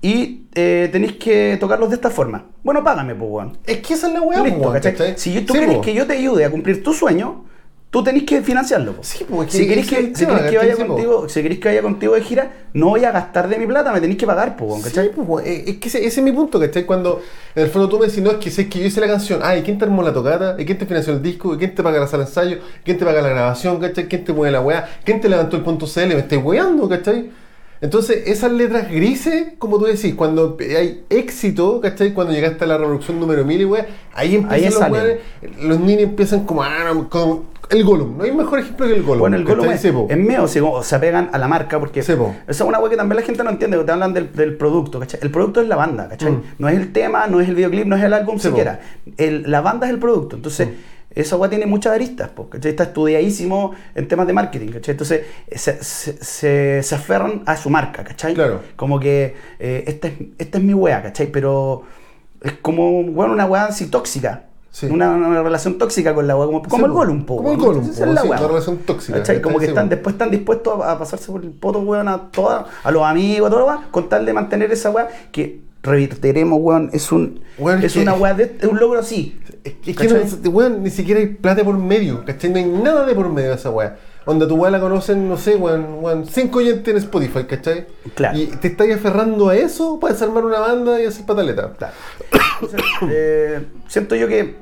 Y 0.02 0.44
eh, 0.56 0.90
tenéis 0.92 1.14
que 1.14 1.58
tocarlos 1.60 1.90
de 1.90 1.96
esta 1.96 2.10
forma. 2.10 2.46
Bueno, 2.64 2.84
págame, 2.84 3.16
pues, 3.16 3.30
weón. 3.32 3.58
Es 3.66 3.78
que 3.80 3.94
esa 3.94 4.08
es 4.08 4.14
la 4.14 4.22
weá, 4.22 4.42
Listo, 4.44 4.62
po, 4.62 4.72
¿cachai? 4.72 4.94
¿cachai? 4.94 5.14
Si 5.18 5.42
tú 5.42 5.54
Sí, 5.54 5.60
querés 5.60 5.76
po. 5.76 5.82
que 5.82 5.94
yo 5.94 6.08
te 6.08 6.14
ayude 6.14 6.46
a 6.46 6.50
cumplir 6.52 6.82
tu 6.84 6.94
sueño, 6.94 7.46
tú 7.90 8.04
tenés 8.04 8.24
que 8.24 8.42
financiarlo. 8.42 8.94
po. 8.94 9.04
Sí, 9.04 9.26
po, 9.26 9.44
es 9.44 9.52
que 9.52 9.58
si 9.58 9.68
querés 9.68 9.86
es 9.86 9.98
que, 9.98 10.16
si 10.16 10.26
que 10.26 10.32
vaya 10.58 10.76
Sí, 10.76 10.82
po. 10.84 10.88
contigo, 10.88 11.28
si 11.30 11.42
querés 11.42 11.60
que 11.60 11.68
vaya 11.70 11.82
contigo 11.82 12.14
de 12.14 12.22
gira, 12.22 12.52
no 12.74 12.90
voy 12.90 13.04
a 13.04 13.12
gastar 13.12 13.50
de 13.50 13.58
mi 13.58 13.66
plata, 13.68 13.92
me 13.92 14.00
tenéis 14.00 14.18
que 14.20 14.26
pagar, 14.28 14.56
pues, 14.56 14.84
¿cachai? 14.86 15.08
Sí, 15.08 15.12
pues, 15.16 15.28
weón, 15.28 15.46
es 15.48 15.68
es 15.68 15.76
que 15.78 15.88
ese, 15.90 16.06
ese 16.06 16.20
es 16.22 16.24
mi 16.24 16.32
punto, 16.32 16.60
¿cachai? 16.60 16.86
Cuando 16.86 17.22
en 17.56 17.64
el 17.64 17.70
fondo 17.70 17.90
tú 17.90 18.00
me 18.00 18.08
decís, 18.08 18.24
no, 18.24 18.32
es 18.32 18.38
que 18.38 18.52
sé 18.52 18.70
que 18.70 18.80
yo 18.80 18.86
hice 18.86 19.02
la 19.02 19.08
canción, 19.08 19.42
ah, 19.44 19.58
¿y 19.58 19.64
quién 19.64 19.78
te 19.78 19.84
armó 19.86 20.02
la 20.02 20.14
tocata? 20.14 20.56
¿Y 20.58 20.66
quién 20.66 20.78
te 20.78 20.86
financió 20.86 21.14
el 21.14 21.22
disco? 21.22 21.56
¿Y 21.56 21.58
quién 21.58 21.76
te 21.76 21.84
paga 21.84 22.00
la 22.00 22.08
sala 22.08 22.24
de 22.24 22.30
ensayo? 22.30 22.58
¿Quién 22.86 22.98
te 22.98 23.04
paga 23.06 23.22
la 23.22 23.30
grabación? 23.30 23.80
¿cachai? 23.82 24.08
¿Quién 24.08 24.24
te 24.24 24.32
mueve 24.34 24.52
la 24.54 24.62
weá? 24.62 24.88
¿Quién 25.04 25.20
te 25.20 25.28
levantó 25.28 25.58
el 25.58 25.64
punto 25.64 25.86
CL? 25.88 26.08
Me 26.14 26.20
estáis 26.20 26.42
weando, 26.44 26.88
¿cachai? 26.88 27.32
Entonces, 27.82 28.24
esas 28.28 28.52
letras 28.52 28.90
grises, 28.92 29.54
como 29.58 29.80
tú 29.80 29.86
decís, 29.86 30.14
cuando 30.16 30.58
hay 30.60 31.04
éxito, 31.10 31.80
¿cachai? 31.82 32.14
Cuando 32.14 32.34
llegaste 32.34 32.66
a 32.66 32.68
la 32.68 32.78
reproducción 32.78 33.20
número 33.20 33.46
1000 33.46 33.62
y 33.62 33.66
weá, 33.66 33.88
ahí 34.14 34.36
empiezan 34.36 34.54
Ahí 34.60 34.66
los 34.66 34.74
salen. 34.74 34.94
weones, 34.94 35.18
los 35.64 35.80
niños 35.80 36.04
empiezan 36.04 36.44
como, 36.46 36.62
ah, 36.64 36.92
como 37.10 37.46
el 37.70 37.84
Gollum. 37.86 38.18
No 38.18 38.24
hay 38.26 38.32
mejor 38.34 38.60
ejemplo 38.60 38.86
que 38.86 38.94
el 38.96 39.04
Gollum. 39.04 39.20
Bueno, 39.20 39.38
el 39.38 39.46
Gollum 39.46 39.66
es, 39.70 39.86
es 39.86 40.18
mío, 40.18 40.48
si 40.50 40.60
como 40.60 40.84
se 40.84 41.00
pegan 41.00 41.30
a 41.32 41.38
la 41.38 41.48
marca, 41.48 41.80
porque 41.80 42.04
Sí, 42.04 42.14
po. 42.16 42.36
esa 42.48 42.64
es 42.64 42.68
una 42.68 42.80
wea 42.80 42.90
que 42.90 42.98
también 42.98 43.16
la 43.18 43.26
gente 43.26 43.44
no 43.46 43.50
entiende, 43.50 43.78
te 43.78 43.92
hablan 43.92 44.14
del, 44.14 44.34
del 44.34 44.58
producto, 44.58 45.00
¿cachai? 45.00 45.22
El 45.24 45.32
producto 45.32 45.62
es 45.62 45.68
la 45.70 45.78
banda, 45.78 46.10
¿cachai? 46.10 46.32
Mm. 46.34 46.42
No 46.58 46.68
es 46.68 46.76
el 46.78 46.92
tema, 46.92 47.28
no 47.28 47.40
es 47.40 47.48
el 47.48 47.56
videoclip, 47.56 47.86
no 47.86 47.96
es 47.96 48.04
el 48.04 48.14
álbum 48.14 48.40
Sí, 48.40 48.50
po. 48.50 48.56
siquiera. 48.56 48.82
El- 49.18 49.50
la 49.50 49.62
banda 49.62 49.88
es 49.88 49.94
el 49.94 50.00
producto, 50.00 50.36
entonces 50.36 50.68
Mm. 50.68 50.72
Esa 51.12 51.36
wea 51.38 51.50
tiene 51.50 51.66
muchas 51.66 51.94
aristas, 51.94 52.30
po, 52.30 52.50
¿cachai? 52.50 52.72
Está 52.72 52.84
estudiadísimo 52.84 53.74
en 53.96 54.08
temas 54.08 54.28
de 54.28 54.34
marketing, 54.34 54.68
¿cachai? 54.70 54.92
Entonces 54.94 55.26
se, 55.52 55.82
se, 55.84 56.24
se- 56.24 56.84
se 56.84 56.96
aferran 56.96 57.44
a 57.46 57.58
su 57.58 57.70
marca, 57.70 58.04
¿cachai? 58.04 58.34
Claro. 58.36 58.62
Como 58.76 59.00
que 59.00 59.36
eh, 59.60 59.84
esta, 59.88 60.08
es, 60.08 60.14
esta 60.38 60.58
es 60.60 60.64
mi 60.64 60.74
wea, 60.74 61.02
¿cachai? 61.02 61.28
Pero 61.32 61.84
es 62.42 62.54
como, 62.62 63.04
bueno, 63.04 63.34
una 63.34 63.46
wea 63.46 63.66
así 63.66 63.88
tóxica. 63.88 64.46
Sí. 64.72 64.86
Una, 64.86 65.10
una 65.10 65.42
relación 65.42 65.80
tóxica 65.80 66.14
con 66.14 66.28
la 66.28 66.36
weá, 66.38 66.46
como, 66.46 66.62
como 66.62 66.78
Sí, 66.78 66.84
el. 66.86 66.92
Gollum, 66.92 67.26
po, 67.26 67.38
Como 67.38 67.52
el. 67.54 67.58
Gollum, 67.58 67.88
la 67.88 67.94
sí, 67.94 68.02
weá. 68.04 68.40
una 68.40 68.48
relación 68.48 68.78
tóxica. 68.78 69.18
¿Cachai? 69.18 69.42
Como 69.42 69.58
que 69.58 69.66
están, 69.66 69.90
después 69.90 70.14
están 70.14 70.30
dispuestos 70.30 70.80
a, 70.84 70.92
a 70.92 71.00
pasarse 71.00 71.32
por 71.32 71.42
el 71.44 71.50
poto, 71.50 71.80
weón, 71.80 72.08
a 72.08 72.30
todas, 72.30 72.66
a 72.84 72.92
los 72.92 73.02
amigos, 73.04 73.48
a 73.48 73.50
todo 73.50 73.68
lo 73.68 73.92
con 73.92 74.08
tal 74.10 74.28
de 74.28 74.32
mantener 74.34 74.72
esa 74.72 74.92
weá 74.92 75.08
que 75.32 75.62
reverteremos, 75.84 76.60
weón, 76.62 76.90
es 76.94 77.12
un 77.12 77.42
Weón, 77.58 77.84
es 77.84 77.94
que- 77.94 78.02
una 78.02 78.14
weá 78.14 78.34
de, 78.34 78.56
es 78.60 78.68
un 78.68 78.80
logro 78.80 79.00
así. 79.00 79.40
Es 79.64 79.74
que, 79.76 79.92
es 79.92 80.36
que 80.36 80.50
weón, 80.50 80.84
ni 80.84 80.90
siquiera 80.90 81.20
hay 81.20 81.28
plata 81.28 81.64
por 81.64 81.78
medio, 81.78 82.24
¿cachai? 82.26 82.50
No 82.50 82.58
hay 82.58 82.66
nada 82.66 83.06
de 83.06 83.14
por 83.16 83.30
medio 83.30 83.50
de 83.50 83.56
esa 83.56 83.70
weá. 83.70 83.98
Onda, 84.26 84.48
tu 84.48 84.56
weá 84.56 84.70
la 84.72 84.80
conocen, 84.80 85.28
no 85.28 85.38
sé, 85.38 85.56
weón, 85.56 85.86
weón, 86.02 86.26
cinco 86.28 86.60
oyentes 86.60 86.88
en 86.94 86.98
Spotify, 86.98 87.44
¿cachai? 87.46 87.88
Claro. 88.16 88.38
Y 88.38 88.48
te 88.48 88.68
estás 88.70 88.90
aferrando 88.92 89.50
a 89.50 89.56
eso 89.56 90.00
para 90.00 90.14
desarmar 90.14 90.46
una 90.46 90.60
banda 90.60 91.02
y 91.02 91.06
hacer 91.06 91.26
pataleta. 91.26 91.74
Claro. 91.78 91.94
Entonces, 92.62 92.82
eh, 93.10 93.60
siento 93.88 94.16
yo 94.16 94.28
que 94.28 94.56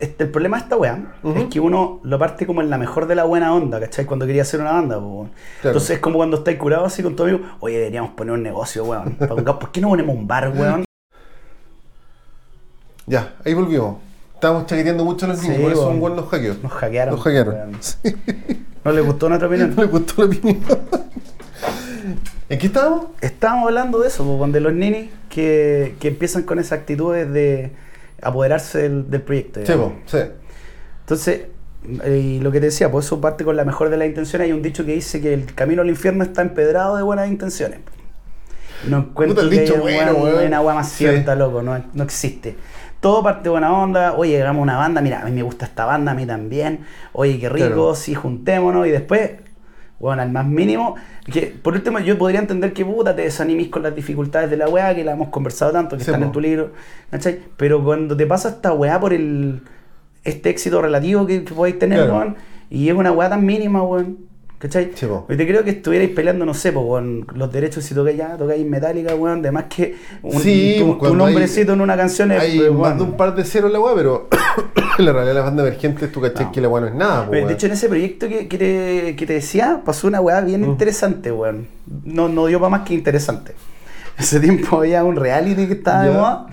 este, 0.00 0.24
el 0.24 0.30
problema 0.30 0.56
de 0.58 0.62
esta 0.64 0.76
weá 0.76 1.14
es 1.36 1.44
que 1.46 1.60
uno 1.60 2.00
lo 2.02 2.18
parte 2.18 2.46
como 2.46 2.62
en 2.62 2.70
la 2.70 2.78
mejor 2.78 3.06
de 3.06 3.14
la 3.14 3.24
buena 3.24 3.54
onda, 3.54 3.80
¿cachai? 3.80 4.04
Cuando 4.06 4.26
quería 4.26 4.42
hacer 4.42 4.60
una 4.60 4.72
banda. 4.72 4.96
Claro. 4.96 5.30
Entonces 5.62 5.90
es 5.90 5.98
como 5.98 6.16
cuando 6.16 6.38
estáis 6.38 6.58
curado 6.58 6.84
así 6.84 7.02
con 7.02 7.16
tu 7.16 7.24
amigo, 7.24 7.40
oye, 7.60 7.78
deberíamos 7.78 8.12
poner 8.12 8.34
un 8.34 8.42
negocio, 8.42 8.84
weón. 8.84 9.14
¿Por 9.14 9.72
qué 9.72 9.80
no 9.80 9.88
ponemos 9.88 10.14
un 10.14 10.26
bar, 10.26 10.52
weón? 10.54 10.84
Ya, 13.06 13.34
ahí 13.44 13.54
volvimos. 13.54 13.96
Estábamos 14.34 14.66
chaqueteando 14.66 15.04
mucho 15.04 15.26
los 15.26 15.38
Sí, 15.38 15.48
por 15.60 15.72
eso 15.72 15.88
un 15.88 16.00
weón 16.00 16.16
nos 16.16 16.28
hackeó. 16.28 16.54
Nos 16.62 16.72
hackearon. 16.72 17.14
Nos 17.14 17.24
hackearon. 17.24 17.72
¿No 18.84 18.92
les 18.92 19.04
gustó 19.04 19.28
nuestra 19.28 19.48
opinión? 19.48 19.74
No 19.76 19.82
le 19.82 19.88
gustó 19.88 20.22
la 20.22 20.28
opinión. 20.28 20.60
¿En 22.48 22.58
qué 22.58 22.66
estábamos? 22.66 23.06
Estábamos 23.20 23.66
hablando 23.66 23.98
de 23.98 24.08
eso, 24.08 24.24
po, 24.24 24.46
de 24.46 24.60
los 24.60 24.72
ninis 24.72 25.10
que, 25.28 25.96
que 26.00 26.08
empiezan 26.08 26.44
con 26.44 26.58
esas 26.58 26.78
actitudes 26.78 27.30
de 27.30 27.72
apoderarse 28.22 28.82
del, 28.82 29.10
del 29.10 29.22
proyecto. 29.22 29.60
Sí, 29.64 29.72
po, 29.72 29.92
sí. 30.06 30.18
Entonces, 31.00 31.42
eh, 32.04 32.18
y 32.18 32.40
lo 32.40 32.50
que 32.50 32.60
te 32.60 32.66
decía, 32.66 32.90
pues 32.90 33.06
eso 33.06 33.20
parte 33.20 33.44
con 33.44 33.56
la 33.56 33.64
mejor 33.64 33.88
de 33.90 33.96
las 33.96 34.06
intenciones. 34.08 34.46
Hay 34.46 34.52
un 34.52 34.62
dicho 34.62 34.84
que 34.84 34.92
dice 34.92 35.20
que 35.20 35.32
el 35.34 35.54
camino 35.54 35.82
al 35.82 35.88
infierno 35.88 36.24
está 36.24 36.42
empedrado 36.42 36.96
de 36.96 37.02
buenas 37.02 37.28
intenciones. 37.28 37.80
No 38.88 38.98
encuentro 38.98 39.48
que 39.48 39.60
dicho 39.60 39.76
bueno, 39.80 40.12
weón. 40.12 40.46
una 40.46 40.56
agua 40.58 40.74
más 40.74 40.88
Sí. 40.88 40.98
cierta, 40.98 41.34
loco, 41.34 41.62
no, 41.62 41.82
no 41.94 42.02
existe. 42.04 42.56
Todo 43.00 43.22
parte 43.22 43.44
de 43.44 43.50
buena 43.50 43.72
onda, 43.72 44.14
oye, 44.14 44.40
hagamos 44.42 44.62
una 44.62 44.76
banda, 44.76 45.00
mira, 45.00 45.20
a 45.22 45.24
mí 45.24 45.30
me 45.32 45.42
gusta 45.42 45.66
esta 45.66 45.84
banda, 45.84 46.12
a 46.12 46.14
mí 46.14 46.26
también, 46.26 46.80
oye, 47.12 47.38
qué 47.38 47.48
rico, 47.48 47.66
Claro. 47.68 47.94
sí, 47.94 48.14
juntémonos, 48.14 48.86
y 48.86 48.90
después, 48.90 49.30
bueno, 50.00 50.22
al 50.22 50.30
más 50.30 50.46
mínimo, 50.46 50.94
que 51.32 51.46
por 51.60 51.74
último 51.74 51.98
yo 51.98 52.16
podría 52.18 52.40
entender 52.40 52.72
que 52.72 52.84
puta 52.84 53.14
te 53.16 53.22
desanimís 53.22 53.68
con 53.68 53.82
las 53.82 53.94
dificultades 53.94 54.48
de 54.50 54.56
la 54.56 54.68
weá, 54.68 54.94
que 54.94 55.02
la 55.04 55.12
hemos 55.12 55.28
conversado 55.28 55.72
tanto, 55.72 55.96
que 55.96 56.04
Sí, 56.04 56.10
están 56.10 56.20
po. 56.20 56.26
en 56.26 56.32
tu 56.32 56.40
libro, 56.40 56.70
¿cachai? 57.10 57.40
Pero 57.56 57.82
cuando 57.82 58.16
te 58.16 58.26
pasa 58.26 58.48
esta 58.50 58.72
weá 58.72 59.00
por 59.00 59.12
el 59.12 59.62
este 60.24 60.50
éxito 60.50 60.80
relativo 60.82 61.26
que, 61.26 61.42
que 61.44 61.54
podéis 61.54 61.78
tener, 61.78 61.98
Claro. 61.98 62.14
weón, 62.16 62.36
y 62.70 62.88
es 62.88 62.94
una 62.94 63.12
weá 63.12 63.28
tan 63.30 63.44
mínima, 63.44 63.82
weón, 63.82 64.18
¿cachai? 64.58 64.90
Sí, 64.94 65.06
po. 65.06 65.24
Te 65.28 65.36
creo 65.46 65.64
que 65.64 65.70
estuvierais 65.70 66.10
peleando, 66.10 66.44
no 66.44 66.54
sé, 66.54 66.70
po, 66.72 66.86
con 66.86 67.26
los 67.34 67.50
derechos 67.52 67.84
si 67.84 67.94
tocáis 67.94 68.18
ya, 68.18 68.36
tocáis 68.36 68.64
Metallica, 68.66 69.14
weón, 69.14 69.40
de 69.42 69.50
más 69.50 69.64
que 69.64 69.96
un, 70.22 70.40
Sí, 70.40 70.76
tu, 70.78 70.92
tu 70.92 70.98
cuando 70.98 71.24
hay- 71.24 71.32
nombrecito 71.34 71.72
en 71.72 71.80
una 71.80 71.96
canción 71.96 72.30
es, 72.32 72.40
Hay 72.40 72.56
pues, 72.58 72.70
más 72.72 72.78
weón. 72.80 72.98
de 72.98 73.04
un 73.04 73.12
par 73.16 73.34
de 73.34 73.44
ceros 73.44 73.68
en 73.68 73.72
la 73.72 73.80
weá, 73.80 73.94
pero 73.94 74.28
en 75.02 75.06
la 75.06 75.12
realidad 75.12 75.34
las 75.36 75.44
bandas 75.44 75.66
emergentes 75.66 76.10
tú 76.12 76.20
cachai 76.20 76.46
No. 76.46 76.52
que 76.52 76.60
la 76.60 76.68
weá 76.68 76.80
no 76.82 76.86
es 76.88 76.94
nada, 76.94 77.26
Pero, 77.30 77.46
de 77.46 77.54
hecho, 77.54 77.66
en 77.66 77.72
ese 77.72 77.88
proyecto 77.88 78.28
que, 78.28 78.48
que 78.48 78.58
te, 78.58 79.16
que 79.16 79.26
te 79.26 79.32
decía, 79.34 79.82
pasó 79.84 80.06
una 80.08 80.20
weá 80.20 80.40
bien 80.40 80.62
Mm. 80.62 80.70
interesante, 80.70 81.30
weón. 81.32 81.66
No, 82.04 82.28
no 82.28 82.46
dio 82.46 82.58
para 82.60 82.70
más 82.70 82.82
que 82.82 82.94
interesante. 82.94 83.54
Ese 84.18 84.40
tiempo 84.40 84.78
había 84.78 85.04
un 85.04 85.16
reality 85.16 85.66
que 85.66 85.74
estaba 85.74 86.02
de 86.04 86.10
moda 86.10 86.46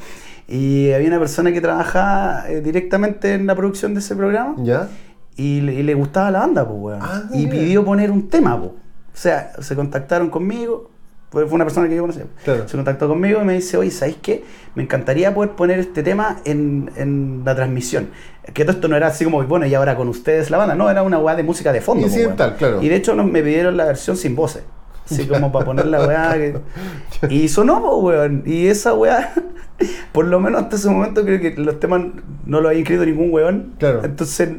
y 0.48 0.92
había 0.92 1.08
una 1.08 1.18
persona 1.20 1.52
que 1.52 1.60
trabajaba 1.62 2.44
eh, 2.50 2.62
directamente 2.62 3.34
en 3.34 3.48
la 3.48 3.56
producción 3.56 3.94
de 3.96 4.00
ese 4.02 4.16
programa 4.16 4.54
¿Ya? 4.60 4.88
y 5.36 5.62
le, 5.62 5.74
y 5.74 5.82
le 5.84 5.94
gustaba 5.96 6.30
la 6.30 6.40
banda, 6.42 6.68
pues, 6.68 6.80
weón. 6.80 7.00
Ah, 7.02 7.24
y 7.34 7.48
pidió 7.48 7.84
poner 7.84 8.12
un 8.12 8.28
tema, 8.30 8.58
pues. 8.60 8.72
O 8.72 9.18
sea, 9.18 9.52
se 9.60 9.76
contactaron 9.76 10.30
conmigo, 10.30 10.92
fue 11.32 11.44
una 11.46 11.66
persona 11.66 11.90
que 11.90 11.96
yo 11.96 12.02
conocía. 12.02 12.26
Claro. 12.44 12.68
Se 12.68 12.76
contactó 12.78 13.08
conmigo 13.08 13.42
y 13.42 13.46
me 13.46 13.54
dice, 13.54 13.76
oye, 13.78 13.92
¿sabéis 13.92 14.18
qué? 14.22 14.44
Me 14.76 14.84
encantaría 14.84 15.34
poder 15.34 15.52
poner 15.52 15.80
este 15.80 16.02
tema 16.04 16.38
en, 16.46 16.90
en 16.96 17.42
la 17.44 17.56
transmisión. 17.56 18.10
Que 18.54 18.64
todo 18.64 18.74
esto 18.76 18.88
no 18.88 18.96
era 18.96 19.08
así 19.08 19.26
como, 19.26 19.44
bueno, 19.44 19.66
y 19.66 19.74
ahora 19.74 19.96
con 19.98 20.08
ustedes 20.08 20.50
la 20.50 20.58
banda, 20.58 20.76
no, 20.76 20.90
era 20.90 21.04
una 21.04 21.18
weá 21.20 21.36
de 21.36 21.44
música 21.44 21.74
de 21.74 21.82
fondo. 21.82 22.04
po, 22.04 22.08
Incidental, 22.08 22.50
weón. 22.50 22.58
claro. 22.60 22.82
Y 22.82 22.90
de 22.90 22.96
hecho 22.96 23.16
nos, 23.16 23.26
me 23.26 23.42
pidieron 23.44 23.76
la 23.76 23.86
versión 23.86 24.16
sin 24.18 24.36
voces. 24.36 24.64
Así 25.10 25.28
como 25.28 25.52
para 25.52 25.66
poner 25.66 25.86
la 25.88 26.06
weá. 26.08 26.34
que- 26.36 26.58
Y 27.30 27.48
sonó, 27.50 27.82
po, 27.82 27.98
weón. 27.98 28.44
Y 28.46 28.68
esa 28.68 28.94
weá, 28.94 29.34
por 30.14 30.26
lo 30.26 30.40
menos 30.40 30.64
hasta 30.64 30.78
ese 30.78 30.90
momento 30.90 31.24
creo 31.26 31.40
que 31.42 31.56
los 31.62 31.80
temas 31.80 32.02
no 32.46 32.62
lo 32.62 32.70
había 32.70 32.80
inscrito 32.80 33.06
ningún 33.06 33.32
weón. 33.32 33.74
Claro. 33.78 34.04
Entonces, 34.06 34.50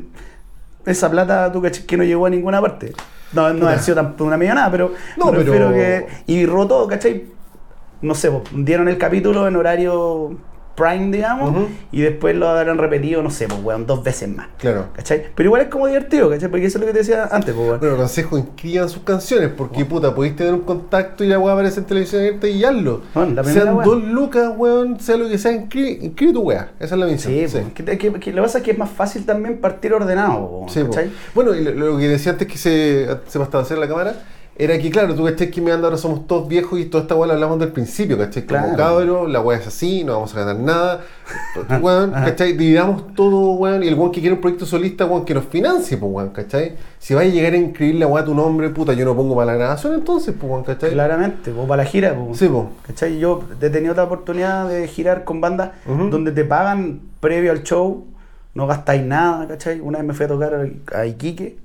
esa 0.85 1.11
plata, 1.11 1.51
tú 1.53 1.63
que 1.87 1.97
no 1.97 2.05
llegó 2.05 2.27
a 2.27 2.31
ninguna 2.31 2.61
parte. 2.61 2.93
No, 3.33 3.53
no 3.53 3.69
ha 3.69 3.79
sido 3.79 3.97
tampoco 3.97 4.25
una 4.25 4.37
millonada, 4.37 4.71
pero 4.71 4.93
No, 5.17 5.27
me 5.33 5.39
pero- 5.41 5.73
que. 5.73 6.07
Y 6.27 6.47
rotó, 6.47 6.87
¿cachai? 6.87 7.25
No 8.03 8.15
sé, 8.15 8.31
dieron 8.53 8.89
el 8.89 8.99
capítulo 8.99 9.49
en 9.49 9.57
horario 9.57 10.37
prime, 10.77 11.11
digamos, 11.11 11.69
y 11.91 12.03
después 12.03 12.37
lo 12.37 12.49
habrán 12.49 12.79
repetido, 12.79 13.23
no 13.23 13.31
sé, 13.31 13.49
pues, 13.49 13.61
weón, 13.63 13.87
dos 13.87 14.05
veces 14.05 14.29
más. 14.29 14.49
Claro. 14.59 14.87
¿Cachai? 14.95 15.25
Pero 15.35 15.49
igual 15.49 15.63
es 15.63 15.69
como 15.69 15.87
divertido, 15.87 16.29
¿cachai? 16.31 16.49
Porque 16.51 16.67
eso 16.67 16.79
es 16.79 16.81
lo 16.83 16.87
que 16.87 16.93
te 16.93 16.99
decía 16.99 17.29
antes, 17.33 17.55
pues, 17.55 17.67
weón. 17.67 17.81
Bueno, 17.81 17.95
aconsejo, 17.95 18.39
inscriban 18.39 18.89
sus 18.89 19.03
canciones, 19.03 19.51
porque 19.57 19.85
puta, 19.85 20.15
podéis 20.15 20.37
tener 20.37 20.53
un 20.55 20.61
contacto 20.61 21.25
y 21.25 21.29
la 21.29 21.39
weá 21.39 21.55
aparece 21.55 21.81
en 21.81 21.87
televisión 21.87 22.21
abierta 22.21 22.47
y 22.49 22.63
hazlo. 22.65 23.03
Bueno, 23.15 23.43
Sean 23.45 23.77
dos 23.83 24.05
lucas, 24.05 24.53
weón, 24.57 25.01
sea 25.01 25.17
lo 25.17 25.29
que 25.29 25.39
sea, 25.39 25.53
inscribe, 25.53 25.99
inscribe 26.05 26.33
tu 26.35 26.43
weá. 26.43 26.69
Esa 26.79 26.95
es 26.95 27.01
la 27.01 27.07
misión. 27.07 27.33
Sí, 27.33 27.47
pues, 27.51 27.73
que, 27.75 27.99
que- 27.99 28.13
que 28.21 28.31
lo 28.33 28.37
que 28.37 28.43
pasa 28.43 28.59
es 28.59 28.65
que 28.65 28.71
es 28.73 28.79
más 28.79 28.91
fácil 28.91 29.25
también 29.25 29.59
partir 29.59 29.93
ordenado, 29.95 30.49
po, 30.49 30.67
Sí, 30.69 30.81
po. 30.85 30.91
¿cachai? 30.91 31.11
Bueno, 31.35 31.55
y 31.55 31.65
lo, 31.65 31.73
lo 31.73 31.99
que 31.99 32.09
decía 32.09 32.33
antes 32.33 32.47
que 32.49 32.59
se, 32.59 33.09
se 33.27 33.39
bastaba 33.39 33.63
hacer 33.65 33.79
la 33.79 33.89
cámara 33.89 34.15
era 34.59 34.79
que, 34.79 34.91
claro, 34.91 35.15
tú 35.15 35.25
cachai 35.25 35.51
que 35.51 35.61
me 35.61 35.71
anda 35.71 35.87
ahora 35.87 35.99
somos 35.99 36.27
todos 36.27 36.49
viejos 36.49 36.79
y 36.81 36.87
toda 36.87 37.03
esta 37.03 37.15
weá 37.15 37.27
la 37.29 37.35
hablamos 37.35 37.59
del 37.59 37.73
principio, 37.73 38.17
¿cachai? 38.17 38.47
Como 38.47 38.61
Claro. 38.75 38.77
cabros, 38.77 39.31
la 39.31 39.41
weá 39.41 39.59
es 39.59 39.67
así, 39.67 40.03
no 40.03 40.15
vamos 40.15 40.35
a 40.35 40.45
ganar 40.45 40.57
nada. 40.63 41.01
weón, 41.83 42.13
¿cachai? 42.13 42.55
Dividamos 42.55 43.15
todo, 43.15 43.53
weón, 43.53 43.83
y 43.83 43.89
el 43.89 43.95
weón 43.95 44.13
que 44.13 44.21
quiere 44.21 44.35
un 44.35 44.41
proyecto 44.41 44.65
solista, 44.65 45.05
weón, 45.05 45.25
que 45.25 45.35
nos 45.35 45.45
financie, 45.45 45.99
pues, 45.99 46.11
weón, 46.11 46.31
¿cachai? 46.31 46.77
Si 46.99 47.13
vas 47.15 47.25
a 47.25 47.27
llegar 47.29 47.53
a 47.53 47.57
inscribir 47.57 47.97
la 47.97 48.07
weá 48.07 48.25
tu 48.25 48.35
nombre, 48.35 48.71
puta, 48.71 48.93
yo 48.95 49.05
no 49.05 49.15
pongo 49.15 49.35
para 49.37 49.53
la 49.53 49.59
grabación, 49.59 49.93
entonces, 49.95 50.35
pues, 50.39 50.51
weón, 50.51 50.65
¿cachai? 50.65 50.91
Claramente, 50.91 51.51
pues, 51.51 51.69
para 51.69 51.83
la 51.83 51.89
gira, 51.89 52.15
pues. 52.15 52.39
Sí, 52.39 52.49
pues. 52.49 52.65
¿Cachai? 52.87 53.19
Yo 53.19 53.43
he 53.61 53.71
tenido 53.71 53.95
la 53.95 54.05
oportunidad 54.05 54.69
de 54.69 54.89
girar 54.89 55.25
con 55.25 55.41
bandas 55.41 55.73
donde 55.87 56.33
te 56.33 56.45
pagan 56.45 57.01
previo 57.21 57.53
al 57.53 57.63
show, 57.63 58.07
no 58.55 58.67
gastáis 58.67 59.03
nada, 59.03 59.47
¿cachai? 59.49 59.81
Una 59.81 59.99
vez 59.99 60.07
me 60.07 60.15
fui 60.15 60.25
a 60.25 60.29
tocar 60.29 60.71
a 60.95 61.07
Iquique 61.07 61.59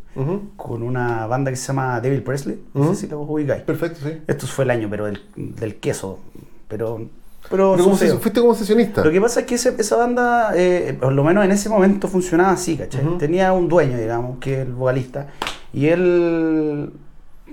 Con 0.58 0.84
una 0.84 1.26
banda 1.28 1.52
que 1.52 1.58
se 1.58 1.68
llama 1.68 2.02
Devil 2.02 2.22
Presley, 2.24 2.62
no 2.74 2.82
Ujú. 2.82 2.96
sé 2.96 3.02
si 3.02 3.08
lo 3.08 3.22
ubicáis. 3.22 3.64
Perfecto, 3.64 4.00
sí. 4.04 4.18
Esto 4.28 4.46
fue 4.48 4.66
el 4.66 4.72
año, 4.72 4.88
pero 4.90 5.06
del, 5.06 5.22
del 5.36 5.76
queso, 5.78 6.20
pero... 6.68 7.08
Pero, 7.50 7.72
Pero 7.72 7.84
como 7.86 7.96
sucedió. 7.96 8.14
se- 8.14 8.20
fuiste 8.20 8.40
como 8.40 8.54
sesionista. 8.54 9.04
Lo 9.04 9.10
que 9.10 9.20
pasa 9.20 9.40
es 9.40 9.46
que 9.48 9.56
ese- 9.56 9.74
esa 9.80 9.96
banda, 9.96 10.52
eh, 10.56 10.96
por 11.02 11.12
lo 11.12 11.24
menos 11.24 11.44
en 11.44 11.50
ese 11.52 11.70
momento, 11.70 12.08
funcionaba 12.08 12.52
así, 12.52 12.78
¿cachai? 12.78 13.02
Tenía 13.18 13.52
un 13.52 13.68
dueño, 13.68 13.98
digamos, 13.98 14.38
que 14.38 14.62
es 14.62 14.68
el 14.68 14.74
vocalista, 14.74 15.26
y 15.74 15.88
él 15.88 16.94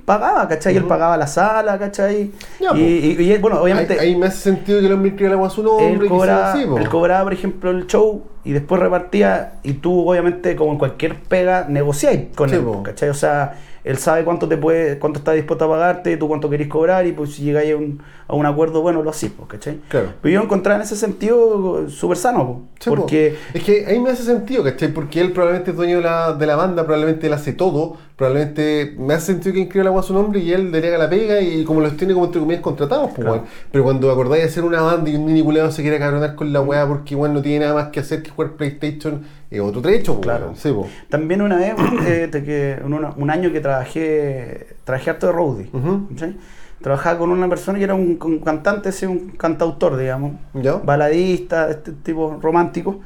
pagaba, 0.08 0.48
¿cachai? 0.48 0.72
Él 0.74 0.80
Ujú. 0.80 0.88
pagaba 0.88 1.16
la 1.18 1.26
sala, 1.26 1.78
¿cachai? 1.78 2.32
Ya, 2.58 2.72
y, 2.74 2.80
y- 3.18 3.22
y 3.22 3.32
él, 3.32 3.40
bueno, 3.40 3.60
obviamente, 3.60 3.92
ahí, 4.00 4.08
ahí 4.08 4.16
me 4.16 4.26
hace 4.26 4.38
sentido 4.38 4.80
que 4.80 4.86
inscriba 4.86 5.30
la 5.32 5.36
weá 5.36 5.46
a 5.48 5.50
su 5.50 5.62
nombre. 5.62 5.86
él, 6.06 6.08
cobraba, 6.08 6.52
así, 6.54 6.64
po. 6.66 6.78
él 6.78 6.88
cobraba, 6.88 7.24
por 7.24 7.32
ejemplo, 7.34 7.70
el 7.70 7.86
show 7.86 8.22
y 8.44 8.52
después 8.52 8.80
repartía, 8.80 9.60
y 9.62 9.74
tú, 9.74 10.08
obviamente, 10.10 10.56
como 10.56 10.72
en 10.72 10.78
cualquier 10.78 11.14
pega, 11.20 11.66
negociáis 11.68 12.34
con 12.34 12.48
Sí, 12.48 12.56
él, 12.56 12.62
po. 12.62 12.82
¿cachai? 12.82 13.10
O 13.10 13.14
sea, 13.14 13.58
él 13.84 13.96
sabe 13.98 14.24
cuánto 14.24 14.48
te 14.48 14.56
puede, 14.56 14.98
cuánto 14.98 15.18
está 15.18 15.32
dispuesto 15.32 15.64
a 15.66 15.68
pagarte, 15.68 16.16
tú 16.16 16.26
cuánto 16.28 16.48
querés 16.50 16.68
cobrar, 16.68 17.06
y 17.06 17.12
pues 17.12 17.34
si 17.34 17.42
llegáis 17.42 17.72
a 17.72 17.76
un, 17.76 18.02
a 18.26 18.34
un 18.34 18.44
acuerdo, 18.46 18.80
bueno, 18.82 19.02
lo 19.02 19.10
hacís, 19.10 19.30
¿cachai? 19.46 19.78
Claro. 19.88 20.08
Pero 20.22 20.34
yo 20.34 20.42
encontraba 20.42 20.76
en 20.76 20.82
ese 20.82 20.96
sentido 20.96 21.88
súper 21.88 22.16
sano, 22.16 22.46
po, 22.46 22.62
Sí, 22.80 22.90
po. 22.90 22.96
porque... 22.96 23.36
Es 23.54 23.62
que 23.62 23.86
ahí 23.86 23.98
me 23.98 24.10
hace 24.10 24.22
sentido, 24.24 24.64
¿cachai? 24.64 24.88
Porque 24.88 25.20
él 25.20 25.32
probablemente 25.32 25.70
es 25.70 25.76
dueño 25.76 25.98
de 25.98 26.02
la, 26.04 26.32
de 26.34 26.46
la 26.46 26.56
banda, 26.56 26.84
probablemente 26.84 27.26
él 27.26 27.32
hace 27.34 27.52
todo, 27.52 27.96
probablemente 28.18 28.96
me 28.98 29.14
hace 29.14 29.26
sentido 29.26 29.54
que 29.54 29.60
inscriba 29.60 29.84
la 29.84 29.90
agua 29.90 30.00
a 30.00 30.04
su 30.04 30.12
nombre 30.12 30.40
y 30.40 30.52
él 30.52 30.72
delega 30.72 30.98
la 30.98 31.08
pega 31.08 31.40
y 31.40 31.62
como 31.62 31.80
los 31.80 31.96
tiene 31.96 32.14
como 32.14 32.26
entre 32.26 32.40
comillas 32.40 32.62
contratados, 32.62 33.12
pues, 33.14 33.24
Claro. 33.24 33.44
Pero 33.70 33.84
cuando 33.84 34.10
acordáis 34.10 34.42
de 34.42 34.48
hacer 34.48 34.64
una 34.64 34.82
banda 34.82 35.08
y 35.08 35.14
un 35.14 35.24
mini 35.24 35.40
culeado 35.40 35.70
se 35.70 35.82
quiere 35.82 36.00
cabronar 36.00 36.34
con 36.34 36.52
la 36.52 36.60
weá 36.60 36.84
porque 36.88 37.14
weón 37.14 37.32
no 37.32 37.40
tiene 37.40 37.60
nada 37.64 37.74
más 37.74 37.88
que 37.90 38.00
hacer 38.00 38.24
que 38.24 38.30
jugar 38.30 38.54
PlayStation, 38.54 39.22
es 39.48 39.60
otro 39.60 39.80
trecho, 39.80 40.14
pues, 40.14 40.24
Claro. 40.24 40.52
Sí. 40.56 40.74
También 41.08 41.42
una 41.42 41.58
vez, 41.58 41.74
eh, 42.06 42.28
que 42.32 42.82
un 42.84 43.30
año 43.30 43.52
que 43.52 43.60
trabajé, 43.60 44.66
trabajé 44.82 45.10
harto 45.10 45.28
de 45.28 45.32
roadie. 45.32 45.70
Ujú. 45.72 46.08
¿cachai? 46.10 46.36
Trabajaba 46.82 47.20
con 47.20 47.30
una 47.30 47.48
persona 47.48 47.78
que 47.78 47.84
era 47.84 47.94
un, 47.94 48.18
un 48.20 48.38
cantante, 48.40 48.90
sí, 48.90 49.06
un 49.06 49.30
cantautor, 49.30 49.96
digamos, 49.96 50.32
¿Ya? 50.54 50.74
baladista, 50.74 51.70
este 51.70 51.92
tipo 51.92 52.36
romántico, 52.42 52.98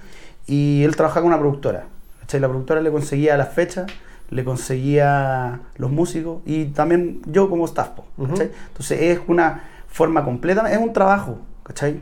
y 0.46 0.82
él 0.84 0.96
trabajaba 0.96 1.24
con 1.24 1.32
una 1.34 1.38
productora. 1.38 1.84
¿cachai? 2.20 2.40
La 2.40 2.48
productora 2.48 2.80
le 2.80 2.90
conseguía 2.90 3.36
las 3.36 3.52
fechas, 3.52 3.86
le 4.32 4.44
conseguía 4.44 5.60
los 5.76 5.90
músicos 5.90 6.40
y 6.46 6.66
también 6.66 7.20
yo 7.26 7.50
como 7.50 7.66
staff. 7.66 7.90
Ujú. 8.16 8.32
Entonces 8.32 9.00
es 9.00 9.20
una 9.26 9.64
forma 9.88 10.24
completa, 10.24 10.72
es 10.72 10.78
un 10.78 10.92
trabajo, 10.92 11.38
¿cachai? 11.62 12.00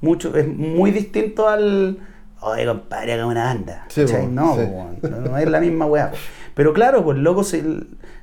Mucho, 0.00 0.34
es 0.36 0.48
muy 0.48 0.90
distinto 0.90 1.48
al, 1.48 1.98
oye, 2.40 2.66
compadre, 2.66 3.12
haga 3.12 3.26
una 3.26 3.44
banda. 3.44 3.84
Sí, 3.88 4.02
¿cachai? 4.02 4.22
po, 4.22 4.28
no, 4.28 4.56
sí. 4.56 4.62
no, 5.02 5.20
no 5.20 5.38
es 5.38 5.48
la 5.48 5.60
misma 5.60 5.86
weá. 5.86 6.12
Pero 6.54 6.72
claro, 6.72 7.04
pues 7.04 7.18
loco 7.18 7.44
se, 7.44 7.62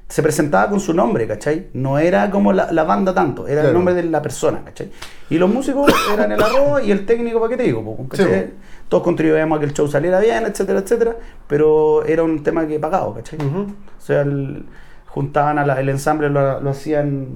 se 0.09 0.23
presentaba 0.23 0.69
con 0.69 0.79
su 0.79 0.93
nombre, 0.93 1.27
¿cachai? 1.27 1.67
No 1.73 1.99
era 1.99 2.31
como 2.31 2.53
la, 2.53 2.71
la 2.71 2.83
banda 2.83 3.13
tanto, 3.13 3.47
era 3.47 3.67
el 3.67 3.73
nombre 3.73 3.93
de 3.93 4.03
la 4.03 4.21
persona, 4.23 4.61
¿cachai? 4.65 4.89
Y 5.29 5.37
los 5.37 5.51
músicos 5.51 5.93
eran 6.11 6.31
el 6.31 6.41
arroz 6.41 6.83
y 6.83 6.91
el 6.91 7.05
técnico, 7.05 7.39
¿para 7.39 7.51
qué 7.51 7.57
te 7.57 7.63
digo? 7.63 7.83
po, 7.83 8.07
¿cachai? 8.07 8.45
Sí. 8.45 8.53
Todos 8.93 9.03
contribuíamos 9.05 9.57
a 9.57 9.59
que 9.59 9.65
el 9.65 9.73
show 9.73 9.87
saliera 9.87 10.19
bien, 10.19 10.43
etcétera, 10.45 10.77
etcétera, 10.77 11.15
pero 11.47 12.05
era 12.05 12.21
un 12.21 12.43
tema 12.43 12.67
que 12.67 12.79
pagado, 12.79 13.15
¿cachai? 13.15 13.39
O 13.41 13.65
sea, 13.99 14.21
el- 14.21 14.65
juntaban 15.07 15.57
a 15.57 15.65
la- 15.65 15.79
el 15.79 15.89
ensamble, 15.89 16.29
lo, 16.29 16.61
lo 16.61 16.69
hacían 16.69 17.27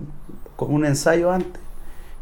con 0.56 0.72
un 0.72 0.86
ensayo 0.86 1.32
antes. 1.32 1.60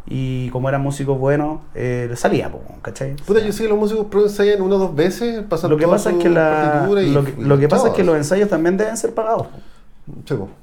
Y 0.08 0.50
como 0.52 0.70
eran 0.70 0.82
músicos 0.82 1.20
buenos, 1.20 1.60
eh, 1.74 2.10
salía, 2.16 2.50
¿cachai? 2.82 3.12
O 3.14 3.26
Puta, 3.26 3.40
sea, 3.40 3.48
yo 3.48 3.52
sé 3.54 3.64
que 3.64 3.70
los 3.70 3.78
músicos 3.78 4.06
pro 4.06 4.24
ensayan 4.24 4.62
una 4.62 4.76
o 4.76 4.80
dos 4.80 4.96
veces, 4.96 5.44
pasan 5.50 5.70
lo 5.72 5.76
que 5.78 5.86
pasa 5.86 6.12
es 6.12 6.18
que, 6.18 6.30
la, 6.30 6.86
lo 6.88 7.26
que, 7.26 7.32
y 7.38 7.44
lo 7.44 7.58
que 7.60 7.68
pasa 7.68 7.88
es 7.90 7.94
que 7.94 8.04
los 8.06 8.16
ensayos 8.16 8.48
también 8.48 8.78
deben 8.78 8.96
ser 8.96 9.14
pagados. 9.14 9.48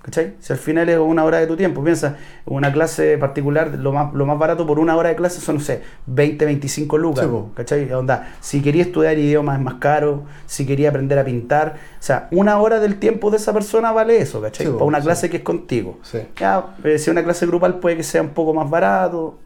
¿Cachai? 0.03 0.35
Si 0.39 0.53
al 0.53 0.59
final 0.59 0.89
es 0.89 0.99
una 0.99 1.25
hora 1.25 1.39
de 1.39 1.49
tu 1.49 1.57
tiempo, 1.57 1.83
piensa, 1.83 2.17
una 2.47 2.73
clase 2.73 3.19
particular, 3.19 3.77
lo 3.77 3.93
más, 3.93 4.15
lo 4.15 4.25
más 4.25 4.39
barato 4.39 4.67
por 4.67 4.79
una 4.79 4.97
hora 4.97 5.09
de 5.09 5.17
clase 5.17 5.41
son, 5.41 5.57
no 5.57 5.61
sé, 5.61 5.83
20, 6.07 6.45
25 6.45 6.97
lucas. 6.97 7.27
¿Cachai? 7.55 7.93
Onda, 7.93 8.35
si 8.41 8.63
quería 8.63 8.83
estudiar 8.83 9.19
idiomas 9.19 9.59
es 9.59 9.65
más 9.65 9.75
caro, 9.75 10.25
si 10.47 10.65
quería 10.65 10.91
aprender 10.91 11.19
a 11.19 11.25
pintar, 11.25 11.75
o 11.99 12.03
sea, 12.03 12.29
una 12.31 12.61
hora 12.61 12.79
del 12.79 13.01
tiempo 13.01 13.31
de 13.31 13.39
esa 13.39 13.53
persona 13.53 13.91
vale 13.91 14.19
eso, 14.19 14.41
¿cachai? 14.41 14.69
Para 14.69 14.85
una 14.85 14.99
sí. 14.99 15.05
clase 15.05 15.31
que 15.31 15.39
es 15.39 15.43
contigo. 15.43 15.99
Sí. 16.03 16.21
Ya, 16.39 16.77
eh, 16.85 16.99
si 16.99 17.11
una 17.11 17.25
clase 17.25 17.45
grupal 17.47 17.81
puede 17.81 17.97
que 17.97 18.05
sea 18.05 18.23
un 18.23 18.31
poco 18.31 18.55
más 18.55 18.71
barato, 18.71 19.39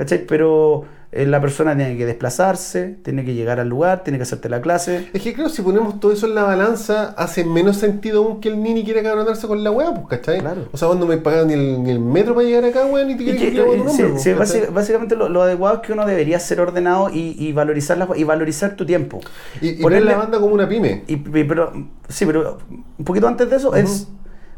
¿cachai? 0.00 0.24
Pero 0.26 0.84
eh, 1.12 1.26
la 1.26 1.40
persona 1.40 1.76
tiene 1.76 1.96
que 1.98 2.06
desplazarse, 2.06 2.96
tiene 3.02 3.24
que 3.24 3.34
llegar 3.34 3.60
al 3.60 3.68
lugar, 3.68 4.02
tiene 4.02 4.16
que 4.18 4.22
hacerte 4.22 4.48
la 4.48 4.60
clase. 4.62 5.10
Es 5.12 5.20
que 5.22 5.34
creo 5.34 5.48
que 5.48 5.52
si 5.52 5.60
ponemos 5.60 6.00
todo 6.00 6.10
eso 6.12 6.26
en 6.26 6.34
la 6.36 6.44
balanza, 6.44 7.10
hace 7.18 7.44
menos 7.44 7.76
sentido 7.76 8.24
aún 8.24 8.40
que 8.40 8.48
el 8.48 8.62
nini 8.62 8.82
quiera 8.84 9.02
cabronarse 9.02 9.46
con 9.46 9.62
la 9.62 9.70
weá, 9.70 9.92
pues, 9.92 10.06
¿cachai? 10.08 10.40
Claro. 10.40 10.68
O 10.72 10.76
sea, 10.78 10.88
cuando 10.88 11.06
me 11.06 11.18
pagan 11.18 11.48
ni 11.48 11.54
el, 11.54 11.82
ni 11.82 11.90
el 11.90 11.98
metro 12.00 12.34
para 12.34 12.46
llegar 12.46 12.64
acá, 12.64 12.86
weón, 12.86 13.08
ni 13.08 13.16
te 13.16 13.24
quieres 13.24 13.42
que, 13.42 13.50
que 13.52 13.60
tu 13.62 13.72
eh, 13.72 13.76
nombre, 13.76 14.18
sí, 14.18 14.30
pues, 14.36 14.48
sí, 14.50 14.60
básicamente 14.72 15.16
lo, 15.16 15.28
lo 15.28 15.42
adecuado 15.42 15.76
es 15.76 15.82
que 15.82 15.92
uno 15.92 16.06
debería 16.06 16.38
ser 16.40 16.60
ordenado 16.60 17.10
y, 17.10 17.34
y 17.38 17.52
valorizar 17.52 17.98
las- 17.98 18.16
y 18.16 18.24
valorizar 18.24 18.76
tu 18.76 18.86
tiempo. 18.86 19.20
Y, 19.60 19.68
y 19.68 19.72
ver 19.72 19.80
Ponerle- 19.82 20.12
la 20.12 20.16
banda 20.18 20.38
como 20.40 20.54
una 20.54 20.68
pyme. 20.68 21.02
y- 21.08 21.14
y- 21.14 21.44
pero, 21.44 21.72
sí, 22.08 22.24
pero 22.24 22.58
un 22.98 23.04
poquito 23.04 23.28
antes 23.28 23.50
de 23.50 23.56
eso 23.56 23.74
es 23.74 24.08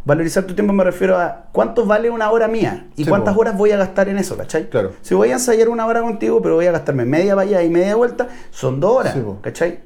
valorizar 0.05 0.45
tu 0.45 0.55
tiempo, 0.55 0.73
me 0.73 0.85
refiero 0.85 1.17
a 1.19 1.45
cuánto 1.53 1.87
vale 1.87 2.11
una 2.11 2.31
hora 2.31 2.49
mía 2.49 2.87
y 2.97 3.05
Sí, 3.05 3.09
cuántas 3.09 3.35
po. 3.35 3.41
horas 3.41 3.57
voy 3.57 3.71
a 3.73 3.77
gastar 3.77 4.09
en 4.09 4.19
eso, 4.19 4.37
¿cachai? 4.37 4.69
Claro. 4.69 4.93
Si 5.03 5.15
voy 5.15 5.31
a 5.31 5.35
ensayar 5.35 5.69
una 5.69 5.87
hora 5.87 6.01
contigo, 6.03 6.41
pero 6.43 6.57
voy 6.57 6.67
a 6.67 6.73
gastarme 6.73 7.05
media 7.05 7.35
allá 7.39 7.63
y 7.63 7.71
media 7.71 7.95
vuelta, 7.97 8.29
son 8.51 8.81
dos 8.81 8.97
horas, 8.97 9.15
Sí. 9.15 9.23
¿cachai? 9.43 9.81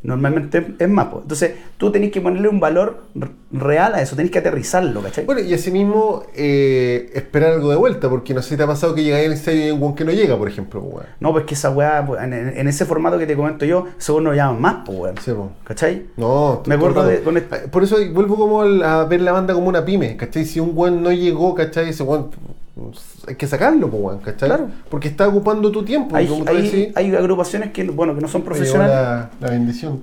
Normalmente 0.00 0.64
es 0.78 0.88
más, 0.88 1.06
po. 1.06 1.20
entonces 1.22 1.54
tú 1.76 1.90
tenés 1.90 2.12
que 2.12 2.20
ponerle 2.20 2.48
un 2.48 2.60
valor 2.60 3.02
real 3.50 3.94
a 3.96 4.00
eso, 4.00 4.14
tenés 4.14 4.30
que 4.30 4.38
aterrizarlo, 4.38 5.02
¿cachai? 5.02 5.24
Bueno, 5.24 5.40
y 5.40 5.52
asimismo, 5.52 6.22
eh, 6.36 7.10
esperar 7.14 7.54
algo 7.54 7.70
de 7.70 7.76
vuelta, 7.76 8.08
porque 8.08 8.32
no 8.32 8.40
sé 8.40 8.50
si 8.50 8.56
te 8.56 8.62
ha 8.62 8.66
pasado 8.68 8.94
que 8.94 9.02
llegáis 9.02 9.26
al 9.26 9.32
ensayo 9.32 9.58
y 9.58 9.62
hay 9.62 9.70
un 9.72 9.94
que 9.96 10.04
no 10.04 10.12
llega, 10.12 10.38
por 10.38 10.46
ejemplo, 10.48 10.80
pues, 10.80 10.94
weón. 10.94 11.06
No, 11.18 11.32
pues 11.32 11.44
que 11.46 11.54
esa 11.54 11.70
weá, 11.70 12.06
pues, 12.06 12.22
en, 12.22 12.32
en- 12.32 12.68
ese 12.68 12.84
formato 12.84 13.18
que 13.18 13.26
te 13.26 13.34
comento 13.34 13.64
yo, 13.64 13.86
según 13.98 14.22
nos 14.24 14.36
llaman 14.36 14.60
más, 14.60 14.76
pues, 14.86 14.98
weón. 14.98 15.14
Sí, 15.24 15.32
po. 15.32 15.50
¿Cachai? 15.64 16.06
No, 16.16 16.62
Me 16.66 16.76
acuerdo 16.76 17.02
el 17.10 17.16
de- 17.16 17.22
con 17.24 17.36
este- 17.36 17.66
Por 17.68 17.82
eso 17.82 17.96
vuelvo 18.12 18.36
como 18.36 18.62
a 18.62 19.04
ver 19.04 19.20
la 19.20 19.32
banda 19.32 19.52
como 19.52 19.68
una 19.68 19.84
pyme, 19.84 20.16
¿cachai? 20.16 20.44
Si 20.44 20.60
un 20.60 20.70
weón 20.74 21.02
no 21.02 21.10
llegó, 21.10 21.56
¿cachai? 21.56 21.88
Ese 21.88 22.04
weón 22.04 22.30
hay 23.26 23.34
que 23.36 23.46
sacarlo, 23.46 23.90
pues, 23.90 24.02
weón, 24.02 24.18
¿cachai? 24.20 24.48
Claro. 24.48 24.68
Porque 24.90 25.08
está 25.08 25.28
ocupando 25.28 25.70
tu 25.72 25.84
tiempo. 25.84 26.14
Hay, 26.16 26.26
como 26.26 26.44
tú 26.44 26.50
hay- 26.52 26.62
decís. 26.62 26.88
hay 26.96 27.14
agrupaciones 27.14 27.72
que, 27.72 27.84
bueno, 27.84 28.14
que 28.14 28.20
no 28.20 28.28
son 28.28 28.42
profesionales. 28.42 28.94
La, 28.94 29.30
la 29.40 29.50
bendición. 29.50 30.02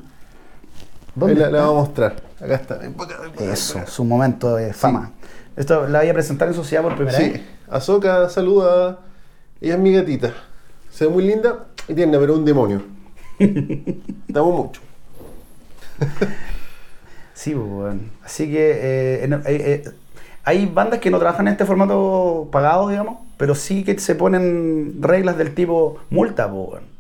¿Dónde 1.16 1.36
la, 1.36 1.50
la 1.50 1.62
vamos 1.62 1.76
a 1.76 1.80
mostrar. 1.88 2.16
Acá 2.42 2.56
está. 2.56 2.80
Eso, 3.40 3.80
su 3.88 4.04
momento 4.04 4.56
de 4.56 4.74
fama. 4.74 5.12
Esto 5.56 5.88
la 5.88 6.00
voy 6.00 6.10
a 6.10 6.14
presentar 6.14 6.48
en 6.50 6.54
sociedad 6.54 6.84
por 6.84 6.96
primera 6.96 7.18
Sí. 7.18 7.30
vez. 7.30 7.42
Azoka 7.70 8.28
saluda. 8.30 9.00
Ella 9.62 9.76
es 9.76 9.80
mi 9.80 9.94
gatita. 9.94 10.34
Se 10.92 11.06
ve 11.06 11.12
muy 11.12 11.26
linda 11.26 11.66
y 11.88 11.94
tiene, 11.94 12.18
pero 12.20 12.36
un 12.36 12.44
demonio. 12.44 12.82
Estamos 14.28 14.54
mucho. 14.54 14.82
Sí, 17.34 17.54
pues, 17.54 17.66
weón. 17.70 18.12
Así 18.24 18.50
que 18.52 18.72
eh, 18.72 19.24
eh, 19.26 19.40
eh, 19.48 19.84
hay 20.46 20.66
bandas 20.68 21.00
que 21.00 21.10
no 21.12 21.20
trabajan 21.20 21.48
en 21.48 21.54
este 21.54 21.66
formato 21.66 22.48
pagado, 22.52 22.88
digamos, 22.90 23.18
pero 23.38 23.56
sí 23.56 23.84
que 23.84 23.98
se 24.00 24.16
ponen 24.16 24.98
reglas 25.02 25.38
del 25.38 25.54
tipo 25.54 25.98
multa, 26.10 26.50
pues, 26.50 26.68
weón. 26.70 26.96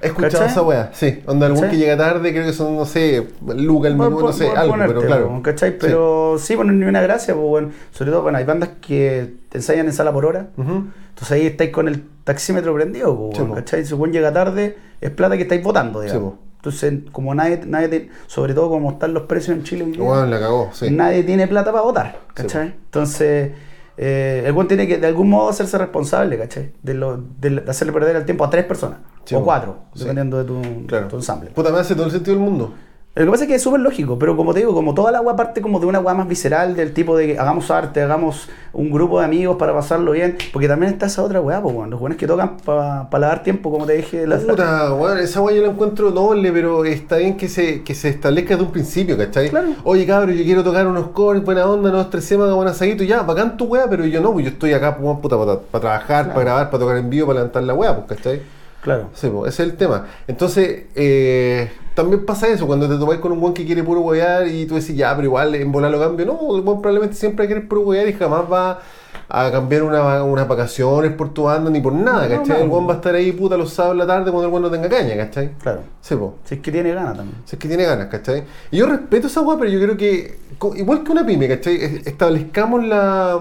He 0.00 0.06
escuchado 0.08 0.32
¿Cachai? 0.32 0.48
esa 0.48 0.62
wea, 0.62 0.90
sí. 0.94 1.22
Onda 1.26 1.46
algún 1.46 1.68
que 1.70 1.76
llega 1.76 1.96
tarde, 1.96 2.32
creo 2.32 2.44
que 2.44 2.52
son, 2.52 2.74
no 2.74 2.84
sé, 2.86 3.28
Luca, 3.54 3.86
el 3.86 3.96
por- 3.96 4.10
no 4.10 4.32
sé, 4.32 4.48
algo, 4.48 4.72
ponerte, 4.72 4.94
pero 4.94 5.06
claro. 5.06 5.40
¿cachai? 5.44 5.78
Pero 5.78 6.36
sí, 6.40 6.56
bueno, 6.56 6.72
ni 6.72 6.84
una 6.86 7.00
gracia, 7.02 7.34
pues, 7.34 7.46
weón. 7.46 7.72
Sobre 7.92 8.10
todo, 8.10 8.22
bueno, 8.22 8.38
hay 8.38 8.44
bandas 8.44 8.70
que 8.80 9.32
te 9.48 9.58
ensayan 9.58 9.86
en 9.86 9.92
sala 9.92 10.12
por 10.12 10.24
hora. 10.26 10.48
Entonces 10.56 11.30
ahí 11.30 11.46
estáis 11.46 11.70
con 11.70 11.86
el 11.86 12.02
taxímetro 12.24 12.74
prendido, 12.74 13.14
po, 13.16 13.30
Sí. 13.36 13.42
¿cachai? 13.54 13.84
Si 13.84 13.94
llega 13.94 14.32
tarde, 14.32 14.76
es 15.00 15.10
plata 15.10 15.36
que 15.36 15.42
estáis 15.42 15.62
votando, 15.62 16.00
digamos. 16.00 16.34
Entonces, 16.62 16.94
como 17.10 17.34
nadie, 17.34 17.60
nadie 17.66 17.88
te- 17.88 18.10
sobre 18.28 18.54
todo 18.54 18.68
como 18.70 18.92
están 18.92 19.12
los 19.12 19.24
precios 19.24 19.56
en 19.56 19.64
Chile 19.64 19.82
Weón, 19.98 20.30
la 20.30 20.38
cagó, 20.38 20.70
sí. 20.72 20.88
nadie 20.92 21.24
tiene 21.24 21.48
plata 21.48 21.72
para 21.72 21.82
votar, 21.82 22.20
¿cachai? 22.34 22.68
Entonces, 22.68 23.50
eh, 23.96 24.44
el 24.46 24.52
weón 24.52 24.68
tiene 24.68 24.86
que 24.86 24.96
de 24.98 25.08
algún 25.08 25.28
modo 25.28 25.48
hacerse 25.48 25.76
responsable, 25.76 26.38
¿cachai? 26.38 26.70
De, 26.80 26.94
lo, 26.94 27.16
de 27.16 27.64
hacerle 27.66 27.92
perder 27.92 28.14
el 28.14 28.24
tiempo 28.24 28.44
a 28.44 28.50
tres 28.50 28.64
personas, 28.64 28.98
Sí, 29.24 29.34
o 29.34 29.42
cuatro, 29.42 29.80
dependiendo 29.92 30.38
de 30.38 30.44
tu, 30.44 30.86
Claro. 30.86 31.08
tu 31.08 31.16
ensamble. 31.16 31.50
Puta, 31.50 31.70
me 31.72 31.80
hace 31.80 31.96
todo 31.96 32.06
el 32.06 32.12
sentido 32.12 32.36
del 32.36 32.44
mundo. 32.44 32.74
Lo 33.14 33.26
que 33.26 33.30
pasa 33.30 33.44
es 33.44 33.48
que 33.48 33.56
es 33.56 33.62
súper 33.62 33.80
lógico, 33.80 34.18
pero 34.18 34.38
como 34.38 34.54
te 34.54 34.60
digo, 34.60 34.72
como 34.72 34.94
toda 34.94 35.12
la 35.12 35.18
agua 35.18 35.36
parte 35.36 35.60
como 35.60 35.78
de 35.78 35.84
una 35.84 35.98
agua 35.98 36.14
más 36.14 36.26
visceral, 36.26 36.74
del 36.74 36.94
tipo 36.94 37.14
de 37.14 37.26
que 37.26 37.38
hagamos 37.38 37.70
arte, 37.70 38.00
hagamos 38.00 38.48
un 38.72 38.90
grupo 38.90 39.18
de 39.18 39.26
amigos 39.26 39.58
para 39.58 39.74
pasarlo 39.74 40.12
bien, 40.12 40.38
porque 40.50 40.66
también 40.66 40.94
está 40.94 41.06
esa 41.06 41.22
otra 41.22 41.38
weá, 41.42 41.60
pues, 41.60 41.74
weón, 41.74 41.90
los 41.90 42.00
buenos 42.00 42.16
que 42.16 42.26
tocan 42.26 42.56
para 42.64 43.06
lavar 43.12 43.42
tiempo, 43.42 43.70
como 43.70 43.84
te 43.84 43.92
dije. 43.98 44.26
La, 44.26 44.38
Puta, 44.38 45.20
esa 45.20 45.42
weá 45.42 45.54
yo 45.54 45.60
la 45.60 45.68
encuentro 45.68 46.10
noble, 46.10 46.50
pero 46.52 46.86
está 46.86 47.18
bien 47.18 47.36
que 47.36 47.50
se, 47.50 47.82
que 47.82 47.94
se 47.94 48.08
establezca 48.08 48.54
desde 48.54 48.64
un 48.64 48.72
principio, 48.72 49.18
¿cachai? 49.18 49.50
Claro. 49.50 49.74
Oye, 49.84 50.06
cabrón, 50.06 50.34
yo 50.34 50.44
quiero 50.44 50.64
tocar 50.64 50.86
unos 50.86 51.08
covers, 51.08 51.44
buena 51.44 51.66
onda, 51.66 51.90
nos 51.90 52.06
estresemos, 52.06 52.46
hagamos 52.46 52.64
un 52.64 52.70
asadito, 52.70 53.04
ya, 53.04 53.20
bacán 53.24 53.58
tu 53.58 53.66
weá, 53.66 53.90
pero 53.90 54.06
yo 54.06 54.22
no, 54.22 54.32
pues 54.32 54.46
yo 54.46 54.52
estoy 54.52 54.72
acá, 54.72 54.96
pues, 54.96 55.18
puta, 55.18 55.36
para, 55.36 55.58
trabajar, 55.82 56.28
para 56.28 56.40
grabar, 56.40 56.70
para 56.70 56.80
tocar 56.82 56.96
en 56.96 57.10
vivo, 57.10 57.26
para 57.26 57.40
levantar 57.40 57.62
la 57.64 57.74
weá, 57.74 57.94
pues, 57.94 58.16
¿cachai? 58.18 58.40
Claro. 58.80 59.10
Sí, 59.12 59.28
pues, 59.28 59.52
ese 59.52 59.64
es 59.64 59.68
el 59.68 59.76
tema. 59.76 60.06
Entonces, 60.26 60.84
eh, 60.94 61.70
también 61.94 62.24
pasa 62.26 62.48
eso, 62.48 62.66
cuando 62.66 62.88
te 62.88 62.96
topáis 62.96 63.20
con 63.20 63.32
un 63.32 63.38
weón 63.40 63.54
que 63.54 63.64
quiere 63.66 63.82
puro 63.82 64.00
wear 64.00 64.46
y 64.48 64.66
tú 64.66 64.74
decís, 64.76 64.96
ya, 64.96 65.14
pero 65.14 65.26
igual 65.26 65.54
en 65.54 65.70
volar 65.72 65.90
lo 65.90 65.98
cambio. 66.00 66.26
No, 66.26 66.56
el 66.56 66.62
weón 66.62 66.80
probablemente 66.82 67.16
siempre 67.16 67.46
querer 67.48 67.68
puro 67.68 67.82
wear 67.82 68.08
y 68.08 68.12
jamás 68.12 68.42
va 68.50 68.80
a 69.28 69.50
cambiar 69.50 69.82
una, 69.82 70.22
unas 70.24 70.46
vacaciones 70.46 71.12
por 71.12 71.32
tu 71.32 71.44
banda 71.44 71.70
ni 71.70 71.80
por 71.80 71.92
nada, 71.92 72.28
No, 72.28 72.36
¿cachai? 72.38 72.58
no. 72.58 72.64
El 72.64 72.70
weón 72.70 72.88
va 72.88 72.92
a 72.92 72.96
estar 72.96 73.14
ahí, 73.14 73.32
puta, 73.32 73.56
los 73.56 73.72
sábados 73.72 73.96
la 73.96 74.06
tarde 74.06 74.30
cuando 74.30 74.46
el 74.46 74.52
weón 74.52 74.62
no 74.62 74.70
tenga 74.70 74.88
caña, 74.88 75.16
¿cachai? 75.16 75.52
Claro. 75.62 75.80
Sí, 76.00 76.14
pues. 76.16 76.30
Si 76.44 76.54
es 76.56 76.60
que 76.60 76.70
tiene 76.72 76.92
ganas 76.92 77.16
también. 77.16 77.38
Si 77.44 77.56
es 77.56 77.60
que 77.60 77.68
tiene 77.68 77.84
ganas, 77.84 78.06
¿cachai? 78.08 78.44
Y 78.70 78.76
yo 78.78 78.86
respeto 78.86 79.26
esa 79.28 79.40
weá, 79.40 79.56
pero 79.58 79.70
yo 79.70 79.80
creo 79.80 79.96
que, 79.96 80.38
igual 80.76 81.02
que 81.04 81.12
una 81.12 81.24
pyme, 81.24 81.48
¿cachai? 81.48 81.76
Es- 81.76 82.06
Establezcamos 82.06 82.84
la. 82.84 83.40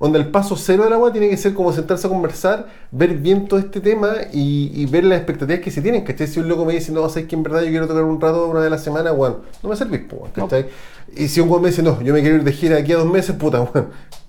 Donde 0.00 0.18
el 0.18 0.28
paso 0.28 0.56
cero 0.56 0.84
de 0.84 0.90
la 0.90 0.98
weá 0.98 1.12
tiene 1.12 1.28
que 1.28 1.36
ser 1.36 1.54
como 1.54 1.72
sentarse 1.72 2.06
a 2.06 2.10
conversar, 2.10 2.68
ver 2.92 3.14
bien 3.16 3.48
todo 3.48 3.58
este 3.58 3.80
tema 3.80 4.14
y, 4.32 4.70
y 4.74 4.86
ver 4.86 5.04
las 5.04 5.18
expectativas 5.18 5.60
que 5.60 5.70
se 5.70 5.82
tienen, 5.82 6.04
¿cachai? 6.04 6.26
Si 6.28 6.38
un 6.38 6.48
loco 6.48 6.64
me 6.64 6.74
dice, 6.74 6.92
no, 6.92 7.08
sabes 7.08 7.26
que 7.28 7.34
en 7.34 7.42
verdad 7.42 7.62
yo 7.62 7.68
quiero 7.70 7.88
tocar 7.88 8.04
un 8.04 8.20
rato 8.20 8.46
una 8.46 8.60
vez 8.60 8.68
a 8.68 8.70
la 8.70 8.78
semana, 8.78 9.10
bueno, 9.10 9.38
no 9.62 9.68
me 9.68 9.76
servís, 9.76 10.02
¿cachai? 10.34 10.66
Y 11.16 11.28
si 11.28 11.40
un 11.40 11.48
weón 11.48 11.62
me 11.62 11.70
dice, 11.70 11.82
no, 11.82 12.00
yo 12.02 12.14
me 12.14 12.20
quiero 12.20 12.36
ir 12.36 12.44
de 12.44 12.52
gira 12.52 12.76
de 12.76 12.82
aquí 12.82 12.92
a 12.92 12.98
dos 12.98 13.10
meses, 13.10 13.34
puta, 13.34 13.60
weón. 13.60 13.88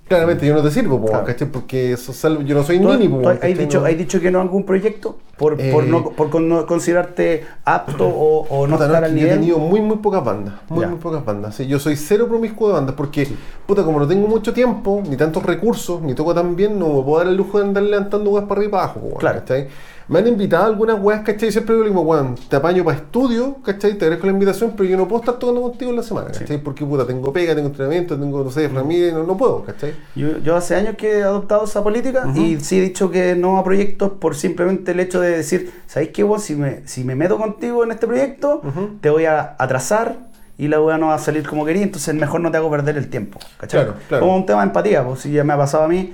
Claramente 0.09 0.45
yo 0.47 0.55
no 0.55 0.63
te 0.63 0.71
sirvo, 0.71 1.05
Claro. 1.05 1.23
¿cachai? 1.23 1.47
Porque 1.49 1.93
eso 1.93 2.11
yo 2.39 2.55
no 2.55 2.63
soy 2.63 2.79
¿Tú, 2.79 2.91
nini, 2.91 3.23
¿cachai? 3.23 3.53
dicho, 3.53 3.79
No- 4.17 4.21
que 4.23 4.31
no 4.31 4.39
a 4.39 4.41
algún 4.41 4.63
proyecto 4.65 5.17
por, 5.37 5.55
por, 5.55 5.83
Eh, 5.83 5.87
no, 5.87 6.09
por 6.09 6.29
con- 6.31 6.49
no 6.49 6.65
considerarte 6.65 7.45
apto 7.63 8.07
o, 8.07 8.47
o 8.49 8.65
no 8.67 8.73
Puta, 8.75 8.85
estar 8.87 9.03
es 9.03 9.09
al 9.09 9.15
que 9.15 9.21
yo 9.21 9.27
he 9.27 9.29
nivel? 9.29 9.39
tenido 9.39 9.59
muy, 9.59 9.81
muy 9.81 9.97
pocas 9.97 10.23
bandas. 10.25 10.55
Muy, 10.67 10.81
Ya. 10.81 10.87
muy 10.87 10.97
pocas 10.97 11.23
bandas. 11.23 11.53
Sí, 11.55 11.67
yo 11.67 11.77
soy 11.77 11.95
cero 11.95 12.27
promiscuo 12.27 12.69
de 12.69 12.73
bandas 12.73 12.95
porque, 12.95 13.27
puta, 13.67 13.83
como 13.83 13.99
no 13.99 14.07
tengo 14.07 14.27
mucho 14.27 14.51
tiempo, 14.51 15.01
ni 15.07 15.15
tantos 15.15 15.43
recursos, 15.45 16.01
ni 16.01 16.15
toco 16.15 16.33
tan 16.33 16.55
bien, 16.55 16.79
no 16.79 16.87
me 16.95 17.03
puedo 17.03 17.19
dar 17.19 17.27
el 17.27 17.35
lujo 17.35 17.59
de 17.59 17.65
andar 17.65 17.83
levantando 17.83 18.31
weas 18.31 18.45
para 18.47 18.59
arriba 18.61 18.67
y 18.67 18.71
para 18.71 18.83
abajo, 18.85 18.99
po, 19.11 19.17
Claro. 19.19 19.39
¿cachai? 19.41 19.67
Me 20.09 20.19
han 20.19 20.27
invitado 20.27 20.63
a 20.63 20.67
algunas 20.67 20.99
weas, 20.99 21.21
¿cachai? 21.21 21.51
Siempre 21.51 21.75
digo, 21.83 22.01
weón, 22.01 22.35
te 22.49 22.55
apaño 22.55 22.83
para 22.83 22.97
estudio, 22.97 23.57
¿cachai? 23.63 23.91
Te 23.95 24.05
agradezco 24.05 24.25
la 24.25 24.33
invitación, 24.33 24.73
pero 24.75 24.89
yo 24.89 24.97
no 24.97 25.07
puedo 25.07 25.21
estar 25.21 25.37
tocando 25.37 25.61
contigo 25.61 25.91
en 25.91 25.97
la 25.97 26.03
semana, 26.03 26.31
¿cachai? 26.31 26.57
Porque, 26.63 26.83
puta, 26.83 27.05
tengo 27.05 27.31
pega, 27.31 27.53
tengo 27.53 27.67
entrenamiento, 27.67 28.17
tengo, 28.19 28.43
no 28.43 28.49
sé, 28.49 28.67
familia, 28.69 29.09
y 29.09 29.11
no, 29.13 29.23
no 29.23 29.37
puedo, 29.37 29.63
¿cachai? 29.63 29.93
Yo, 30.15 30.39
yo 30.39 30.55
hace 30.55 30.73
años 30.75 30.95
que 30.97 31.19
he 31.19 31.23
adoptado 31.23 31.63
esa 31.65 31.83
política 31.83 32.25
y 32.35 32.59
sí 32.59 32.79
he 32.79 32.81
dicho 32.81 33.11
que 33.11 33.35
no 33.35 33.59
a 33.59 33.63
proyectos 33.63 34.11
por 34.19 34.35
simplemente 34.35 34.91
el 34.93 34.99
hecho 34.99 35.21
de 35.21 35.29
decir, 35.37 35.71
¿sabéis 35.85 36.09
qué, 36.11 36.23
vos? 36.23 36.41
Si 36.43 36.55
me, 36.55 36.81
si 36.87 37.03
me 37.03 37.15
meto 37.15 37.37
contigo 37.37 37.83
en 37.83 37.91
este 37.91 38.07
proyecto, 38.07 38.61
Ujú. 38.63 38.97
te 39.01 39.11
voy 39.11 39.25
a 39.25 39.55
atrasar 39.59 40.17
y 40.57 40.67
la 40.69 40.81
weá 40.81 40.97
no 40.97 41.07
va 41.07 41.13
a 41.15 41.19
salir 41.19 41.47
como 41.47 41.65
quería, 41.65 41.83
entonces 41.83 42.15
mejor 42.15 42.41
no 42.41 42.49
te 42.49 42.57
hago 42.57 42.71
perder 42.71 42.97
el 42.97 43.09
tiempo. 43.09 43.37
¿cachai? 43.59 43.83
Claro, 43.85 43.99
claro. 44.09 44.25
Como 44.25 44.35
un 44.37 44.45
tema 44.47 44.61
de 44.61 44.67
empatía, 44.69 45.05
pues 45.05 45.19
si 45.19 45.31
ya 45.31 45.43
me 45.43 45.53
ha 45.53 45.57
pasado 45.57 45.83
a 45.83 45.87
mí, 45.87 46.13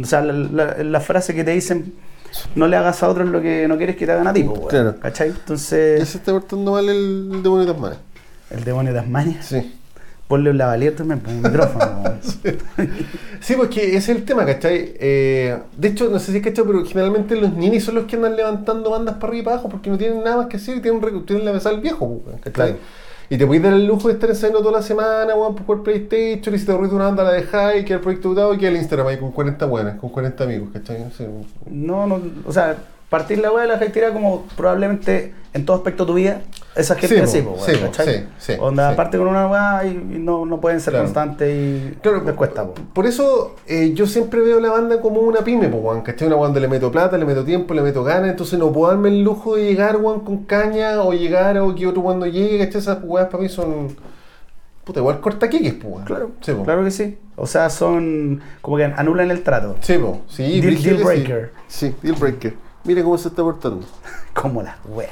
o 0.00 0.04
sea, 0.04 0.20
la, 0.20 0.32
la- 0.34 0.84
la 0.84 1.00
frase 1.00 1.34
que 1.34 1.42
te 1.42 1.52
dicen, 1.52 1.94
no 2.54 2.66
le 2.66 2.76
hagas 2.76 3.02
a 3.02 3.08
otros 3.08 3.28
lo 3.28 3.40
que 3.40 3.66
no 3.68 3.76
quieres 3.76 3.96
que 3.96 4.06
te 4.06 4.12
hagan 4.12 4.26
a 4.26 4.32
ti, 4.32 4.44
pues. 4.44 4.60
Claro. 4.68 4.96
¿Cachai? 5.00 5.30
Ya 5.30 5.36
Entonces, 5.36 6.08
se 6.08 6.18
está 6.18 6.32
portando 6.32 6.72
mal 6.72 6.88
el, 6.88 7.42
demonio 7.42 7.66
de 7.66 7.72
Tasmania. 7.72 7.98
el 8.50 8.64
demonio 8.64 8.92
de 8.92 9.00
Tasmania. 9.00 9.42
Sí. 9.42 9.74
Ponle 10.28 10.50
un 10.50 10.58
lavalier 10.58 10.96
también, 10.96 11.22
un 11.26 11.42
micrófono. 11.42 12.02
Sí, 13.40 13.56
porque 13.58 13.88
ese 13.88 13.98
es 13.98 14.08
el 14.08 14.24
tema, 14.24 14.46
¿cachai? 14.46 14.94
Eh, 14.98 15.58
de 15.76 15.88
hecho, 15.88 16.08
no 16.08 16.18
sé 16.18 16.32
si 16.32 16.38
es 16.38 16.42
cachai, 16.42 16.64
pero 16.64 16.82
generalmente 16.86 17.36
los 17.36 17.52
ninis 17.52 17.84
son 17.84 17.96
los 17.96 18.06
que 18.06 18.16
andan 18.16 18.36
levantando 18.36 18.88
bandas 18.88 19.16
para 19.16 19.28
arriba 19.28 19.42
y 19.42 19.44
para 19.44 19.54
abajo 19.56 19.68
porque 19.68 19.90
no 19.90 19.98
tienen 19.98 20.24
nada 20.24 20.38
más 20.38 20.46
que 20.46 20.56
hacer 20.56 20.78
y 20.78 20.80
tienen, 20.80 21.26
tienen 21.26 21.44
la 21.44 21.52
mesa 21.52 21.68
del 21.68 21.80
viejo, 21.80 22.22
¿cachai? 22.42 22.52
Claro. 22.52 22.76
Y 23.30 23.38
te 23.38 23.46
puedes 23.46 23.62
dar 23.62 23.72
el 23.72 23.86
lujo 23.86 24.08
de 24.08 24.14
estar 24.14 24.28
ensayando 24.28 24.60
toda 24.60 24.72
la 24.72 24.82
semana, 24.82 25.34
weón, 25.34 25.54
por 25.54 25.82
PlayStation, 25.82 26.54
y 26.54 26.58
si 26.58 26.66
te 26.66 26.72
aburrís 26.72 26.92
una 26.92 27.04
banda 27.04 27.24
la 27.24 27.32
dejáis, 27.32 27.82
y 27.82 27.84
queda 27.84 27.96
el 27.96 28.02
proyecto 28.02 28.28
botado 28.28 28.54
y 28.54 28.58
queda 28.58 28.70
el 28.70 28.76
Instagram 28.76 29.06
ahí 29.06 29.18
con 29.18 29.32
40 29.32 29.66
buenas, 29.66 29.98
con 29.98 30.10
40 30.10 30.44
amigos, 30.44 30.68
¿cachai? 30.72 31.04
No, 31.70 32.06
no, 32.06 32.20
o 32.46 32.52
sea, 32.52 32.76
partir 33.08 33.38
la 33.38 33.52
weá 33.52 33.66
la 33.66 33.78
gente 33.78 34.02
como 34.12 34.44
probablemente 34.56 35.32
en 35.52 35.64
todo 35.64 35.76
aspecto 35.76 36.04
de 36.04 36.06
tu 36.08 36.14
vida, 36.14 36.42
esa 36.76 36.94
gente 36.96 37.26
Sí, 37.26 37.42
po, 37.42 37.54
po, 37.56 37.64
sí, 37.64 37.72
po, 37.76 37.92
sí, 38.04 38.10
sí, 38.38 38.52
Onda, 38.58 38.90
sí. 38.90 38.96
parte 38.96 39.16
con 39.18 39.28
una 39.28 39.46
weá 39.46 39.86
y, 39.86 39.94
no, 40.18 40.44
no 40.44 40.60
pueden 40.60 40.80
ser 40.80 40.92
Claro. 40.92 41.04
constantes 41.06 41.48
y 41.54 41.94
Claro, 42.00 42.22
les 42.24 42.34
cuesta, 42.34 42.64
po. 42.64 42.74
Por 42.92 43.06
eso 43.06 43.54
eh, 43.66 43.92
yo 43.94 44.06
siempre 44.06 44.40
veo 44.40 44.58
la 44.60 44.70
banda 44.70 45.00
como 45.00 45.20
una 45.20 45.40
pyme, 45.42 45.68
pues, 45.68 45.82
weón, 45.82 46.02
¿cachai? 46.02 46.26
Una 46.28 46.36
banda 46.36 46.58
le 46.60 46.68
meto 46.68 46.90
plata, 46.90 47.16
le 47.16 47.24
meto 47.24 47.44
tiempo, 47.44 47.74
le 47.74 47.82
meto 47.82 48.02
ganas, 48.02 48.30
entonces 48.30 48.58
no 48.58 48.72
puedo 48.72 48.90
darme 48.90 49.08
el 49.10 49.22
lujo 49.22 49.56
de 49.56 49.64
llegar, 49.64 49.96
weón, 49.98 50.20
con 50.20 50.44
caña 50.44 51.00
o 51.02 51.12
llegar 51.12 51.58
o 51.58 51.74
que 51.74 51.86
otro 51.86 52.02
cuando 52.02 52.26
llegue, 52.26 52.58
¿cachai? 52.58 52.80
Esas 52.80 52.98
weas 53.04 53.28
para 53.28 53.42
mí 53.42 53.48
son. 53.48 53.96
Puta, 54.84 55.00
igual 55.00 55.20
cortaquiques, 55.20 55.74
pues, 55.74 55.86
weón. 55.94 56.04
Claro, 56.04 56.30
Sí, 56.40 56.52
po. 56.52 56.64
claro 56.64 56.84
que 56.84 56.90
sí. 56.90 57.16
O 57.36 57.46
sea, 57.46 57.70
son 57.70 58.40
como 58.60 58.76
que 58.76 58.84
anulan 58.84 59.30
el 59.30 59.42
trato. 59.42 59.76
Sí, 59.80 59.96
po. 59.98 60.20
Sí, 60.28 60.60
Deal- 60.60 60.82
deal 60.82 60.82
que 60.82 60.98
sí. 60.98 61.04
breaker. 61.04 61.52
Sí, 61.68 61.94
deal 62.02 62.16
breaker. 62.16 62.54
Mire 62.84 63.02
cómo 63.02 63.16
se 63.16 63.28
está 63.28 63.42
portando. 63.42 63.86
Como 64.34 64.62
la 64.62 64.76
wea. 64.88 65.08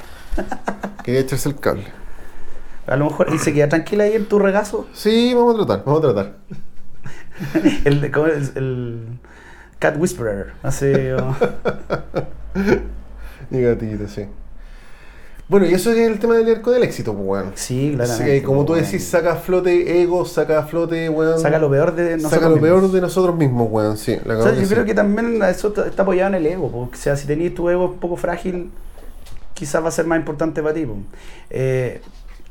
Quería 1.03 1.21
echarse 1.21 1.49
el 1.49 1.55
cable. 1.59 1.85
A 2.87 2.95
lo 2.97 3.05
mejor, 3.05 3.27
y 3.33 3.37
se 3.39 3.53
queda 3.53 3.69
tranquila 3.69 4.03
ahí 4.05 4.13
en 4.15 4.25
tu 4.25 4.39
regazo. 4.39 4.87
Sí, 4.93 5.33
vamos 5.33 5.55
a 5.55 5.57
tratar, 5.65 5.83
vamos 5.85 5.99
a 6.03 6.13
tratar. 6.13 6.33
El, 7.85 8.11
¿cómo 8.11 8.27
es? 8.27 8.55
el 8.55 9.19
Cat 9.79 9.95
Whisperer. 9.97 10.53
Así, 10.63 10.85
o- 11.11 11.35
Y 13.51 13.61
gatito, 13.61 14.07
sí. 14.07 14.25
Bueno, 15.49 15.65
y 15.67 15.73
eso 15.73 15.91
es 15.91 15.97
el 15.97 16.19
tema 16.19 16.35
del 16.35 16.49
arco 16.55 16.71
del 16.71 16.83
éxito, 16.83 17.13
pues, 17.13 17.27
weón. 17.27 17.51
Sí, 17.55 17.89
Así 17.89 17.95
claramente. 17.95 18.31
que, 18.39 18.43
como 18.43 18.65
tú 18.65 18.73
weón. 18.73 18.85
decís, 18.85 19.03
saca 19.05 19.33
a 19.33 19.35
flote 19.35 20.01
ego, 20.01 20.25
saca 20.25 20.59
a 20.59 20.63
flote, 20.63 21.09
weón. 21.09 21.39
Saca 21.39 21.59
lo 21.59 21.69
peor 21.69 21.93
de 21.95 22.15
nosotros. 22.17 22.31
saca 22.31 22.45
lo 22.49 22.55
mismos. 22.55 22.69
peor 22.69 22.91
de 22.91 23.01
nosotros 23.01 23.35
mismos, 23.35 23.67
weón, 23.69 23.97
sí. 23.97 24.17
La 24.25 24.37
O 24.39 24.43
sea, 24.43 24.53
yo 24.53 24.67
creo 24.67 24.81
sí. 24.83 24.87
que 24.87 24.93
también 24.95 25.41
eso 25.43 25.73
está 25.85 26.01
apoyado 26.03 26.29
en 26.29 26.35
el 26.35 26.45
ego. 26.47 26.71
po. 26.71 26.79
O 26.81 26.89
sea, 26.95 27.15
si 27.17 27.27
tenías 27.27 27.53
tu 27.53 27.69
ego 27.69 27.85
un 27.91 27.97
poco 27.97 28.15
frágil, 28.15 28.71
quizás 29.53 29.83
va 29.83 29.87
a 29.89 29.91
ser 29.91 30.05
más 30.05 30.19
importante 30.19 30.61
para 30.61 30.73
ti. 30.73 30.85
Eh, 31.49 32.01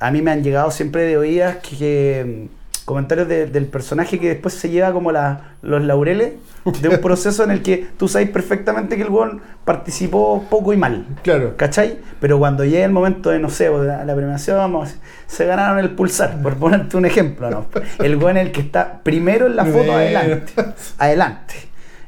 a 0.01 0.11
mí 0.11 0.23
me 0.23 0.31
han 0.31 0.43
llegado 0.43 0.71
siempre 0.71 1.03
de 1.03 1.17
oídas 1.17 1.57
que, 1.57 1.77
que, 1.77 2.49
mm, 2.49 2.63
comentarios 2.85 3.29
de- 3.29 3.47
del 3.47 3.67
personaje 3.67 4.19
que 4.19 4.29
después 4.29 4.55
se 4.55 4.69
lleva 4.69 4.93
como 4.93 5.13
la- 5.13 5.53
los 5.63 5.83
laureles 5.85 6.33
de 6.81 6.89
un 6.89 6.99
proceso 7.01 7.45
en 7.45 7.53
el 7.53 7.63
que 7.63 7.87
tú 7.97 8.09
sabes 8.09 8.29
perfectamente 8.31 8.97
que 8.97 9.03
el 9.03 9.09
weón 9.11 9.41
participó 9.65 10.45
poco 10.51 10.73
y 10.73 10.77
mal. 10.77 11.07
Claro. 11.23 11.57
¿Cachai? 11.57 11.99
Pero 12.21 12.39
cuando 12.41 12.65
llega 12.65 12.85
el 12.85 12.91
momento 12.91 13.31
de, 13.31 13.39
no 13.39 13.51
sé, 13.51 13.71
de 13.71 13.87
la, 13.87 14.05
la 14.05 14.15
premiación, 14.17 14.57
vamos, 14.59 14.97
se 15.29 15.47
ganaron 15.47 15.79
el 15.79 15.91
pulsar, 15.91 16.43
por 16.43 16.57
ponerte 16.57 16.97
un 16.97 17.07
ejemplo, 17.07 17.49
¿no? 17.51 17.67
El 18.01 18.17
weón 18.17 18.37
es 18.39 18.47
el 18.47 18.53
que 18.53 18.61
está 18.63 19.01
primero 19.05 19.47
en 19.47 19.55
la 19.57 19.65
foto 19.65 19.93
adelante. 19.93 20.53
Adelante. 20.99 21.55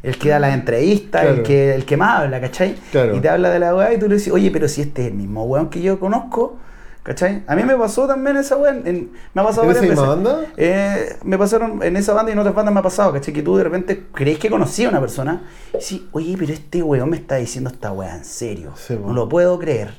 El 0.05 0.19
que 0.19 0.29
da 0.29 0.39
las 0.39 0.53
entrevistas, 0.55 1.25
el, 1.25 1.43
que, 1.43 1.75
el 1.75 1.85
que 1.87 1.97
más 1.97 2.21
habla, 2.21 2.41
¿cachai? 2.41 2.75
Claro. 2.93 3.17
Y 3.17 3.21
te 3.21 3.29
habla 3.29 3.51
de 3.51 3.59
la 3.59 3.75
weá 3.75 3.93
y 3.95 3.99
tú 3.99 4.07
le 4.09 4.17
dices, 4.17 4.33
oye, 4.33 4.51
pero 4.51 4.69
si 4.69 4.83
este 4.83 5.03
es 5.03 5.09
el 5.09 5.15
mismo 5.15 5.45
weón 5.45 5.71
que 5.71 5.81
yo 5.81 5.99
conozco, 5.99 6.59
¿cachai? 7.03 7.43
A 7.47 7.57
mí 7.57 7.63
me 7.63 7.75
pasó 7.77 8.07
también 8.07 8.37
esa 8.37 8.57
weá, 8.57 8.71
en- 8.85 9.13
me 9.33 9.41
ha 9.41 9.45
pasado 9.45 9.65
¿En 9.65 9.71
esa 9.73 9.81
misma 9.83 10.09
banda? 10.09 10.41
Eh, 10.59 11.17
me 11.25 11.39
pasaron 11.39 11.83
en 11.83 11.97
esa 11.97 12.13
banda 12.13 12.31
y 12.31 12.35
en 12.35 12.39
otras 12.39 12.55
bandas 12.55 12.75
me 12.75 12.81
ha 12.81 12.83
pasado, 12.83 13.13
¿cachai? 13.15 13.33
Que 13.33 13.43
tú 13.43 13.57
de 13.57 13.65
repente 13.65 14.05
crees 14.13 14.39
que 14.39 14.51
conocí 14.51 14.85
a 14.85 14.91
una 14.91 15.01
persona 15.01 15.43
y 15.79 15.81
sí, 15.81 16.09
oye, 16.13 16.37
pero 16.39 16.53
este 16.53 16.83
weón 16.83 17.09
me 17.11 17.17
está 17.17 17.37
diciendo 17.37 17.71
esta 17.71 17.91
weá 17.91 18.15
en 18.15 18.25
serio. 18.27 18.73
Sí, 18.77 18.99
no 19.03 19.13
lo 19.15 19.27
puedo 19.29 19.59
creer, 19.59 19.95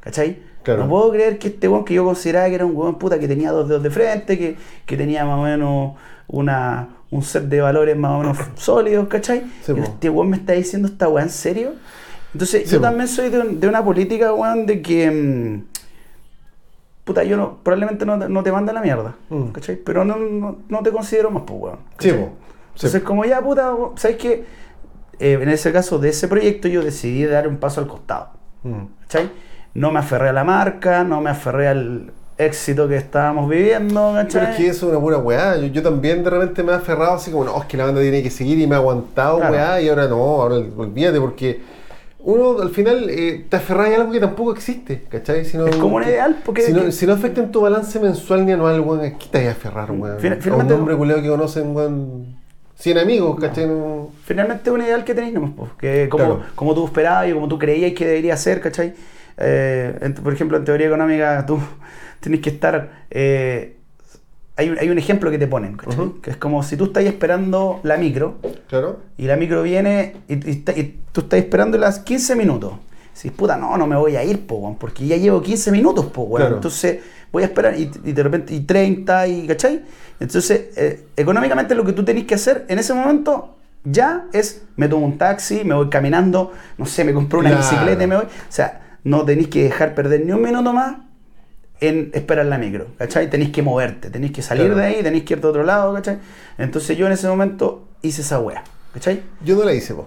¿cachai? 0.00 0.42
Claro. 0.64 0.82
No 0.82 0.88
puedo 0.88 1.12
creer 1.12 1.38
que 1.38 1.46
este 1.48 1.68
weón 1.68 1.84
que 1.84 1.94
yo 1.94 2.04
consideraba 2.04 2.48
que 2.48 2.56
era 2.56 2.66
un 2.66 2.74
weón 2.74 2.96
puta 2.98 3.20
que 3.20 3.28
tenía 3.28 3.52
dos 3.52 3.68
dedos 3.68 3.84
de 3.84 3.90
frente, 3.90 4.36
que, 4.36 4.56
que 4.84 4.96
tenía 4.96 5.24
más 5.24 5.38
o 5.38 5.42
menos 5.42 5.94
una, 6.26 6.95
un 7.10 7.22
set 7.22 7.44
de 7.44 7.60
valores 7.60 7.96
más 7.96 8.12
o 8.12 8.18
menos 8.18 8.38
sólidos, 8.56 9.08
¿cachai? 9.08 9.44
Sí, 9.62 9.72
Y 9.76 9.80
este 9.80 10.10
weón 10.10 10.30
me 10.30 10.36
está 10.36 10.52
diciendo 10.54 10.88
esta 10.88 11.08
weá 11.08 11.24
en 11.24 11.30
serio. 11.30 11.72
Entonces, 12.32 12.64
Sí, 12.68 12.72
yo 12.74 12.78
po. 12.78 12.82
también 12.82 13.08
soy 13.08 13.30
de, 13.30 13.38
un- 13.40 13.60
de 13.60 13.68
una 13.68 13.84
política, 13.84 14.32
weón, 14.34 14.66
de 14.66 14.82
que. 14.82 15.10
mm, 15.10 15.64
puta, 17.04 17.22
yo 17.24 17.36
no, 17.36 17.58
probablemente 17.62 18.04
no, 18.04 18.18
te- 18.18 18.28
no 18.28 18.42
te 18.42 18.50
manda 18.52 18.72
la 18.72 18.80
mierda, 18.80 19.14
Mm. 19.30 19.48
¿cachai? 19.48 19.76
Pero 19.76 20.04
no, 20.04 20.16
no, 20.16 20.58
no 20.68 20.82
te 20.82 20.90
considero 20.90 21.30
más, 21.30 21.44
pues, 21.46 21.60
weón. 21.62 21.78
Sí, 21.98 22.10
po. 22.12 22.30
Entonces, 22.74 23.02
como 23.02 23.24
ya, 23.24 23.40
puta, 23.40 23.72
¿sabes 23.96 24.16
qué? 24.16 24.44
Eh, 25.18 25.38
en 25.40 25.48
ese 25.48 25.72
caso 25.72 25.98
de 25.98 26.10
ese 26.10 26.28
proyecto, 26.28 26.68
yo 26.68 26.82
decidí 26.82 27.24
dar 27.24 27.48
un 27.48 27.56
paso 27.58 27.80
al 27.80 27.86
costado, 27.86 28.30
Mm. 28.64 28.82
¿cachai? 29.02 29.30
No 29.74 29.90
me 29.92 30.00
aferré 30.00 30.28
a 30.30 30.32
la 30.32 30.44
marca, 30.44 31.04
no 31.04 31.20
me 31.20 31.30
aferré 31.30 31.68
al 31.68 32.12
éxito 32.38 32.86
que 32.88 32.96
estábamos 32.96 33.48
viviendo, 33.48 34.12
Pero 34.14 34.24
¿cachai? 34.28 34.50
es 34.52 34.56
que 34.56 34.66
eso 34.68 34.86
es 34.86 34.92
una 34.92 35.00
pura 35.00 35.18
weá. 35.18 35.56
Yo, 35.56 35.66
yo 35.68 35.82
también 35.82 36.22
de 36.22 36.30
repente 36.30 36.62
me 36.62 36.72
he 36.72 36.74
aferrado 36.74 37.14
así 37.14 37.30
como, 37.30 37.44
no, 37.44 37.58
es 37.58 37.64
que 37.66 37.76
la 37.76 37.84
banda 37.86 38.00
tiene 38.02 38.22
que 38.22 38.30
seguir 38.30 38.58
y 38.58 38.66
me 38.66 38.74
he 38.74 38.78
aguantado, 38.78 39.38
Claro. 39.38 39.52
weá, 39.54 39.80
y 39.80 39.88
ahora 39.88 40.06
no, 40.08 40.16
ahora 40.16 40.56
olvídate, 40.76 41.20
porque 41.20 41.60
uno 42.18 42.60
al 42.60 42.70
final 42.70 43.08
eh, 43.08 43.46
te 43.48 43.56
aferras 43.56 43.90
a 43.90 43.94
algo 43.96 44.12
que 44.12 44.20
tampoco 44.20 44.52
existe, 44.52 45.02
¿cachai? 45.08 45.44
Si 45.44 45.56
no- 45.56 45.66
Es 45.66 45.76
como 45.76 45.96
un 45.96 46.02
ideal, 46.02 46.36
porque- 46.44 46.62
Si 46.62 46.72
no, 46.72 46.82
que- 46.84 46.92
si 46.92 47.06
no 47.06 47.12
afecta 47.14 47.40
en 47.40 47.50
tu 47.52 47.60
balance 47.60 47.98
mensual 48.00 48.44
ni 48.44 48.52
anual, 48.52 48.80
weón, 48.80 49.00
¿a 49.04 49.16
¿qué 49.16 49.26
te 49.30 49.38
vas 49.38 49.46
a 49.48 49.50
aferrar, 49.52 49.90
weón? 49.92 50.18
Fin- 50.18 50.32
a 50.52 50.56
un 50.56 50.72
hombre 50.72 50.96
culeo 50.96 51.22
que 51.22 51.28
conocen, 51.28 51.74
weón, 51.74 52.36
100 52.74 52.98
amigos, 52.98 53.38
¿cachai? 53.40 53.66
No- 53.66 54.10
Finalmente 54.24 54.68
es 54.68 54.74
un 54.74 54.82
ideal 54.82 55.04
que 55.04 55.14
tenéis 55.14 55.38
pues, 55.56 55.70
que 55.78 56.08
como, 56.10 56.24
Claro. 56.24 56.42
como 56.54 56.74
tú 56.74 56.84
esperabas 56.84 57.28
y 57.28 57.32
como 57.32 57.48
tú 57.48 57.58
creías 57.58 57.92
que 57.92 58.06
debería 58.06 58.36
ser, 58.36 58.60
¿cachai? 58.60 58.92
Eh, 59.38 59.96
en- 60.02 60.14
por 60.14 60.32
ejemplo, 60.32 60.56
en 60.58 60.64
teoría 60.64 60.88
económica 60.88 61.44
tú 61.46 61.58
tenés 62.20 62.40
que 62.40 62.50
estar... 62.50 63.04
eh, 63.10 63.72
hay, 64.58 64.70
un, 64.70 64.78
hay 64.78 64.88
un 64.88 64.98
ejemplo 64.98 65.30
que 65.30 65.38
te 65.38 65.46
ponen. 65.46 65.76
Que 66.22 66.30
es 66.30 66.36
como 66.38 66.62
si 66.62 66.76
tú 66.78 66.84
estás 66.86 67.04
esperando 67.04 67.80
la 67.82 67.96
micro 67.98 68.36
Claro. 68.68 69.00
y 69.18 69.26
la 69.26 69.36
micro 69.36 69.62
viene 69.62 70.16
y, 70.28 70.34
y 70.50 70.56
tú 71.12 71.20
estás 71.20 71.38
esperando 71.38 71.76
las 71.76 71.98
15 71.98 72.36
minutos. 72.36 72.72
Si 73.12 73.30
puta, 73.30 73.56
no, 73.56 73.76
no 73.76 73.86
me 73.86 73.96
voy 73.96 74.16
a 74.16 74.24
ir, 74.24 74.46
po, 74.46 74.76
porque 74.78 75.06
ya 75.06 75.16
llevo 75.16 75.42
15 75.42 75.70
minutos, 75.72 76.06
po. 76.06 76.34
Claro. 76.34 76.54
Entonces 76.56 77.00
voy 77.32 77.42
a 77.42 77.46
esperar 77.46 77.78
y, 77.78 77.90
y 78.04 78.12
de 78.12 78.22
repente, 78.22 78.54
y 78.54 78.60
30, 78.60 79.26
y, 79.28 79.46
¿cachai? 79.46 79.82
Entonces, 80.20 80.68
eh, 80.76 81.06
económicamente 81.16 81.74
lo 81.74 81.84
que 81.84 81.92
tú 81.92 82.02
tenés 82.04 82.24
que 82.24 82.34
hacer 82.34 82.64
en 82.68 82.78
ese 82.78 82.94
momento 82.94 83.56
ya 83.84 84.24
es, 84.32 84.62
me 84.76 84.88
tomo 84.88 85.04
un 85.06 85.18
taxi, 85.18 85.64
me 85.64 85.74
voy 85.74 85.88
caminando, 85.90 86.52
no 86.78 86.86
sé, 86.86 87.04
me 87.04 87.12
compro 87.12 87.40
una 87.40 87.50
Claro. 87.50 87.62
bicicleta 87.62 88.04
y 88.04 88.06
me 88.06 88.16
voy. 88.16 88.24
O 88.24 88.28
sea, 88.48 88.98
no 89.04 89.24
tenéis 89.24 89.48
que 89.48 89.64
dejar 89.64 89.94
perder 89.94 90.24
ni 90.24 90.32
un 90.32 90.42
minuto 90.42 90.72
más 90.72 90.96
en 91.80 92.10
esperar 92.14 92.46
la 92.46 92.58
micro, 92.58 92.86
¿cachai? 92.98 93.28
Tenéis 93.28 93.50
que 93.50 93.62
moverte, 93.62 94.10
tenéis 94.10 94.32
que 94.32 94.42
salir 94.42 94.66
Claro. 94.66 94.80
de 94.80 94.86
ahí, 94.86 95.02
tenéis 95.02 95.24
que 95.24 95.34
ir 95.34 95.40
a 95.44 95.48
otro 95.48 95.62
lado, 95.62 95.92
¿cachai? 95.94 96.18
Entonces 96.58 96.96
yo 96.96 97.06
en 97.06 97.12
ese 97.12 97.28
momento 97.28 97.84
hice 98.02 98.22
esa 98.22 98.40
wea, 98.40 98.64
¿cachai? 98.94 99.22
Yo 99.44 99.56
no 99.56 99.64
la 99.64 99.74
hice, 99.74 99.94
po. 99.94 100.06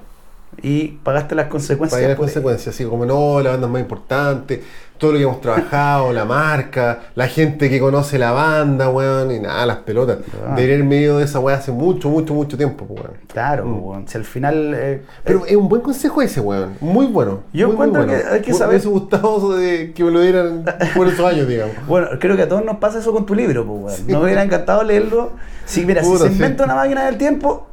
y 0.63 0.88
pagaste 1.03 1.36
las 1.36 1.47
consecuencias. 1.47 1.99
Para 1.99 2.09
las 2.09 2.17
consecuencias, 2.17 2.74
así 2.74 2.84
como 2.84 3.05
no, 3.05 3.39
la 3.39 3.51
banda 3.51 3.67
es 3.67 3.72
más 3.74 3.82
importante, 3.82 4.63
todo 5.00 5.14
lo 5.14 5.18
que 5.18 5.24
hemos 5.24 5.41
trabajado, 5.41 6.14
la 6.14 6.26
marca, 6.26 7.00
la 7.16 7.28
gente 7.28 7.70
que 7.70 7.80
conoce 7.80 8.20
la 8.20 8.32
banda, 8.32 8.89
weón, 8.89 9.32
y 9.32 9.39
nada, 9.39 9.66
las 9.66 9.78
pelotas. 9.78 10.18
Ah. 10.45 10.54
Debería 10.56 10.76
haberme 10.76 10.97
ido 10.97 11.18
de 11.18 11.26
esa 11.26 11.39
weá 11.39 11.56
hace 11.56 11.72
mucho, 11.72 12.10
mucho, 12.10 12.34
mucho 12.36 12.56
tiempo, 12.58 12.86
pues, 12.86 13.00
weón. 13.02 13.14
Claro, 13.28 13.66
Mm. 13.66 13.84
weón. 13.88 14.08
si 14.08 14.18
al 14.18 14.26
final. 14.26 14.74
eh, 14.76 15.02
Pero 15.24 15.45
es 15.45 15.56
un 15.56 15.68
buen 15.70 15.82
consejo 15.82 16.22
ese, 16.22 16.41
weón. 16.41 16.76
Muy 16.82 17.08
bueno. 17.08 17.39
Yo 17.54 17.68
muy, 17.70 17.78
muy 17.78 17.86
encuentro 17.88 18.06
bueno. 18.06 18.24
que 18.30 18.30
hay 18.36 18.41
que 18.41 18.54
saber- 18.54 18.68
Me 18.68 18.76
hubiese 18.76 18.89
gustado 18.89 19.56
de 19.56 19.93
que 19.93 20.04
me 20.04 20.12
lo 20.12 20.20
dieran 20.22 20.66
por 20.95 21.08
esos 21.08 21.26
años, 21.26 21.47
digamos. 21.47 21.76
bueno, 21.88 22.08
creo 22.20 22.36
que 22.36 22.43
a 22.43 22.50
todos 22.50 22.66
nos 22.66 22.78
pasa 22.78 23.00
eso 23.00 23.14
con 23.14 23.26
tu 23.26 23.34
libro, 23.34 23.66
pues, 23.66 24.00
weón. 24.02 24.12
Nos 24.12 24.24
hubiera 24.24 24.43
encantado 24.43 24.84
leerlo. 24.84 25.32
Sí, 25.66 25.86
mira, 25.86 26.04
si 26.04 26.18
se 26.18 26.28
sí. 26.28 26.34
inventa 26.34 26.66
una 26.66 26.76
máquina 26.76 27.06
del 27.06 27.18
tiempo, 27.18 27.68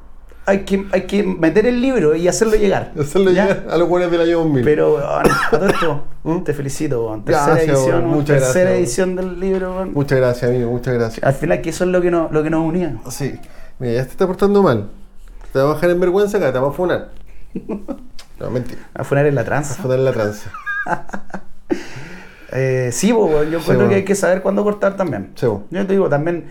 hay 0.47 0.61
que, 0.61 0.87
hay 0.93 1.03
que 1.03 1.23
meter 1.25 1.67
el 1.67 1.81
libro 1.81 2.15
y 2.15 2.29
hacerlo 2.29 2.55
llegar. 2.55 2.93
Hacerlo 2.99 3.33
¿ya? 3.33 3.47
llegar 3.49 3.67
a 3.69 3.77
los 3.77 3.89
buenos 3.89 4.11
del 4.11 4.21
año 4.21 4.39
2000. 4.39 4.65
Pero, 4.65 4.99
a 4.99 5.23
todo 5.51 5.67
esto, 5.67 6.05
te 6.45 6.55
felicito. 6.55 7.21
Tercera 7.25 7.47
Gracias, 7.57 7.69
edición. 7.79 8.07
Muchas 8.07 8.27
Tercera 8.39 8.71
gracias, 8.71 8.79
edición 8.79 9.17
del 9.17 9.41
libro. 9.41 9.87
Muchas 9.93 10.19
gracias, 10.19 10.51
amigo, 10.51 10.71
muchas 10.71 10.95
gracias. 10.95 11.25
Al 11.25 11.35
final, 11.35 11.61
que 11.61 11.71
eso 11.71 11.85
es 11.85 11.91
lo 11.91 12.01
que 12.01 12.11
nos, 12.11 12.31
lo 12.31 12.43
que 12.43 12.51
nos 12.51 12.65
unía. 12.65 12.97
Sí. 13.11 13.35
Mira, 13.79 13.95
ya 13.95 14.05
te 14.05 14.11
está 14.11 14.27
portando 14.27 14.63
mal. 14.63 14.89
Te 15.53 15.59
va 15.59 15.71
a 15.71 15.75
bajar 15.75 15.91
en 15.91 16.01
vergüenza 16.01 16.39
acá, 16.39 16.53
te 16.53 16.59
va 16.59 16.69
a 16.69 16.73
funar. 16.73 17.11
No, 18.39 18.51
mentira. 18.51 18.83
A 18.93 19.03
funar 19.03 19.25
en 19.25 19.35
la 19.35 19.41
A 19.41 19.45
tranza. 19.45 19.83
funar 19.83 19.99
en 19.99 20.05
la 20.05 20.13
tranza. 20.13 20.51
Eh, 22.53 22.91
sí, 22.93 23.13
po, 23.13 23.27
weón, 23.27 23.51
yo 23.51 23.61
Sí, 23.61 23.71
weón. 23.73 23.89
que 23.89 23.97
hay 23.97 24.05
que 24.05 24.15
saber 24.15 24.41
cuándo 24.41 24.63
cortar 24.63 24.97
también. 24.97 25.33
Sí. 25.35 25.47
Yo 25.47 25.87
te 25.87 25.93
digo, 25.93 26.09
también 26.09 26.47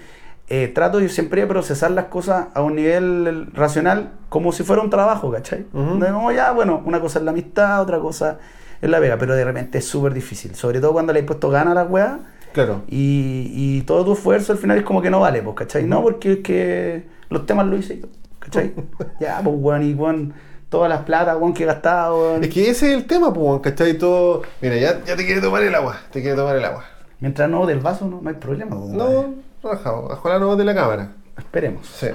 eh, 0.49 0.67
trato 0.67 0.99
yo 0.99 1.09
siempre 1.09 1.41
de 1.41 1.47
procesar 1.47 1.91
las 1.91 2.05
cosas 2.05 2.47
a 2.53 2.61
un 2.61 2.75
nivel 2.75 3.47
racional 3.53 4.11
como 4.29 4.51
si 4.51 4.63
fuera 4.63 4.81
un 4.81 4.89
trabajo, 4.89 5.31
¿cachai? 5.31 5.65
Ujú. 5.73 5.99
De 5.99 6.07
como 6.11 6.31
ya, 6.31 6.51
bueno, 6.51 6.81
una 6.85 6.99
cosa 6.99 7.19
es 7.19 7.25
la 7.25 7.31
amistad, 7.31 7.81
otra 7.81 7.99
cosa 7.99 8.37
es 8.81 8.89
la 8.89 8.99
vega, 8.99 9.17
pero 9.17 9.33
de 9.35 9.43
repente 9.43 9.77
es 9.79 9.85
súper 9.87 10.13
difícil, 10.13 10.53
sobre 10.55 10.79
todo 10.79 10.93
cuando 10.93 11.13
le 11.13 11.21
has 11.21 11.25
puesto 11.25 11.49
ganas 11.49 11.71
a 11.71 11.75
las 11.83 11.89
weas 11.89 12.13
Claro. 12.53 12.83
y, 12.87 13.51
y 13.53 13.81
todo 13.81 14.05
tu 14.05 14.13
esfuerzo 14.13 14.53
al 14.53 14.57
final 14.59 14.77
es 14.77 14.83
como 14.83 15.01
que 15.01 15.09
no 15.09 15.19
vale, 15.19 15.41
pues, 15.41 15.55
¿cachai? 15.55 15.83
No, 15.83 16.01
porque 16.03 16.33
es 16.33 16.39
que 16.39 17.03
los 17.29 17.45
temas 17.45 17.65
lo 17.67 17.75
hice 17.77 17.99
yo, 17.99 18.07
¿cachai? 18.39 18.73
ya, 19.19 19.41
pues, 19.43 19.55
weón, 19.59 19.83
y 19.83 19.93
weón, 19.93 20.33
todas 20.69 20.89
las 20.89 21.01
platas, 21.01 21.35
weón, 21.37 21.53
que 21.53 21.63
he 21.63 21.65
gastado, 21.65 22.17
weón. 22.21 22.43
Es 22.43 22.49
que 22.53 22.69
ese 22.69 22.91
es 22.91 22.97
el 22.97 23.05
tema, 23.07 23.33
pues, 23.33 23.61
¿cachai? 23.61 23.97
Todo... 23.97 24.43
Mira, 24.61 24.77
ya, 24.77 25.03
ya 25.03 25.15
te 25.15 25.25
quiere 25.25 25.41
tomar 25.41 25.63
el 25.63 25.73
agua, 25.75 25.97
te 26.11 26.21
quiere 26.21 26.35
tomar 26.37 26.55
el 26.55 26.63
agua. 26.65 26.85
Mientras 27.19 27.49
no 27.49 27.65
del 27.65 27.79
vaso, 27.79 28.05
no, 28.07 28.21
no 28.21 28.29
hay 28.29 28.35
problema, 28.35 28.77
pues, 28.77 28.91
weón. 28.91 28.97
No, 28.97 29.33
rajado, 29.71 30.07
ojalá 30.11 30.39
no 30.39 30.55
de 30.55 30.63
la 30.65 30.73
cámara. 30.75 31.11
Esperemos. 31.37 31.87
Sí. 31.87 32.07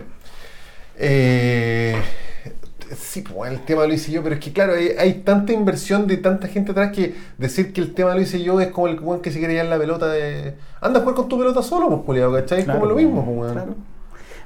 Eh, 0.97 1.97
sí, 2.97 3.23
pues 3.23 3.51
el 3.53 3.61
tema 3.61 3.87
lo 3.87 3.93
hice 3.95 4.13
yo, 4.13 4.23
pero 4.23 4.35
es 4.35 4.41
que 4.41 4.53
claro, 4.53 4.75
hay, 4.75 4.89
hay 4.99 5.15
tanta 5.23 5.53
inversión 5.53 6.07
de 6.07 6.17
tanta 6.19 6.49
gente 6.49 6.73
atrás 6.73 6.93
que 6.95 7.15
decir 7.39 7.73
que 7.73 7.81
el 7.81 7.95
tema 7.95 8.15
lo 8.15 8.21
hice 8.21 8.43
yo 8.43 8.61
es 8.61 8.69
como 8.69 8.89
el 8.89 8.99
weón 9.01 9.21
que 9.23 9.31
se 9.31 9.39
quiere 9.39 9.55
llevar 9.55 9.69
la 9.71 9.79
pelota 9.79 10.09
de. 10.09 10.55
Anda 10.81 10.99
a 10.99 11.03
jugar 11.03 11.17
con 11.17 11.29
tu 11.29 11.39
pelota 11.39 11.63
solo, 11.63 11.89
pues, 11.89 12.03
culiao, 12.03 12.33
¿cachai? 12.33 12.61
Es 12.61 12.67
como 12.67 12.87
lo 12.87 12.95
mismo, 12.95 13.25
pues, 13.25 13.37
weón. 13.39 13.53
claro. 13.53 13.75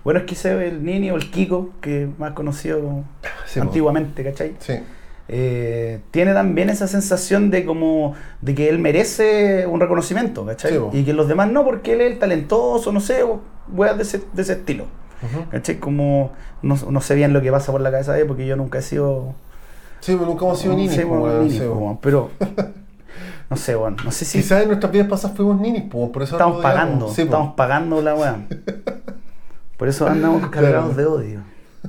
Bueno, 0.05 0.21
es 0.21 0.27
que 0.27 0.35
ese 0.35 0.69
el 0.69 0.85
Nini 0.85 1.11
o 1.11 1.17
el 1.17 1.31
Kiko, 1.31 1.71
que 1.81 2.09
más 2.19 2.33
conocido 2.33 3.05
Sí, 3.47 3.59
po. 3.59 3.67
antiguamente, 3.67 4.23
¿cachai? 4.23 4.55
Sí. 4.59 4.75
Eh, 5.29 6.01
tiene 6.11 6.35
también 6.35 6.69
esa 6.69 6.87
sensación 6.87 7.51
de 7.51 7.65
como 7.65 8.15
de 8.43 8.55
que 8.55 8.69
él 8.69 8.79
merece 8.79 9.67
un 9.67 9.81
reconocimiento, 9.81 10.45
¿cachai? 10.45 10.73
Sí, 10.73 10.79
po. 10.79 10.91
y 10.93 11.05
que 11.05 11.15
los 11.15 11.29
demás 11.29 11.51
no, 11.51 11.65
porque 11.65 11.95
él 11.95 12.03
es 12.03 12.13
el 12.13 12.19
talentoso, 12.19 12.93
no 12.93 13.01
sé, 13.01 13.25
weas 13.73 13.97
de 13.97 14.03
ese, 14.03 14.23
de 14.33 14.43
ese 14.43 14.53
estilo. 14.55 14.85
Como 15.81 16.33
no, 16.61 16.77
no 16.91 17.01
sé 17.01 17.15
bien 17.15 17.33
lo 17.33 17.41
que 17.41 17.51
pasa 17.51 17.73
por 17.73 17.81
la 17.81 17.91
cabeza 17.91 18.13
de 18.13 18.23
él, 18.23 18.27
porque 18.27 18.47
yo 18.47 18.57
nunca 18.57 18.79
he 18.79 18.83
sido. 18.83 19.35
Sí, 20.01 20.15
pues 20.15 20.29
nunca 20.29 20.45
hemos 20.45 20.59
sido 20.59 20.75
ninis, 20.75 21.01
pero. 22.03 22.31
No 23.51 23.59
sé, 23.59 23.75
bueno, 23.75 23.99
no 24.03 24.11
sé 24.11 24.25
si 24.25 24.39
Quizás 24.39 24.63
en 24.63 24.69
nuestras 24.69 24.91
vidas 24.91 25.07
pasadas 25.07 25.37
fuimos 25.37 25.61
ninis, 25.61 25.83
por 25.83 26.23
eso 26.23 26.35
estamos 26.35 26.63
pagando, 26.63 27.11
Sí, 27.11 27.23
estamos 27.23 27.55
pagando 27.55 28.01
la 28.03 28.15
weá. 28.15 28.39
Por 29.77 29.89
eso 29.89 30.07
andamos 30.07 30.49
cargados 30.49 30.97
de 30.97 31.05
odio. 31.05 31.41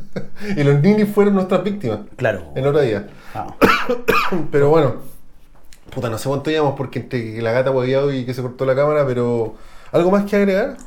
Y 0.57 0.63
los 0.63 0.81
ninis 0.81 1.07
fueron 1.13 1.33
nuestras 1.35 1.63
víctimas 1.63 1.99
Claro. 2.15 2.51
en 2.55 2.67
otro 2.67 2.81
día. 2.81 3.07
Ah. 3.33 3.47
Pero 4.51 4.69
bueno, 4.69 4.95
puta, 5.93 6.09
no 6.09 6.17
sé 6.17 6.27
cuánto 6.29 6.49
llevamos 6.49 6.75
porque 6.75 6.99
entre 6.99 7.41
la 7.41 7.51
gata 7.51 7.71
hueveado 7.71 8.11
y 8.13 8.25
que 8.25 8.33
se 8.33 8.41
cortó 8.41 8.65
la 8.65 8.75
cámara, 8.75 9.05
pero 9.05 9.55
¿algo 9.91 10.11
más 10.11 10.25
que 10.25 10.35
agregar? 10.35 10.77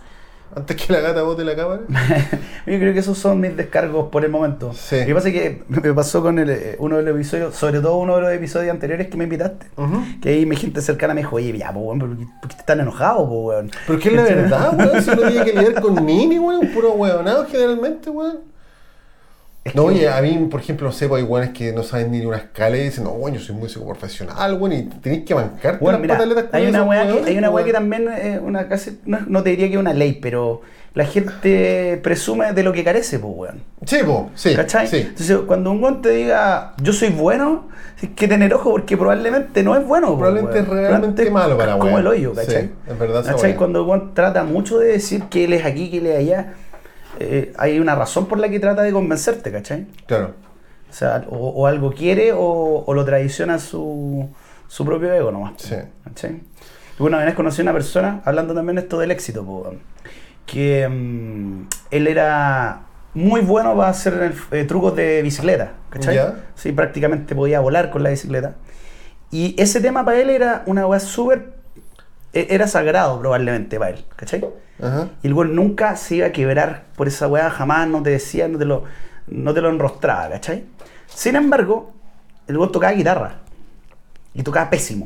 Antes 0.57 0.77
que 0.77 0.93
la 0.93 1.01
gata 1.01 1.23
bote 1.23 1.45
la 1.45 1.55
cámara. 1.55 1.83
Yo 2.67 2.79
creo 2.79 2.93
que 2.95 3.01
esos 3.01 3.19
son 3.19 3.39
mis 3.39 3.55
descargos 3.55 4.09
por 4.09 4.25
el 4.25 4.31
momento. 4.31 4.73
Sí. 4.73 5.01
Lo 5.01 5.07
que 5.07 5.15
pasa 5.15 5.29
es 5.29 5.35
que 5.35 5.63
me 5.69 5.93
pasó 5.93 6.23
con 6.23 6.39
el, 6.39 6.49
eh, 6.51 6.77
uno 6.79 6.97
de 6.97 7.03
los 7.03 7.15
episodios, 7.15 7.55
sobre 7.55 7.81
todo 7.81 7.99
uno 7.99 8.17
de 8.17 8.23
los 8.23 8.33
episodios 8.33 8.71
anteriores 8.73 9.09
que 9.09 9.17
me 9.19 9.25
invitaste. 9.25 9.67
Que 10.23 10.31
ahí 10.31 10.47
mi 10.47 10.57
gente 10.57 10.81
cercana 10.81 11.13
me 11.13 11.21
dijo, 11.21 11.37
oye, 11.37 11.57
ya, 11.57 11.71
weón, 11.71 11.99
¿por 11.99 12.17
qué, 12.17 12.25
qué 12.49 12.57
están 12.57 12.81
enojados, 12.81 13.29
pues, 13.29 13.41
weón? 13.57 13.71
Pero 13.87 13.99
es 13.99 14.03
que 14.03 14.09
es 14.09 14.15
la 14.15 14.23
verdad, 14.23 14.75
weón. 14.79 15.03
Si 15.03 15.11
uno 15.11 15.23
tiene 15.31 15.45
que 15.45 15.53
lidiar 15.53 15.83
con 15.83 16.07
nini, 16.07 16.39
weón, 16.39 16.67
puro 16.69 16.93
weonado 16.93 17.45
generalmente, 17.47 18.09
weón. 18.09 18.39
Es 19.69 19.75
No, 19.75 19.85
oye, 19.85 20.09
a 20.09 20.21
mí, 20.21 20.49
por 20.51 20.61
ejemplo, 20.61 20.87
no 20.87 20.93
sé, 20.93 21.09
pues 21.09 21.23
hay 21.23 21.29
weones 21.29 21.51
que 21.51 21.73
no 21.73 21.83
saben 21.83 22.11
ni 22.11 22.25
una 22.25 22.37
escala 22.39 22.77
y 22.77 22.85
dicen, 22.85 23.05
no, 23.05 23.11
weón, 23.11 23.35
yo 23.35 23.41
soy 23.41 23.55
músico 23.57 23.87
profesional, 23.87 24.55
weón, 24.55 24.73
y 24.73 24.83
tenés 24.85 25.25
que 25.25 25.35
bancarte 25.35 25.83
Bueno, 25.83 25.99
las 25.99 26.19
mira, 26.19 26.49
hay 26.53 26.67
una 26.67 26.83
weá 26.85 27.07
que, 27.07 27.31
hay 27.31 27.39
una 27.39 27.51
weá 27.51 27.65
que 27.65 27.73
también, 27.73 28.09
eh, 28.09 28.41
una 28.43 28.69
casi, 28.69 29.01
no, 29.05 29.19
no 29.27 29.43
te 29.43 29.51
diría 29.51 29.69
que 29.69 29.75
es 29.75 29.81
una 29.81 29.95
ley, 29.95 30.19
pero 30.21 30.63
la 30.95 31.05
gente 31.05 32.01
presume 32.03 32.53
de 32.53 32.63
lo 32.63 32.73
que 32.73 32.83
carece, 32.83 33.19
pues, 33.19 33.33
weón. 33.37 33.63
Sí, 33.85 33.99
sí. 34.35 34.57
¿Cachai? 34.57 34.89
Sí. 34.89 34.97
Entonces, 34.97 35.39
cuando 35.47 35.71
un 35.71 35.83
weón 35.83 36.03
te 36.03 36.11
diga, 36.11 36.75
yo 36.83 36.93
soy 36.93 37.11
bueno, 37.11 37.69
es 38.03 38.09
que 38.11 38.27
tener 38.27 38.53
ojo 38.55 38.71
porque 38.71 38.97
probablemente 38.97 39.63
no 39.63 39.77
es 39.77 39.87
bueno. 39.87 40.09
po, 40.09 40.19
Probablemente 40.19 40.59
es 40.61 40.67
realmente 40.69 41.31
malo 41.31 41.57
para 41.57 41.73
Como 41.73 41.85
weón. 41.85 42.01
el 42.01 42.07
hoyo, 42.07 42.33
Sí, 42.35 42.41
¿cachai? 42.47 42.71
es 42.89 42.99
verdad 42.99 43.25
¿Cachai? 43.25 43.55
Cuando 43.57 43.81
el 43.83 43.87
weón 43.87 44.15
trata 44.15 44.43
mucho 44.45 44.79
de 44.79 44.89
decir 44.89 45.25
que 45.25 45.45
él 45.45 45.53
es 45.53 45.65
aquí, 45.65 45.91
que 45.91 45.99
él 45.99 46.07
es 46.07 46.19
allá, 46.19 46.55
eh, 47.19 47.53
hay 47.59 47.79
una 47.81 47.95
razón 47.95 48.27
por 48.27 48.39
la 48.39 48.49
que 48.49 48.61
trata 48.61 48.83
de 48.83 48.93
convencerte, 48.93 49.51
¿cachai? 49.53 49.87
Claro. 50.07 50.35
O 50.91 50.93
sea, 50.93 51.25
o, 51.29 51.49
o 51.49 51.67
algo 51.67 51.93
quiere 51.93 52.33
o, 52.33 52.85
o 52.87 52.95
lo 52.95 53.05
traiciona 53.05 53.59
su, 53.59 54.29
su 54.69 54.85
propio 54.85 55.13
ego 55.13 55.31
nomás. 55.31 55.55
Sí. 55.59 55.75
¿cachai? 56.05 56.33
Y 56.33 56.43
Bueno, 56.99 57.17
una 57.19 57.27
vez 57.27 57.35
conocí 57.35 57.61
a 57.61 57.65
una 57.65 57.73
persona, 57.73 58.23
hablando 58.25 58.55
también 58.55 58.77
de 58.77 58.83
esto 58.83 58.99
del 58.99 59.11
éxito, 59.11 59.45
po, 59.45 59.73
que 60.47 60.89
mm, 60.89 61.67
él 61.91 62.07
era 62.07 62.83
muy 63.15 63.41
bueno 63.41 63.77
para 63.77 63.91
hacer 63.91 64.33
eh, 64.53 64.65
trucos 64.65 64.97
de 64.97 65.23
bicicleta, 65.23 65.73
¿cachai? 65.91 66.19
Sí, 66.55 66.73
prácticamente 66.73 67.35
podía 67.35 67.61
volar 67.61 67.91
con 67.91 68.03
la 68.03 68.11
bicicleta. 68.11 68.55
Y 69.31 69.55
ese 69.61 69.81
tema 69.81 70.05
para 70.05 70.19
él 70.19 70.31
era 70.31 70.63
una 70.67 70.87
weá 70.87 71.01
súper... 71.01 71.58
e- 72.33 72.47
Era 72.51 72.67
sagrado 72.69 73.19
probablemente 73.19 73.79
para 73.79 73.91
él, 73.93 74.05
¿cachai? 74.17 74.45
Ajá. 74.83 75.09
Y 75.23 75.27
el 75.27 75.35
weón 75.35 75.55
nunca 75.55 75.97
se 75.97 76.17
iba 76.17 76.27
a 76.29 76.33
quebrar 76.33 76.85
por 76.97 77.09
esa 77.09 77.27
weá, 77.27 77.51
jamás 77.51 77.89
no 77.89 78.03
te 78.03 78.11
decía, 78.11 78.49
no 78.49 78.59
te 78.59 78.65
lo, 78.65 78.85
no 79.27 79.53
te 79.55 79.61
lo 79.61 79.69
enrostraba, 79.71 80.31
¿cachai? 80.31 80.65
Sin 81.07 81.37
embargo, 81.37 81.93
el 82.47 82.57
weón 82.57 82.73
tocaba 82.73 82.93
guitarra. 82.93 83.37
Y 84.35 84.43
tocaba 84.43 84.71
pésimo. 84.71 85.05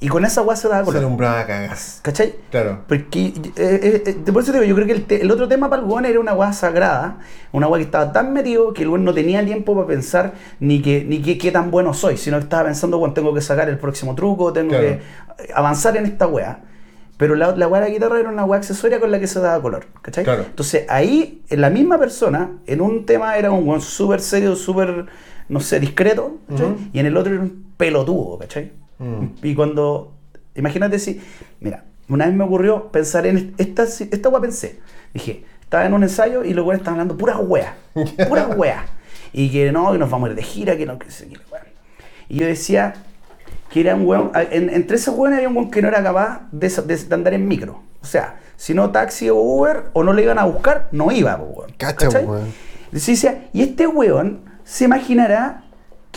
Y 0.00 0.06
con 0.08 0.24
esa 0.24 0.42
weá 0.42 0.54
se 0.56 0.68
daba 0.68 0.80
Se 0.82 0.84
color. 0.86 1.00
alumbraba 1.00 1.44
cagas. 1.44 1.98
¿Cachai? 2.02 2.36
Claro. 2.52 2.82
Porque, 2.86 3.26
eh, 3.26 3.32
eh, 3.56 4.02
eh, 4.06 4.32
por 4.32 4.42
eso 4.44 4.52
te 4.52 4.60
digo, 4.60 4.68
yo 4.68 4.74
creo 4.76 4.86
que 4.86 4.92
el, 4.92 5.04
te- 5.06 5.22
el 5.22 5.30
otro 5.30 5.48
tema 5.48 5.68
para 5.68 5.82
el 5.82 5.88
weón 5.88 6.04
era 6.04 6.20
una 6.20 6.34
weá 6.34 6.52
sagrada, 6.52 7.18
una 7.50 7.66
weá 7.66 7.78
que 7.80 7.84
estaba 7.86 8.12
tan 8.12 8.32
metido 8.32 8.72
que 8.72 8.82
el 8.82 8.88
weón 8.90 9.04
no 9.04 9.12
tenía 9.12 9.44
tiempo 9.44 9.74
para 9.74 9.88
pensar 9.88 10.34
ni 10.60 10.80
que 10.82 11.04
ni 11.04 11.20
que, 11.20 11.36
qué 11.36 11.50
tan 11.50 11.72
bueno 11.72 11.94
soy, 11.94 12.16
sino 12.16 12.36
que 12.38 12.44
estaba 12.44 12.64
pensando, 12.64 12.98
bueno, 12.98 13.12
tengo 13.12 13.34
que 13.34 13.40
sacar 13.40 13.68
el 13.68 13.78
próximo 13.78 14.14
truco, 14.14 14.52
tengo 14.52 14.70
Claro. 14.70 14.84
que 14.86 15.52
avanzar 15.52 15.96
en 15.96 16.06
esta 16.06 16.28
weá. 16.28 16.60
Pero 17.16 17.34
la, 17.34 17.56
la 17.56 17.66
weá 17.66 17.80
de 17.82 17.88
la 17.88 17.92
guitarra 17.94 18.20
era 18.20 18.28
una 18.30 18.44
weá 18.44 18.58
accesoria 18.60 19.00
con 19.00 19.10
la 19.10 19.18
que 19.18 19.26
se 19.26 19.40
daba 19.40 19.60
color, 19.60 19.86
¿cachai? 20.02 20.22
Claro. 20.22 20.44
Entonces 20.48 20.84
ahí, 20.88 21.42
en 21.48 21.60
la 21.60 21.70
misma 21.70 21.98
persona, 21.98 22.52
en 22.68 22.80
un 22.80 23.04
tema 23.04 23.36
era 23.36 23.50
un 23.50 23.66
weón 23.68 23.80
súper 23.80 24.20
serio, 24.20 24.54
súper, 24.54 25.06
no 25.48 25.58
sé, 25.58 25.80
discreto, 25.80 26.36
¿cachai? 26.48 26.68
Y 26.92 27.00
en 27.00 27.06
el 27.06 27.16
otro 27.16 27.32
era 27.34 27.42
un 27.42 27.72
pelotudo, 27.76 28.38
¿cachai? 28.38 28.70
Mm. 28.98 29.24
Y 29.42 29.54
cuando, 29.54 30.12
imagínate 30.54 30.98
si, 30.98 31.20
mira, 31.60 31.84
una 32.08 32.26
vez 32.26 32.34
me 32.34 32.44
ocurrió 32.44 32.88
pensar 32.90 33.26
en 33.26 33.54
esta, 33.58 33.84
esta 33.84 34.28
weá 34.28 34.40
pensé. 34.40 34.80
Dije, 35.14 35.44
estaba 35.60 35.84
en 35.86 35.94
un 35.94 36.02
ensayo 36.02 36.44
y 36.44 36.54
los 36.54 36.64
weones 36.64 36.80
estaban 36.80 37.00
hablando 37.00 37.16
puras 37.18 37.36
weas, 37.40 37.72
puras 38.28 38.56
weas. 38.56 38.84
Y 39.32 39.50
que 39.50 39.70
no, 39.72 39.92
que 39.92 39.98
nos 39.98 40.10
vamos 40.10 40.28
a 40.28 40.30
ir 40.30 40.36
de 40.36 40.42
gira, 40.42 40.76
que 40.76 40.86
no, 40.86 40.98
que 40.98 41.06
weá. 41.50 41.62
Y 42.28 42.38
yo 42.40 42.46
decía 42.46 42.94
que 43.70 43.80
era 43.80 43.94
un 43.94 44.06
weón, 44.06 44.30
en- 44.34 44.70
entre 44.70 44.96
esos 44.96 45.14
weones 45.14 45.36
había 45.38 45.48
un 45.50 45.56
weón 45.56 45.70
que 45.70 45.82
no 45.82 45.88
era 45.88 46.02
capaz 46.02 46.48
de, 46.50 46.68
de- 46.68 46.96
de 47.04 47.14
andar 47.14 47.34
en 47.34 47.46
micro. 47.46 47.82
O 48.00 48.06
sea, 48.06 48.40
si 48.56 48.72
no 48.74 48.90
taxi 48.90 49.28
o 49.28 49.36
Uber 49.36 49.90
o 49.92 50.02
no 50.02 50.12
le 50.14 50.22
iban 50.22 50.38
a 50.38 50.44
buscar, 50.44 50.88
no 50.92 51.12
iba, 51.12 51.36
weón. 51.36 51.72
Cacha, 51.76 52.08
weón. 52.20 52.52
Y 53.52 53.62
este 53.62 53.86
weón 53.86 54.40
se 54.64 54.84
imaginará 54.86 55.64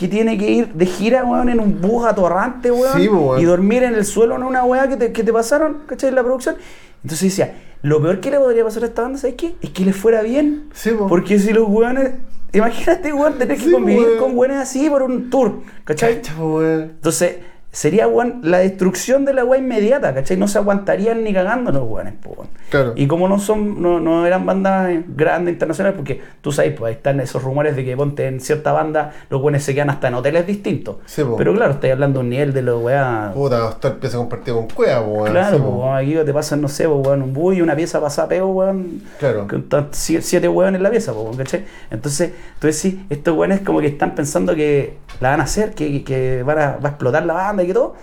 que 0.02 0.08
tiene 0.08 0.36
que 0.36 0.50
ir 0.50 0.72
de 0.74 0.86
gira, 0.86 1.24
weón, 1.24 1.48
en 1.48 1.60
un 1.60 1.80
bus 1.80 2.04
atorrante, 2.04 2.70
weón, 2.70 3.00
Sí, 3.00 3.08
weón. 3.08 3.40
y 3.40 3.44
dormir 3.44 3.82
en 3.84 3.94
el 3.94 4.04
suelo 4.04 4.36
en 4.36 4.42
una 4.42 4.64
weá 4.64 4.88
que 4.88 4.96
te, 4.96 5.12
que 5.12 5.22
te 5.24 5.32
pasaron, 5.32 5.78
¿cachai? 5.86 6.10
En 6.10 6.14
la 6.16 6.22
producción. 6.22 6.56
Entonces 7.02 7.30
decía, 7.30 7.54
lo 7.82 8.00
peor 8.02 8.20
que 8.20 8.30
le 8.30 8.38
podría 8.38 8.64
pasar 8.64 8.82
a 8.82 8.86
esta 8.86 9.02
banda, 9.02 9.18
¿sabes 9.18 9.36
qué? 9.36 9.54
Es 9.60 9.70
que 9.70 9.84
le 9.84 9.92
fuera 9.92 10.22
bien. 10.22 10.68
Sí, 10.74 10.90
po. 10.90 11.06
Porque 11.08 11.38
si 11.38 11.52
los 11.52 11.68
weones, 11.68 12.10
imagínate, 12.52 13.12
weón, 13.12 13.34
tener 13.38 13.56
que 13.56 13.64
Sí, 13.64 13.70
convivir 13.72 14.02
weón. 14.06 14.18
con 14.18 14.36
weones 14.38 14.58
así 14.58 14.88
por 14.90 15.02
un 15.02 15.30
tour, 15.30 15.60
¿cachai? 15.84 16.20
Weón. 16.38 16.82
Entonces, 16.82 17.36
sería, 17.72 18.06
weón, 18.06 18.40
la 18.42 18.58
destrucción 18.58 19.24
de 19.24 19.32
la 19.32 19.44
weá 19.44 19.58
inmediata, 19.58 20.12
¿cachai? 20.14 20.36
No 20.36 20.46
se 20.46 20.58
aguantarían 20.58 21.24
ni 21.24 21.32
cagando 21.32 21.72
los 21.72 21.82
weones, 21.88 22.12
po, 22.22 22.34
weón. 22.36 22.48
Claro. 22.70 22.92
Y 22.96 23.06
como 23.06 23.28
no 23.28 23.38
son, 23.38 23.80
no, 23.82 23.98
no 23.98 24.26
eran 24.26 24.44
bandas 24.46 24.90
grandes 25.08 25.54
internacionales, 25.54 25.96
porque 25.96 26.20
tú 26.42 26.52
sabes, 26.52 26.74
pues 26.78 26.90
ahí 26.90 26.94
están 26.96 27.18
esos 27.20 27.42
rumores 27.42 27.74
de 27.74 27.84
que 27.84 27.96
ponte 27.96 28.26
en 28.26 28.40
cierta 28.40 28.72
banda, 28.72 29.12
los 29.30 29.40
buenos 29.40 29.62
se 29.62 29.74
quedan 29.74 29.88
hasta 29.90 30.08
en 30.08 30.14
hoteles 30.14 30.46
distintos. 30.46 30.96
Sí, 31.06 31.24
po. 31.24 31.36
Pero 31.36 31.54
claro, 31.54 31.72
estoy 31.72 31.90
hablando 31.90 32.20
de 32.20 32.24
un 32.24 32.30
nivel 32.30 32.52
de 32.52 32.62
los 32.62 32.82
weá. 32.82 33.30
Puta, 33.34 33.70
estar 33.70 33.96
pieza 33.96 34.18
compartida 34.18 34.54
con 34.54 34.68
cueva, 34.68 35.02
po, 35.02 35.10
weón. 35.10 35.30
Claro, 35.30 35.56
Sí, 35.56 35.62
pues, 35.62 35.74
po. 35.74 35.94
aquí 35.94 36.14
te 36.14 36.32
pasan, 36.34 36.60
no 36.60 36.68
sé, 36.68 36.86
pues, 36.86 37.06
weón, 37.06 37.22
un 37.22 37.32
bus 37.32 37.56
y 37.56 37.62
una 37.62 37.74
pieza 37.74 38.00
pasada 38.02 38.28
peo, 38.28 38.48
weón. 38.48 39.02
Claro. 39.18 39.46
Con 39.48 39.88
siete 39.92 40.46
weones 40.48 40.76
en 40.78 40.82
la 40.82 40.90
pieza, 40.90 41.12
pues, 41.14 41.24
weón, 41.24 41.36
¿cachai? 41.38 41.64
Entonces, 41.90 42.32
entonces 42.54 42.78
sí, 42.78 43.06
estos 43.08 43.34
weones 43.34 43.60
como 43.60 43.80
que 43.80 43.86
están 43.86 44.14
pensando 44.14 44.54
que 44.54 44.98
la 45.20 45.30
van 45.30 45.40
a 45.40 45.44
hacer, 45.44 45.74
que, 45.74 46.04
que 46.04 46.42
van 46.42 46.58
a, 46.58 46.76
va 46.76 46.88
a 46.88 46.92
explotar 46.92 47.24
la 47.24 47.34
banda 47.34 47.61
y 47.62 47.66
que 47.68 47.74
todo. 47.74 47.94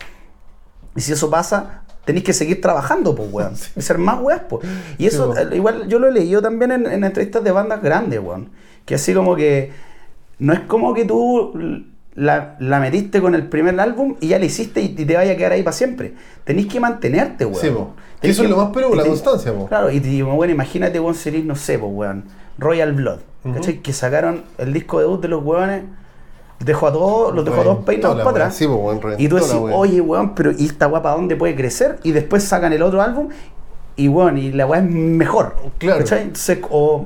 Y 0.96 1.02
si 1.02 1.12
eso 1.14 1.30
pasa, 1.30 1.84
tenéis 2.06 2.26
que 2.26 2.34
seguir 2.34 2.62
trabajando, 2.62 3.16
pues, 3.16 3.30
weón. 3.32 3.54
Y 3.76 3.82
ser 3.82 3.98
más 3.98 4.20
weas, 4.22 4.42
pues. 4.50 4.66
Y 4.98 5.06
eso, 5.06 5.34
Sí, 5.36 5.42
eh, 5.42 5.56
igual, 5.56 5.88
yo 5.88 6.00
lo 6.00 6.08
he 6.08 6.12
leído 6.12 6.42
también 6.42 6.72
en, 6.72 6.86
en 6.88 7.04
entrevistas 7.04 7.44
de 7.44 7.52
bandas 7.52 7.82
grandes, 7.82 8.20
weón. 8.20 8.50
Que 8.86 8.96
así 8.96 9.14
como 9.14 9.36
que. 9.36 9.72
No 10.40 10.54
es 10.54 10.62
como 10.62 10.94
que 10.94 11.04
tú 11.04 11.84
la, 12.16 12.56
la 12.60 12.80
metiste 12.80 13.22
con 13.22 13.36
el 13.36 13.48
primer 13.48 13.80
álbum 13.80 14.16
y 14.20 14.30
ya 14.30 14.40
la 14.40 14.46
hiciste 14.46 14.82
y, 14.82 14.96
y 14.98 15.06
te 15.06 15.16
vaya 15.16 15.34
a 15.34 15.36
quedar 15.36 15.52
ahí 15.52 15.64
para 15.64 15.74
siempre. 15.76 16.14
Tenés 16.44 16.68
que 16.68 16.80
mantenerte, 16.80 17.46
weón. 17.46 17.62
Sí, 17.62 17.70
po. 17.70 17.94
Que 18.16 18.22
Tenés 18.22 18.38
eso 18.38 18.44
es 18.44 18.50
lo 18.50 18.58
más 18.58 18.70
pero 18.74 18.94
la 18.96 19.06
constancia, 19.06 19.54
po. 19.54 19.68
Claro, 19.68 19.92
y 19.92 20.00
te 20.00 20.08
digo, 20.08 20.34
bueno, 20.34 20.54
imagínate, 20.54 21.00
weón, 21.00 21.16
series, 21.16 21.46
no 21.46 21.56
sé, 21.56 21.78
pues, 21.78 21.92
weón, 21.94 22.24
Royal 22.58 22.94
Blood, 22.94 23.20
Ujú. 23.46 23.54
¿cachai? 23.54 23.82
Que 23.82 23.94
sacaron 23.94 24.44
el 24.58 24.74
disco 24.74 25.00
debut 25.00 25.22
de 25.22 25.28
los 25.30 25.44
weones, 25.44 25.84
dejó 26.60 26.88
a 26.88 26.94
todos, 26.94 27.36
los 27.36 27.46
dejó 27.46 27.62
a 27.62 27.64
todos 27.64 27.84
peinados 27.86 28.18
para 28.18 28.30
atrás. 28.30 28.56
Sí, 28.56 28.66
reventó 28.68 29.16
y 29.18 29.28
tú 29.28 29.36
decís, 29.36 29.54
oye, 29.54 30.02
weón, 30.02 30.36
pero 30.36 30.52
¿y 30.52 30.66
esta 30.66 30.88
weá 30.88 31.02
para 31.02 31.16
dónde 31.16 31.36
puede 31.36 31.56
crecer? 31.56 32.00
Y 32.04 32.12
después 32.12 32.44
sacan 32.44 32.74
el 32.74 32.82
otro 32.82 33.02
álbum 33.02 33.30
y, 33.96 34.08
weón, 34.08 34.38
y 34.38 34.52
la 34.52 34.66
weá 34.66 34.82
es 34.82 34.90
mejor. 34.90 35.56
Claro. 35.78 36.00
¿cachai? 36.00 36.22
Entonces, 36.24 36.60
o. 36.70 37.06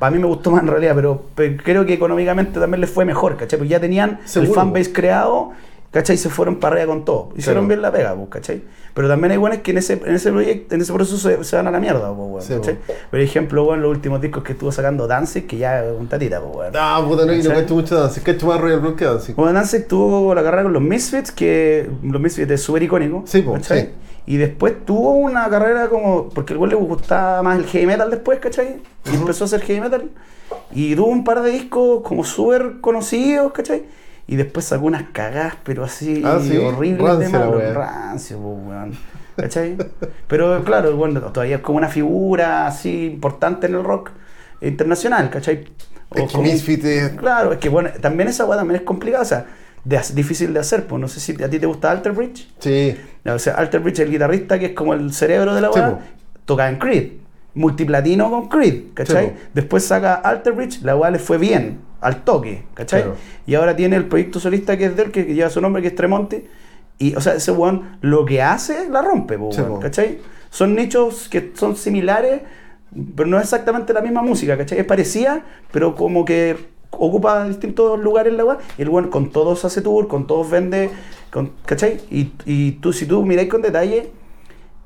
A 0.00 0.10
mí 0.10 0.18
me 0.18 0.26
gustó 0.26 0.50
más 0.50 0.60
en 0.60 0.68
realidad, 0.68 0.94
pero, 0.94 1.22
pero 1.34 1.56
creo 1.64 1.86
que 1.86 1.94
económicamente 1.94 2.60
también 2.60 2.82
les 2.82 2.90
fue 2.90 3.06
mejor, 3.06 3.38
¿cachai? 3.38 3.58
Porque 3.58 3.70
ya 3.70 3.80
tenían 3.80 4.20
Seguro. 4.26 4.50
el 4.50 4.54
fanbase 4.54 4.92
creado, 4.92 5.52
¿cachai? 5.94 6.16
Y 6.16 6.18
se 6.18 6.28
fueron 6.28 6.56
para 6.56 6.74
arriba 6.76 6.92
con 6.92 7.04
todo. 7.06 7.30
Hicieron 7.36 7.64
Claro. 7.64 7.68
bien 7.68 7.80
la 7.82 7.90
pega, 7.92 8.14
pues, 8.14 8.28
¿cachai? 8.28 8.62
Pero 8.92 9.08
también 9.08 9.30
hay 9.32 9.38
buenos 9.38 9.60
que 9.60 9.70
en 9.70 9.78
ese, 9.78 9.94
en 10.04 10.14
ese 10.14 10.30
proyecto, 10.30 10.74
en 10.74 10.80
ese 10.82 10.92
proceso 10.92 11.16
se, 11.16 11.42
se 11.44 11.56
van 11.56 11.66
a 11.66 11.70
la 11.70 11.80
mierda, 11.80 12.12
pues, 12.14 12.28
weón, 12.30 12.42
Sí, 12.42 12.54
¿cachai? 12.54 12.78
pues. 12.86 12.98
Por 13.10 13.20
ejemplo, 13.20 13.64
bueno, 13.64 13.82
los 13.84 13.90
últimos 13.92 14.20
discos 14.20 14.42
que 14.44 14.52
estuvo 14.52 14.70
sacando 14.72 15.06
Danzig, 15.06 15.46
que 15.46 15.56
ya 15.56 15.82
es 15.84 15.92
un 15.98 16.06
tatita, 16.08 16.40
pues, 16.42 16.54
weón. 16.56 16.72
Ah, 16.76 17.02
puta, 17.08 17.24
no, 17.24 17.32
y 17.32 17.42
no 17.42 17.50
cacho 17.50 17.74
mucho 17.74 17.98
Dancing. 17.98 18.22
Cacho 18.22 18.46
más 18.46 18.60
Royal 18.60 18.80
Blood 18.80 18.96
que 18.96 19.04
Dancing. 19.06 19.34
Bueno, 19.36 19.52
Danzig 19.54 19.88
tuvo 19.88 20.34
la 20.34 20.42
carrera 20.42 20.64
con 20.64 20.72
los 20.74 20.82
Misfits, 20.82 21.32
que 21.32 21.88
los 22.02 22.20
Misfits 22.20 22.50
es 22.50 22.60
súper 22.60 22.82
icónico. 22.82 23.22
Sí, 23.26 23.40
po, 23.42 23.54
¿cachai? 23.54 23.80
sí. 23.80 23.88
Y 24.26 24.38
después 24.38 24.72
tuvo 24.86 25.12
una 25.16 25.48
carrera 25.50 25.88
como. 25.88 26.30
Porque 26.30 26.54
al 26.54 26.58
güey 26.58 26.70
le 26.70 26.76
gustaba 26.76 27.42
más 27.42 27.58
el 27.58 27.66
heavy 27.66 27.84
metal 27.86 28.10
después, 28.10 28.38
¿cachai? 28.40 28.80
Y 29.12 29.14
empezó 29.16 29.44
a 29.44 29.46
hacer 29.46 29.60
heavy 29.60 29.82
metal. 29.82 30.08
Y 30.72 30.96
tuvo 30.96 31.08
un 31.08 31.24
par 31.24 31.42
de 31.42 31.50
discos 31.50 32.00
como 32.02 32.24
súper 32.24 32.80
conocidos, 32.80 33.52
¿cachai? 33.52 33.84
Y 34.26 34.36
después 34.36 34.64
sacó 34.66 34.86
unas 34.86 35.04
cagadas, 35.12 35.54
pero 35.64 35.84
así 35.84 36.22
Ah, 36.24 36.38
sí, 36.42 36.56
horribles 36.56 37.18
de 37.18 37.28
malo. 37.28 37.60
Rancio, 37.74 38.38
po, 38.38 38.50
weón. 38.66 38.92
¿Cachai? 39.36 39.76
pero 40.28 40.62
claro, 40.64 40.96
bueno, 40.96 41.20
todavía 41.20 41.56
es 41.56 41.62
como 41.62 41.78
una 41.78 41.88
figura 41.88 42.66
así 42.68 43.06
importante 43.06 43.66
en 43.66 43.74
el 43.74 43.82
rock 43.84 44.10
internacional, 44.60 45.28
¿cachai? 45.30 45.64
O 46.10 46.16
Es 46.18 46.22
que 46.26 46.32
como- 46.32 46.44
Misfit 46.44 46.84
es... 46.84 47.10
Claro, 47.10 47.52
es 47.52 47.58
que 47.58 47.68
bueno, 47.68 47.90
también 48.00 48.28
esa 48.28 48.44
weá 48.44 48.56
también 48.58 48.80
es 48.80 48.86
complicada, 48.86 49.22
o 49.22 49.26
sea, 49.26 49.46
de, 49.84 50.00
difícil 50.14 50.54
de 50.54 50.60
hacer, 50.60 50.86
pues 50.86 51.00
no 51.00 51.08
sé 51.08 51.20
si 51.20 51.42
a 51.42 51.50
ti 51.50 51.58
te 51.58 51.66
gusta 51.66 51.90
Alter 51.90 52.12
Bridge. 52.12 52.48
Sí. 52.60 52.96
O 53.26 53.38
sea, 53.38 53.54
Alter 53.54 53.80
Bridge, 53.80 53.98
el 54.00 54.10
guitarrista 54.10 54.58
que 54.58 54.66
es 54.66 54.72
como 54.72 54.94
el 54.94 55.12
cerebro 55.12 55.54
de 55.54 55.60
la 55.60 55.70
weá, 55.70 55.98
toca 56.44 56.68
en 56.68 56.76
Creed, 56.78 57.12
multiplatino 57.54 58.30
con 58.30 58.48
Creed, 58.48 58.92
¿cachai? 58.94 59.26
Sí. 59.26 59.32
Después 59.52 59.84
saca 59.84 60.14
Alter 60.14 60.52
Bridge, 60.52 60.80
la 60.82 60.96
weá 60.96 61.10
le 61.10 61.18
fue 61.18 61.38
bien, 61.38 61.80
al 62.04 62.22
toque, 62.24 62.64
¿cachai? 62.74 63.02
Claro. 63.02 63.16
Y 63.46 63.54
ahora 63.54 63.74
tiene 63.74 63.96
el 63.96 64.06
proyecto 64.06 64.38
solista 64.40 64.76
que 64.76 64.84
es 64.86 64.96
de 64.96 65.04
él, 65.04 65.10
que 65.10 65.24
lleva 65.24 65.50
su 65.50 65.60
nombre, 65.60 65.82
que 65.82 65.88
es 65.88 65.94
Tremonti, 65.94 66.44
y 66.98 67.14
o 67.16 67.20
sea, 67.20 67.34
ese 67.34 67.50
weón 67.50 67.96
lo 68.02 68.24
que 68.24 68.40
hace, 68.42 68.88
la 68.88 69.02
rompe, 69.02 69.38
po, 69.38 69.50
weón. 69.68 69.80
¿cachai? 69.80 70.18
Son 70.50 70.74
nichos 70.74 71.28
que 71.28 71.52
son 71.54 71.76
similares, 71.76 72.42
pero 73.16 73.28
no 73.28 73.38
es 73.38 73.44
exactamente 73.44 73.92
la 73.92 74.00
misma 74.00 74.22
música, 74.22 74.56
¿cachai? 74.56 74.78
Es 74.78 74.84
parecida, 74.84 75.42
pero 75.72 75.96
como 75.96 76.24
que 76.24 76.56
ocupa 76.90 77.48
distintos 77.48 77.98
lugares 77.98 78.32
la 78.34 78.44
weá, 78.44 78.58
y 78.78 78.82
el 78.82 78.88
weón 78.88 79.08
con 79.08 79.30
todos 79.30 79.64
hace 79.64 79.80
tour, 79.82 80.06
con 80.06 80.26
todos 80.28 80.48
vende, 80.50 80.90
con, 81.32 81.50
¿cachai? 81.66 82.00
Y, 82.10 82.32
y 82.46 82.72
tú, 82.72 82.92
si 82.92 83.06
tú 83.06 83.24
miráis 83.24 83.48
con 83.48 83.62
detalle, 83.62 84.10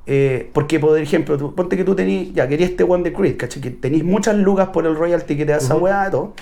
eh, 0.07 0.49
porque, 0.53 0.79
por 0.79 0.97
ejemplo, 0.97 1.37
tú- 1.37 1.53
ponte 1.53 1.77
que 1.77 1.83
tú 1.83 1.93
tenías, 1.93 2.33
ya 2.33 2.47
querías 2.47 2.71
este 2.71 2.83
One 2.83 3.03
de 3.03 3.13
Creed, 3.13 3.37
¿cachai? 3.37 3.61
Que 3.61 3.69
tenéis 3.69 4.03
muchas 4.03 4.35
lucas 4.35 4.69
por 4.69 4.87
el 4.87 4.95
royalty 4.95 5.37
que 5.37 5.45
te 5.45 5.51
da 5.51 5.57
esa 5.59 5.75
weá 5.75 6.05
y 6.07 6.11
todo. 6.11 6.33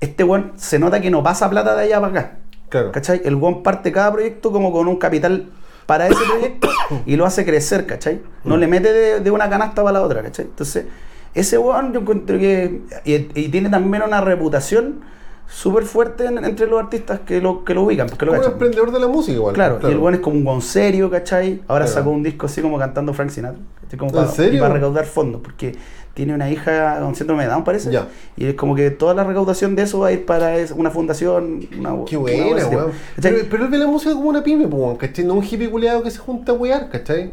Este 0.00 0.24
one 0.24 0.52
se 0.56 0.78
nota 0.78 1.00
que 1.00 1.10
no 1.10 1.22
pasa 1.22 1.48
plata 1.50 1.76
de 1.76 1.82
allá 1.84 2.00
para 2.00 2.12
acá. 2.20 2.36
Claro. 2.68 2.92
¿Cachai? 2.92 3.20
El 3.24 3.34
one 3.34 3.60
parte 3.62 3.92
cada 3.92 4.12
proyecto 4.12 4.50
como 4.52 4.72
con 4.72 4.88
un 4.88 4.96
capital 4.96 5.46
para 5.86 6.06
ese 6.06 6.16
proyecto 6.30 6.68
y 7.06 7.16
lo 7.16 7.26
hace 7.26 7.44
crecer, 7.44 7.84
¿cachai? 7.86 8.20
No 8.44 8.56
Mm. 8.56 8.60
le 8.60 8.66
mete 8.66 8.92
de, 8.92 9.20
de 9.20 9.30
una 9.30 9.48
canasta 9.50 9.82
para 9.82 9.98
la 9.98 10.02
otra, 10.02 10.22
¿cachai? 10.22 10.46
Entonces, 10.46 10.86
ese 11.34 11.56
one 11.58 11.90
yo 11.92 12.00
encuentro 12.00 12.38
que. 12.38 12.80
Y, 13.04 13.14
y 13.14 13.48
tiene 13.48 13.68
también 13.68 14.02
una 14.04 14.20
reputación 14.20 15.00
súper 15.48 15.82
fuerte 15.84 16.26
en- 16.26 16.44
entre 16.44 16.66
los 16.68 16.80
artistas 16.80 17.20
que 17.26 17.40
lo, 17.40 17.64
que 17.64 17.74
lo 17.74 17.82
ubican, 17.82 18.06
porque 18.08 18.24
lo 18.24 18.32
un 18.32 18.38
cachan. 18.38 18.52
emprendedor 18.52 18.92
de 18.92 19.00
la 19.00 19.08
música 19.08 19.36
igual. 19.36 19.52
Claro, 19.54 19.80
y 19.82 19.86
el 19.86 19.98
buen 19.98 20.14
es 20.14 20.20
como 20.20 20.36
un 20.36 20.44
buen 20.44 20.62
serio, 20.62 21.10
¿cachai? 21.10 21.60
Ahora 21.66 21.86
Claro. 21.86 22.00
sacó 22.00 22.10
un 22.10 22.22
disco 22.22 22.46
así 22.46 22.62
como 22.62 22.78
cantando 22.78 23.12
Frank 23.12 23.30
Sinatra. 23.30 23.60
Como 23.98 24.10
¿En 24.10 24.16
para, 24.16 24.28
serio? 24.28 24.58
y 24.58 24.60
para 24.60 24.74
recaudar 24.74 25.04
fondos, 25.06 25.40
porque 25.42 25.74
tiene 26.14 26.34
una 26.34 26.50
hija 26.50 27.00
con 27.00 27.14
síndrome 27.14 27.44
de 27.44 27.50
Down, 27.50 27.64
parece. 27.64 27.90
Ya. 27.90 28.08
Y 28.36 28.46
es 28.46 28.54
como 28.54 28.74
que 28.74 28.90
toda 28.90 29.14
la 29.14 29.24
recaudación 29.24 29.76
de 29.76 29.82
eso 29.82 30.00
va 30.00 30.08
a 30.08 30.12
ir 30.12 30.26
para 30.26 30.54
una 30.76 30.90
fundación. 30.90 31.66
Una, 31.78 32.04
Qué 32.04 32.16
buena, 32.16 32.66
weón. 32.66 32.92
Pero, 33.20 33.38
pero 33.50 33.64
él 33.64 33.70
ve 33.70 33.78
la 33.78 33.86
música 33.86 34.12
como 34.12 34.28
una 34.28 34.42
pyme, 34.42 34.66
pues, 34.66 34.82
weón, 34.82 34.96
¿cachai? 34.96 35.24
No 35.24 35.34
un 35.34 35.44
hippie 35.44 35.70
culeado 35.70 36.02
que 36.02 36.10
se 36.10 36.18
junta 36.18 36.52
a 36.52 36.54
wear, 36.54 36.88
¿cachai? 36.90 37.32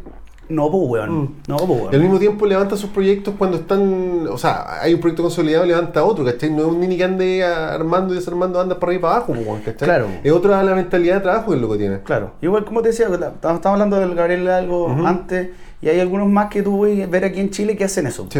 No, 0.49 0.71
pues, 0.71 0.84
weón. 0.89 1.21
Mm. 1.21 1.36
No, 1.47 1.57
pues, 1.57 1.69
weón. 1.69 1.93
Y 1.93 1.95
al 1.95 2.01
mismo 2.01 2.19
tiempo 2.19 2.45
levanta 2.45 2.78
sus 2.78 2.89
proyectos 2.89 3.34
cuando 3.38 3.57
están. 3.57 4.28
O 4.28 4.38
sea, 4.38 4.82
hay 4.82 4.93
un 4.93 4.99
proyecto 4.99 5.23
consolidado 5.23 5.65
y 5.65 5.69
levanta 5.69 6.03
otro, 6.03 6.23
¿cachai? 6.23 6.49
No 6.49 6.59
es 6.59 6.67
un 6.67 6.80
nini 6.80 6.97
que 6.97 7.03
ande 7.03 7.43
armando 7.43 8.13
y 8.13 8.17
desarmando 8.17 8.59
andas 8.59 8.78
para 8.78 8.91
arriba 8.91 8.99
y 8.99 9.01
para 9.01 9.15
abajo, 9.15 9.34
weón, 9.34 9.61
¿cachai? 9.61 9.88
Claro. 9.88 10.07
Es 10.23 10.32
otra 10.32 10.63
la 10.63 10.75
mentalidad 10.75 11.15
de 11.15 11.21
trabajo 11.21 11.51
que 11.51 11.55
es 11.55 11.61
lo 11.61 11.69
que 11.69 11.78
tiene. 11.78 11.99
Claro. 12.01 12.32
Igual, 12.41 12.63
como 12.63 12.82
te 12.82 12.89
decía, 12.89 13.07
estábamos 13.07 13.65
hablando 13.65 13.99
del 13.99 14.15
Gabriel 14.15 14.47
algo 14.47 14.89
antes, 15.05 15.49
y 15.82 15.89
hay 15.89 15.99
algunos 15.99 16.28
más 16.28 16.49
que 16.49 16.61
tú 16.63 16.78
puedes 16.78 17.09
ver 17.09 17.25
aquí 17.25 17.39
en 17.39 17.49
Chile 17.51 17.75
que 17.78 17.84
hacen 17.84 18.07
eso. 18.07 18.28
Sí. 18.32 18.39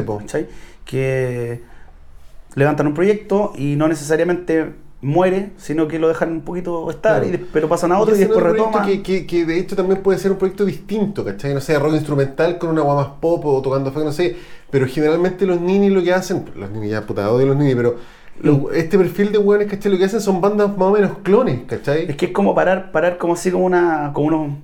Que 0.86 1.62
levantan 2.56 2.88
un 2.88 2.94
proyecto 2.94 3.54
y 3.58 3.76
no 3.76 3.88
necesariamente 3.88 4.74
muere, 5.02 5.52
sino 5.58 5.88
que 5.88 6.00
lo 6.00 6.08
dejan 6.08 6.32
un 6.32 6.42
poquito 6.42 6.90
estar, 6.90 7.22
Claro. 7.22 7.28
y 7.28 7.32
de- 7.38 7.46
pero 7.54 7.70
pasan 7.70 7.92
a 7.92 8.00
otro 8.00 8.16
y, 8.16 8.18
ese 8.18 8.26
después 8.28 8.44
retoman. 8.44 8.84
Que, 8.86 9.04
que, 9.04 9.28
que 9.28 9.46
de 9.46 9.60
hecho 9.60 9.76
también 9.76 10.02
puede 10.02 10.18
ser 10.18 10.32
un 10.32 10.38
proyecto 10.40 10.66
distinto, 10.66 11.24
¿cachai? 11.24 11.54
No 11.54 11.62
sé, 11.62 11.78
rock 11.78 11.94
instrumental 11.94 12.58
con 12.58 12.72
una 12.72 12.82
guama 12.82 13.02
más 13.04 13.12
pop 13.22 13.46
o 13.46 13.62
tocando 13.62 13.92
funk, 13.92 14.06
no 14.06 14.12
sé. 14.12 14.36
Pero 14.72 14.88
generalmente 14.88 15.46
los 15.46 15.62
ninis 15.62 15.92
lo 15.92 16.02
que 16.04 16.14
hacen, 16.14 16.46
los 16.56 16.72
ninis 16.72 16.90
ya 16.92 17.02
puta, 17.06 17.32
odio 17.32 17.46
los 17.46 17.58
ninis, 17.58 17.76
pero 17.76 17.96
lo- 18.42 18.72
este 18.72 18.98
perfil 18.98 19.32
de 19.32 19.38
hueones, 19.38 19.68
¿cachai? 19.70 19.92
Lo 19.92 19.98
que 20.00 20.06
hacen 20.06 20.20
son 20.22 20.42
bandas 20.42 20.70
más 20.76 20.88
o 20.88 20.92
menos 20.92 21.12
clones, 21.22 21.60
¿cachai? 21.68 22.10
Es 22.10 22.16
que 22.16 22.28
es 22.28 22.32
como 22.32 22.56
parar, 22.56 22.92
parar 22.92 23.20
como 23.20 23.34
así 23.34 23.52
como 23.52 23.66
una, 23.66 24.12
como 24.14 24.28
unos, 24.28 24.58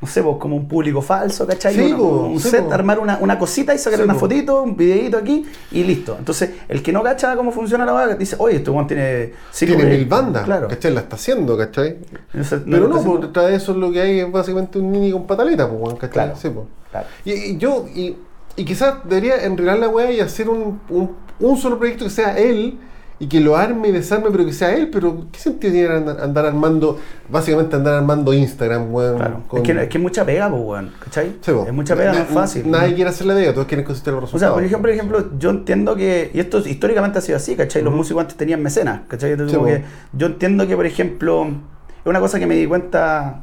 no 0.00 0.08
sé, 0.08 0.22
pues, 0.22 0.36
como 0.38 0.56
un 0.56 0.66
público 0.66 1.02
falso, 1.02 1.46
¿cachai? 1.46 1.74
Sí, 1.74 1.80
Uno- 1.92 1.98
po, 1.98 2.04
un 2.26 2.40
sí, 2.40 2.48
set, 2.48 2.64
po. 2.64 2.72
armar 2.72 2.98
una, 2.98 3.18
una 3.20 3.38
cosita 3.38 3.74
y 3.74 3.78
sacar 3.78 3.98
Sí, 3.98 4.04
una 4.04 4.14
po. 4.14 4.20
fotito, 4.20 4.62
un 4.62 4.74
videito 4.76 5.18
aquí 5.18 5.44
y 5.72 5.84
listo. 5.84 6.16
Entonces, 6.18 6.50
el 6.68 6.82
que 6.82 6.90
no 6.92 7.02
cacha 7.02 7.36
cómo 7.36 7.52
funciona 7.52 7.84
la 7.84 7.92
vaga 7.92 8.14
dice, 8.14 8.36
oye, 8.38 8.56
este 8.56 8.70
weón 8.70 8.86
tiene 8.86 9.32
Tiene 9.58 9.76
mil 9.76 9.84
proyectos". 9.84 10.08
bandas, 10.08 10.44
Claro. 10.44 10.68
¿cachai? 10.68 10.94
La 10.94 11.00
está 11.00 11.16
haciendo, 11.16 11.56
¿cachai? 11.58 11.98
Entonces, 12.32 12.62
Pero 12.64 12.78
no, 12.78 12.84
entonces, 12.86 13.06
por 13.10 13.20
detrás 13.26 13.46
de 13.48 13.54
eso 13.56 13.74
lo 13.74 13.92
que 13.92 14.00
hay 14.00 14.20
es 14.20 14.32
básicamente 14.32 14.78
un 14.78 14.90
nini 14.90 15.12
con 15.12 15.26
pataleta, 15.26 15.68
pues, 15.70 15.94
¿cachai? 15.94 16.10
Claro. 16.10 16.36
Sí, 16.36 16.48
pues. 16.48 16.66
claro. 16.90 17.06
Y, 17.26 17.32
y 17.32 17.56
yo, 17.58 17.86
y, 17.94 18.16
y 18.56 18.64
quizás 18.64 18.94
debería 19.04 19.44
enredar 19.44 19.78
la 19.78 19.88
weá 19.88 20.10
y 20.10 20.20
hacer 20.20 20.48
un, 20.48 20.80
un, 20.88 21.10
un 21.40 21.56
solo 21.58 21.78
proyecto 21.78 22.04
que 22.04 22.10
sea 22.10 22.38
él 22.38 22.78
y 23.20 23.26
que 23.28 23.38
lo 23.38 23.54
arme 23.54 23.88
y 23.88 23.92
desarme, 23.92 24.30
pero 24.32 24.44
que 24.46 24.52
sea 24.52 24.74
él. 24.74 24.88
Pero, 24.90 25.26
¿qué 25.30 25.38
sentido 25.38 25.72
tiene 25.72 25.94
andar, 25.94 26.20
andar 26.22 26.46
armando, 26.46 26.98
básicamente 27.28 27.76
andar 27.76 27.94
armando 27.94 28.32
Instagram, 28.32 28.92
weón? 28.92 29.16
Claro. 29.18 29.42
con- 29.46 29.60
Es, 29.60 29.66
que, 29.66 29.82
es 29.82 29.88
que 29.90 29.98
mucha 29.98 30.24
pega, 30.24 30.48
weón, 30.48 30.90
¿cachai? 31.04 31.36
Sí, 31.42 31.52
es 31.66 31.72
mucha 31.72 31.94
pega, 31.94 32.12
no 32.14 32.18
es 32.20 32.28
fácil. 32.28 32.70
Nadie 32.70 32.94
quiere 32.94 33.10
hacer 33.10 33.26
la 33.26 33.34
vega, 33.34 33.52
todos 33.52 33.66
quieren 33.66 33.84
consistir 33.84 34.12
los 34.14 34.24
O 34.24 34.26
sea, 34.38 34.48
resultados. 34.48 34.54
por 34.54 34.64
ejemplo, 34.64 34.80
por 34.80 34.90
ejemplo, 34.90 35.38
yo 35.38 35.50
entiendo 35.50 35.94
que, 35.96 36.30
y 36.32 36.40
esto 36.40 36.58
históricamente 36.66 37.18
ha 37.18 37.22
sido 37.22 37.36
así, 37.36 37.54
¿cachai? 37.56 37.82
Los 37.82 37.94
músicos 37.94 38.22
antes 38.22 38.36
tenían 38.36 38.62
mecenas, 38.62 39.02
¿cachai? 39.06 39.32
Entonces, 39.32 39.52
Sí, 39.52 39.56
como 39.58 39.68
po. 39.68 39.74
que 39.76 39.84
yo 40.14 40.26
entiendo 40.26 40.66
que, 40.66 40.74
por 40.76 40.86
ejemplo, 40.86 41.44
es 41.46 42.06
una 42.06 42.20
cosa 42.20 42.38
que 42.38 42.46
me 42.46 42.54
di 42.56 42.66
cuenta 42.66 43.42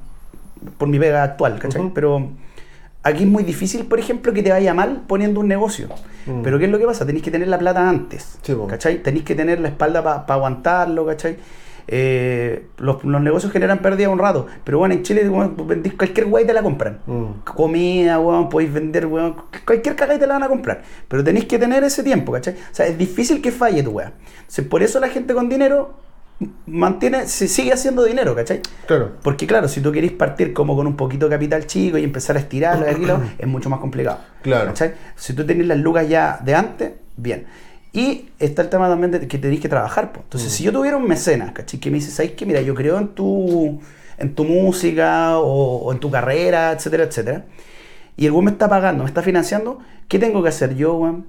por 0.80 0.88
mi 0.88 0.98
pega 0.98 1.22
actual, 1.24 1.60
¿cachai? 1.60 1.92
Pero 1.94 2.30
aquí 3.04 3.24
es 3.24 3.30
muy 3.30 3.44
difícil, 3.44 3.86
por 3.86 4.00
ejemplo, 4.00 4.34
que 4.34 4.44
te 4.44 4.50
vaya 4.52 4.74
mal 4.74 5.04
poniendo 5.08 5.40
un 5.40 5.48
negocio. 5.48 5.88
Mm. 6.26 6.42
Pero 6.44 6.60
¿qué 6.60 6.66
es 6.66 6.72
lo 6.72 6.80
que 6.80 6.86
pasa? 6.86 7.06
Tenéis 7.06 7.24
que 7.24 7.32
tener 7.32 7.48
la 7.48 7.58
plata 7.58 7.88
antes, 7.88 8.38
Sí. 8.42 8.54
Tenéis 9.04 9.24
que 9.24 9.36
tener 9.36 9.60
la 9.60 9.70
espalda 9.70 10.04
para 10.04 10.34
aguantarlo, 10.36 11.06
¿cachai? 11.06 11.38
Eh, 11.90 12.68
los, 12.80 13.02
los 13.06 13.22
negocios 13.22 13.50
generan 13.54 13.80
pérdida 13.80 14.10
un 14.10 14.20
rato, 14.20 14.46
pero 14.66 14.78
bueno, 14.80 14.94
en 14.94 15.04
Chile 15.04 15.30
weón, 15.30 15.56
vendís 15.66 15.94
cualquier 15.94 16.28
guay 16.28 16.46
te 16.46 16.52
la 16.52 16.62
compran 16.62 17.00
Mm. 17.06 17.44
comida, 17.46 18.20
weón, 18.20 18.50
podéis 18.50 18.74
vender, 18.74 19.06
weón, 19.06 19.38
cualquier 19.66 19.96
cagada 19.96 20.16
y 20.16 20.20
te 20.20 20.28
la 20.28 20.34
van 20.34 20.44
a 20.44 20.50
comprar. 20.50 20.82
Pero 21.08 21.24
tenéis 21.24 21.46
que 21.46 21.58
tener 21.58 21.86
ese 21.86 22.04
tiempo, 22.04 22.34
¿cachai? 22.34 22.56
O 22.56 22.76
sea, 22.76 22.88
es 22.88 22.98
difícil 22.98 23.42
que 23.42 23.54
falle 23.54 23.84
tu 23.84 23.92
weá. 23.92 24.12
Entonces, 24.40 24.66
por 24.68 24.84
eso 24.84 25.00
la 25.00 25.08
gente 25.08 25.34
con 25.34 25.48
dinero 25.48 25.94
mantiene, 26.68 27.28
se 27.28 27.48
sigue 27.48 27.74
haciendo 27.74 28.04
dinero, 28.04 28.36
¿cachai? 28.36 28.62
Claro. 28.86 29.14
Porque 29.24 29.48
claro, 29.48 29.68
si 29.68 29.82
tú 29.82 29.92
querés 29.92 30.12
partir 30.12 30.54
como 30.54 30.76
con 30.76 30.86
un 30.88 30.96
poquito 30.96 31.28
de 31.28 31.36
capital 31.36 31.66
chico 31.66 31.98
y 31.98 32.04
empezar 32.04 32.36
a 32.38 32.40
estirarlo 32.40 32.86
y 32.86 32.90
alquilarlo, 32.90 33.26
es 33.38 33.48
mucho 33.48 33.70
más 33.70 33.80
complicado. 33.80 34.20
Claro. 34.44 34.68
¿cachai? 34.68 34.94
Si 35.16 35.34
tú 35.34 35.46
tenés 35.46 35.66
las 35.68 35.78
lucas 35.80 36.08
ya 36.08 36.40
de 36.44 36.54
antes, 36.56 36.92
bien. 37.16 37.46
Y 37.94 38.30
está 38.38 38.62
el 38.62 38.70
tema 38.70 38.88
también 38.88 39.12
de 39.12 39.28
que 39.28 39.38
tenéis 39.40 39.62
que 39.62 39.70
trabajar. 39.70 40.12
pues. 40.12 40.24
Entonces, 40.26 40.52
Mm. 40.52 40.56
si 40.56 40.64
yo 40.64 40.72
tuviera 40.72 40.98
un 40.98 41.08
mecenas, 41.08 41.52
¿cachai? 41.54 41.80
Que 41.80 41.90
me 41.90 41.96
dice, 41.96 42.12
¿sabes 42.12 42.34
qué? 42.34 42.46
Mira, 42.46 42.62
yo 42.62 42.76
creo 42.76 43.00
en 43.00 43.08
tu, 43.10 43.80
en 44.20 44.36
tu 44.36 44.44
música 44.44 45.40
o, 45.40 45.78
o 45.78 45.92
en 45.92 46.00
tu 46.00 46.12
carrera, 46.12 46.72
etcétera, 46.74 47.06
etcétera. 47.06 47.46
Y 48.16 48.26
el 48.28 48.32
weón 48.32 48.46
me 48.46 48.52
está 48.52 48.68
pagando, 48.70 49.04
me 49.04 49.08
está 49.10 49.24
financiando. 49.24 49.80
¿Qué 50.08 50.20
tengo 50.20 50.44
que 50.44 50.50
hacer 50.50 50.76
yo, 50.76 50.96
weón? 50.96 51.26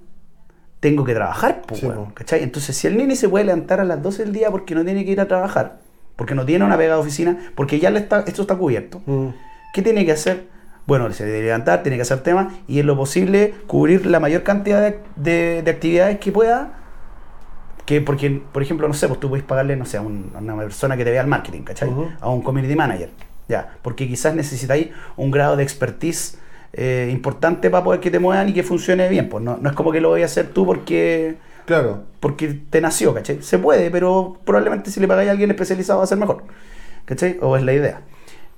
Tengo 0.81 1.05
que 1.05 1.15
trabajar, 1.15 1.63
pues, 1.67 1.81
Sí, 1.81 1.87
po. 1.87 2.13
¿cachai? 2.15 2.43
Entonces, 2.43 2.77
si 2.77 2.87
el 2.87 2.97
nini 2.97 3.17
se 3.17 3.29
puede 3.29 3.45
levantar 3.45 3.81
a 3.81 3.85
las 3.85 4.01
12 4.03 4.25
del 4.25 4.33
día 4.33 4.51
porque 4.51 4.75
no 4.75 4.85
tiene 4.85 5.05
que 5.05 5.11
ir 5.11 5.21
a 5.21 5.27
trabajar, 5.27 5.79
porque 6.17 6.35
no 6.35 6.45
tiene 6.47 6.65
una 6.65 6.77
pega 6.77 6.95
de 6.95 7.01
oficina, 7.01 7.37
porque 7.57 7.81
ya 7.81 7.91
le 7.91 7.99
está, 7.99 8.21
esto 8.21 8.43
está 8.43 8.55
cubierto. 8.57 9.03
Mm. 9.07 9.29
¿Qué 9.75 9.83
tiene 9.83 10.05
que 10.07 10.13
hacer? 10.13 10.47
Bueno, 10.87 11.13
se 11.13 11.25
debe 11.27 11.43
levantar, 11.43 11.83
tiene 11.83 11.97
que 11.97 12.03
hacer 12.03 12.21
temas 12.21 12.53
y 12.67 12.79
en 12.81 12.87
lo 12.87 12.97
posible 12.97 13.55
cubrir 13.67 14.07
la 14.07 14.21
mayor 14.21 14.43
cantidad 14.43 14.81
de, 14.81 14.99
de- 15.17 15.63
de 15.63 15.71
actividades 15.71 16.19
que 16.19 16.33
pueda. 16.33 16.75
Que 17.85 18.01
porque, 18.01 18.43
por 18.53 18.63
ejemplo, 18.63 18.87
no 18.87 18.95
sé, 18.95 19.09
pues 19.09 19.19
tú 19.19 19.29
puedes 19.29 19.45
pagarle, 19.45 19.75
no 19.77 19.85
sé, 19.85 19.97
a, 19.97 20.03
un- 20.03 20.31
a 20.35 20.39
una 20.39 20.57
persona 20.57 20.97
que 20.97 21.05
te 21.05 21.11
vea 21.11 21.23
el 21.23 21.27
marketing, 21.27 21.63
¿cachai? 21.63 21.91
A 22.21 22.29
un 22.31 22.43
community 22.43 22.75
manager, 22.77 23.11
ya. 23.49 23.77
Porque 23.83 24.07
quizás 24.07 24.35
necesitáis 24.35 24.89
un 25.17 25.31
grado 25.31 25.57
de 25.57 25.63
expertise 25.63 26.39
eh, 26.73 27.09
importante 27.13 27.71
para 27.71 27.85
poder 27.85 28.01
que 28.01 28.11
te 28.11 28.19
muevan 28.19 28.49
y 28.49 28.53
que 28.55 28.63
funcione 28.63 29.09
bien. 29.09 29.29
Pues 29.29 29.43
no, 29.45 29.57
no 29.61 29.69
es 29.71 29.75
como 29.75 29.91
que 29.93 30.01
lo 30.01 30.11
voy 30.11 30.23
a 30.23 30.27
hacer 30.27 30.49
tú 30.49 30.65
porque 30.67 31.37
Claro. 31.67 32.05
porque 32.21 32.61
te 32.71 32.81
nació, 32.81 33.13
¿cachai? 33.15 33.43
Se 33.43 33.59
puede, 33.59 33.91
pero 33.91 34.39
probablemente 34.45 34.91
si 34.91 35.01
le 35.01 35.09
pagáis 35.09 35.29
a 35.29 35.33
alguien 35.33 35.51
especializado 35.51 35.99
va 35.99 36.05
a 36.05 36.09
ser 36.09 36.19
mejor, 36.19 36.45
¿cachai? 37.05 37.39
O 37.43 37.57
es 37.57 37.63
la 37.63 37.73
idea. 37.75 38.03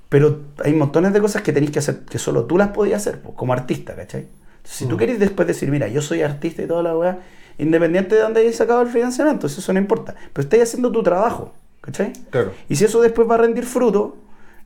Pero 0.09 0.41
hay 0.63 0.73
montones 0.73 1.13
de 1.13 1.21
cosas 1.21 1.41
que 1.41 1.53
tenéis 1.53 1.71
que 1.71 1.79
hacer, 1.79 1.99
que 2.09 2.19
solo 2.19 2.43
tú 2.45 2.57
las 2.57 2.69
podías 2.69 3.01
hacer, 3.01 3.21
pues, 3.21 3.35
como 3.35 3.53
artista, 3.53 3.95
¿cachai? 3.95 4.27
Si 4.63 4.85
tú 4.85 4.95
Mm. 4.95 4.99
querés 4.99 5.19
después 5.19 5.47
decir, 5.47 5.69
mira, 5.71 5.87
yo 5.87 6.01
soy 6.01 6.21
artista 6.21 6.61
y 6.61 6.67
toda 6.67 6.83
la 6.83 6.97
weá, 6.97 7.19
independiente 7.57 8.15
de 8.15 8.21
dónde 8.21 8.41
hayas 8.41 8.55
sacado 8.55 8.81
el 8.81 8.89
financiamiento, 8.89 9.47
eso, 9.47 9.73
no 9.73 9.79
importa. 9.79 10.15
Pero 10.33 10.43
estáis 10.43 10.63
haciendo 10.63 10.91
tu 10.91 11.01
trabajo, 11.01 11.53
¿cachai? 11.81 12.11
Claro. 12.29 12.51
Y 12.69 12.75
si 12.75 12.85
eso 12.85 13.01
después 13.01 13.29
va 13.29 13.35
a 13.35 13.37
rendir 13.39 13.65
fruto 13.65 14.17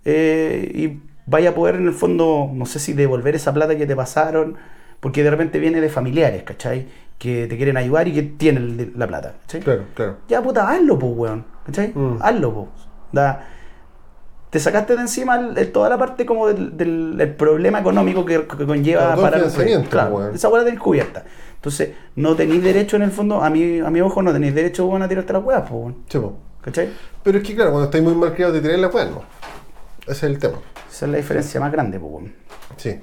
eh, 0.04 0.72
y 0.74 1.00
vaya 1.26 1.50
a 1.50 1.54
poder 1.56 1.76
en 1.76 1.88
el 1.88 1.94
fondo, 1.94 2.50
no 2.54 2.66
sé 2.66 2.80
si 2.80 2.94
devolver 2.94 3.36
esa 3.36 3.54
plata 3.54 3.76
que 3.78 3.86
te 3.88 3.96
pasaron, 3.96 4.56
porque 5.00 5.24
de 5.24 5.30
repente 5.32 5.60
viene 5.60 5.82
de 5.82 5.90
familiares, 5.90 6.44
¿cachai? 6.44 6.88
Que 7.18 7.48
te 7.48 7.58
quieren 7.58 7.78
ayudar 7.78 8.08
y 8.08 8.14
que 8.14 8.22
tienen 8.24 8.80
el- 8.80 8.94
la 8.96 9.08
plata, 9.08 9.34
¿cachai? 9.42 9.62
Claro, 9.62 9.84
claro. 9.94 10.18
Ya 10.28 10.42
puta, 10.42 10.70
hazlo, 10.70 11.00
pues, 11.00 11.14
weón, 11.16 11.46
¿cachai? 11.66 11.92
Mm. 11.96 12.18
Hazlo, 12.22 12.54
pues. 12.54 12.68
Da- 13.12 13.48
te 14.50 14.60
sacaste 14.60 14.96
de 14.96 15.02
encima 15.02 15.38
el- 15.40 15.58
el- 15.58 15.72
toda 15.72 15.90
la 15.90 15.98
parte 15.98 16.26
como 16.26 16.48
del, 16.48 16.78
del- 16.78 17.18
el 17.20 17.34
problema 17.36 17.80
económico 17.80 18.24
que, 18.26 18.46
que 18.48 18.66
conlleva 18.66 19.14
el 19.16 19.20
para 19.22 19.38
financiamiento, 19.38 19.90
Claro, 19.90 20.16
weón. 20.16 20.36
esa 20.36 20.48
weá 20.50 20.60
la 20.60 20.66
tenés 20.66 20.80
cubierta. 20.80 21.24
Entonces, 21.56 21.90
no 22.16 22.36
tenéis 22.36 22.64
derecho 22.64 22.96
en 22.96 23.02
el 23.04 23.12
fondo, 23.12 23.44
a 23.44 23.50
mi, 23.50 23.80
a 23.80 23.90
mi 23.90 24.00
ojo, 24.02 24.22
no 24.22 24.32
tenéis 24.32 24.54
derecho 24.56 24.86
weón, 24.86 25.02
a 25.02 25.08
tirarte 25.10 25.34
las 25.34 25.44
weas, 25.44 25.62
pues, 25.62 25.72
weón. 25.74 25.96
Sí, 26.08 26.20
po. 26.20 26.34
¿Cachai? 26.62 26.90
Pero 27.24 27.38
es 27.38 27.44
que 27.44 27.54
claro, 27.54 27.72
cuando 27.72 27.86
estáis 27.86 28.04
muy 28.04 28.16
mal 28.16 28.34
criados 28.34 28.56
te 28.56 28.62
tiráis 28.62 28.80
la 28.82 28.88
weá, 28.88 29.06
no. 29.06 29.22
Ese 30.08 30.12
es 30.12 30.24
el 30.24 30.40
tema. 30.40 30.60
Esa 30.90 31.06
es 31.06 31.12
la 31.12 31.18
diferencia 31.18 31.60
más 31.60 31.72
grande, 31.72 32.00
pues. 32.00 32.32
Sí. 32.78 33.00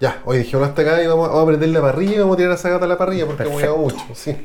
Ya, 0.00 0.20
hoy 0.24 0.38
dijimos 0.38 0.68
hasta 0.68 0.82
acá 0.82 1.02
y 1.02 1.06
vamos, 1.06 1.28
vamos 1.28 1.44
a 1.44 1.46
prender 1.46 1.68
la 1.68 1.80
parrilla 1.80 2.16
y 2.16 2.18
vamos 2.18 2.34
a 2.34 2.36
tirar 2.38 2.52
esa 2.52 2.68
gata 2.68 2.84
a 2.84 2.88
la 2.88 2.98
parrilla 2.98 3.26
porque 3.26 3.44
hemos 3.44 3.60
llegado 3.60 3.78
mucho. 3.78 3.96
Sí. 4.14 4.36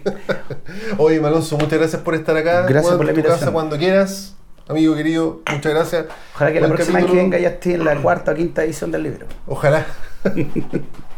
Oye, 0.97 1.19
Malonzo, 1.19 1.57
muchas 1.57 1.79
gracias 1.79 2.01
por 2.01 2.15
estar 2.15 2.37
acá. 2.37 2.65
Gracias 2.67 2.95
por 2.95 3.05
la 3.05 3.11
tu 3.11 3.17
invitación. 3.17 3.39
casa 3.39 3.51
cuando 3.51 3.77
quieras. 3.77 4.35
Amigo 4.67 4.95
querido, 4.95 5.41
muchas 5.51 5.73
gracias. 5.73 6.05
Ojalá 6.35 6.53
que 6.53 6.61
la 6.61 6.67
Buen 6.67 6.77
próxima 6.77 6.99
vez 6.99 7.09
que 7.09 7.17
venga 7.17 7.39
ya 7.39 7.49
esté 7.49 7.73
en 7.73 7.85
la 7.85 7.95
cuarta 7.99 8.31
o 8.31 8.35
quinta 8.35 8.63
edición 8.63 8.91
del 8.91 9.03
libro. 9.03 9.25
Ojalá. 9.47 9.85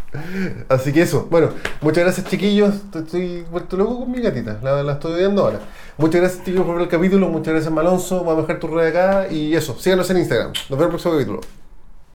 Así 0.69 0.91
que 0.91 1.01
eso. 1.01 1.27
Bueno, 1.29 1.49
muchas 1.81 2.03
gracias 2.03 2.27
chiquillos. 2.27 2.75
Estoy, 2.93 3.45
vuelto 3.49 3.77
loco 3.77 3.99
con 3.99 4.11
mi 4.11 4.21
gatita. 4.21 4.59
La, 4.61 4.83
la 4.83 4.93
estoy 4.93 5.13
odiando 5.13 5.43
ahora. 5.43 5.59
Muchas 5.97 6.21
gracias 6.21 6.43
chiquillos 6.43 6.65
por 6.65 6.75
ver 6.75 6.83
el 6.83 6.89
capítulo. 6.89 7.29
Muchas 7.29 7.53
gracias 7.53 7.73
Malonzo. 7.73 8.23
Vamos 8.23 8.39
a 8.39 8.41
dejar 8.47 8.59
tu 8.59 8.67
red 8.67 8.87
acá. 8.87 9.27
Y 9.29 9.55
eso. 9.55 9.77
Síganos 9.79 10.09
en 10.09 10.17
Instagram. 10.17 10.53
Nos 10.69 10.69
vemos 10.69 10.81
en 10.81 10.83
el 10.83 10.89
próximo 10.89 11.13
capítulo. 11.13 11.60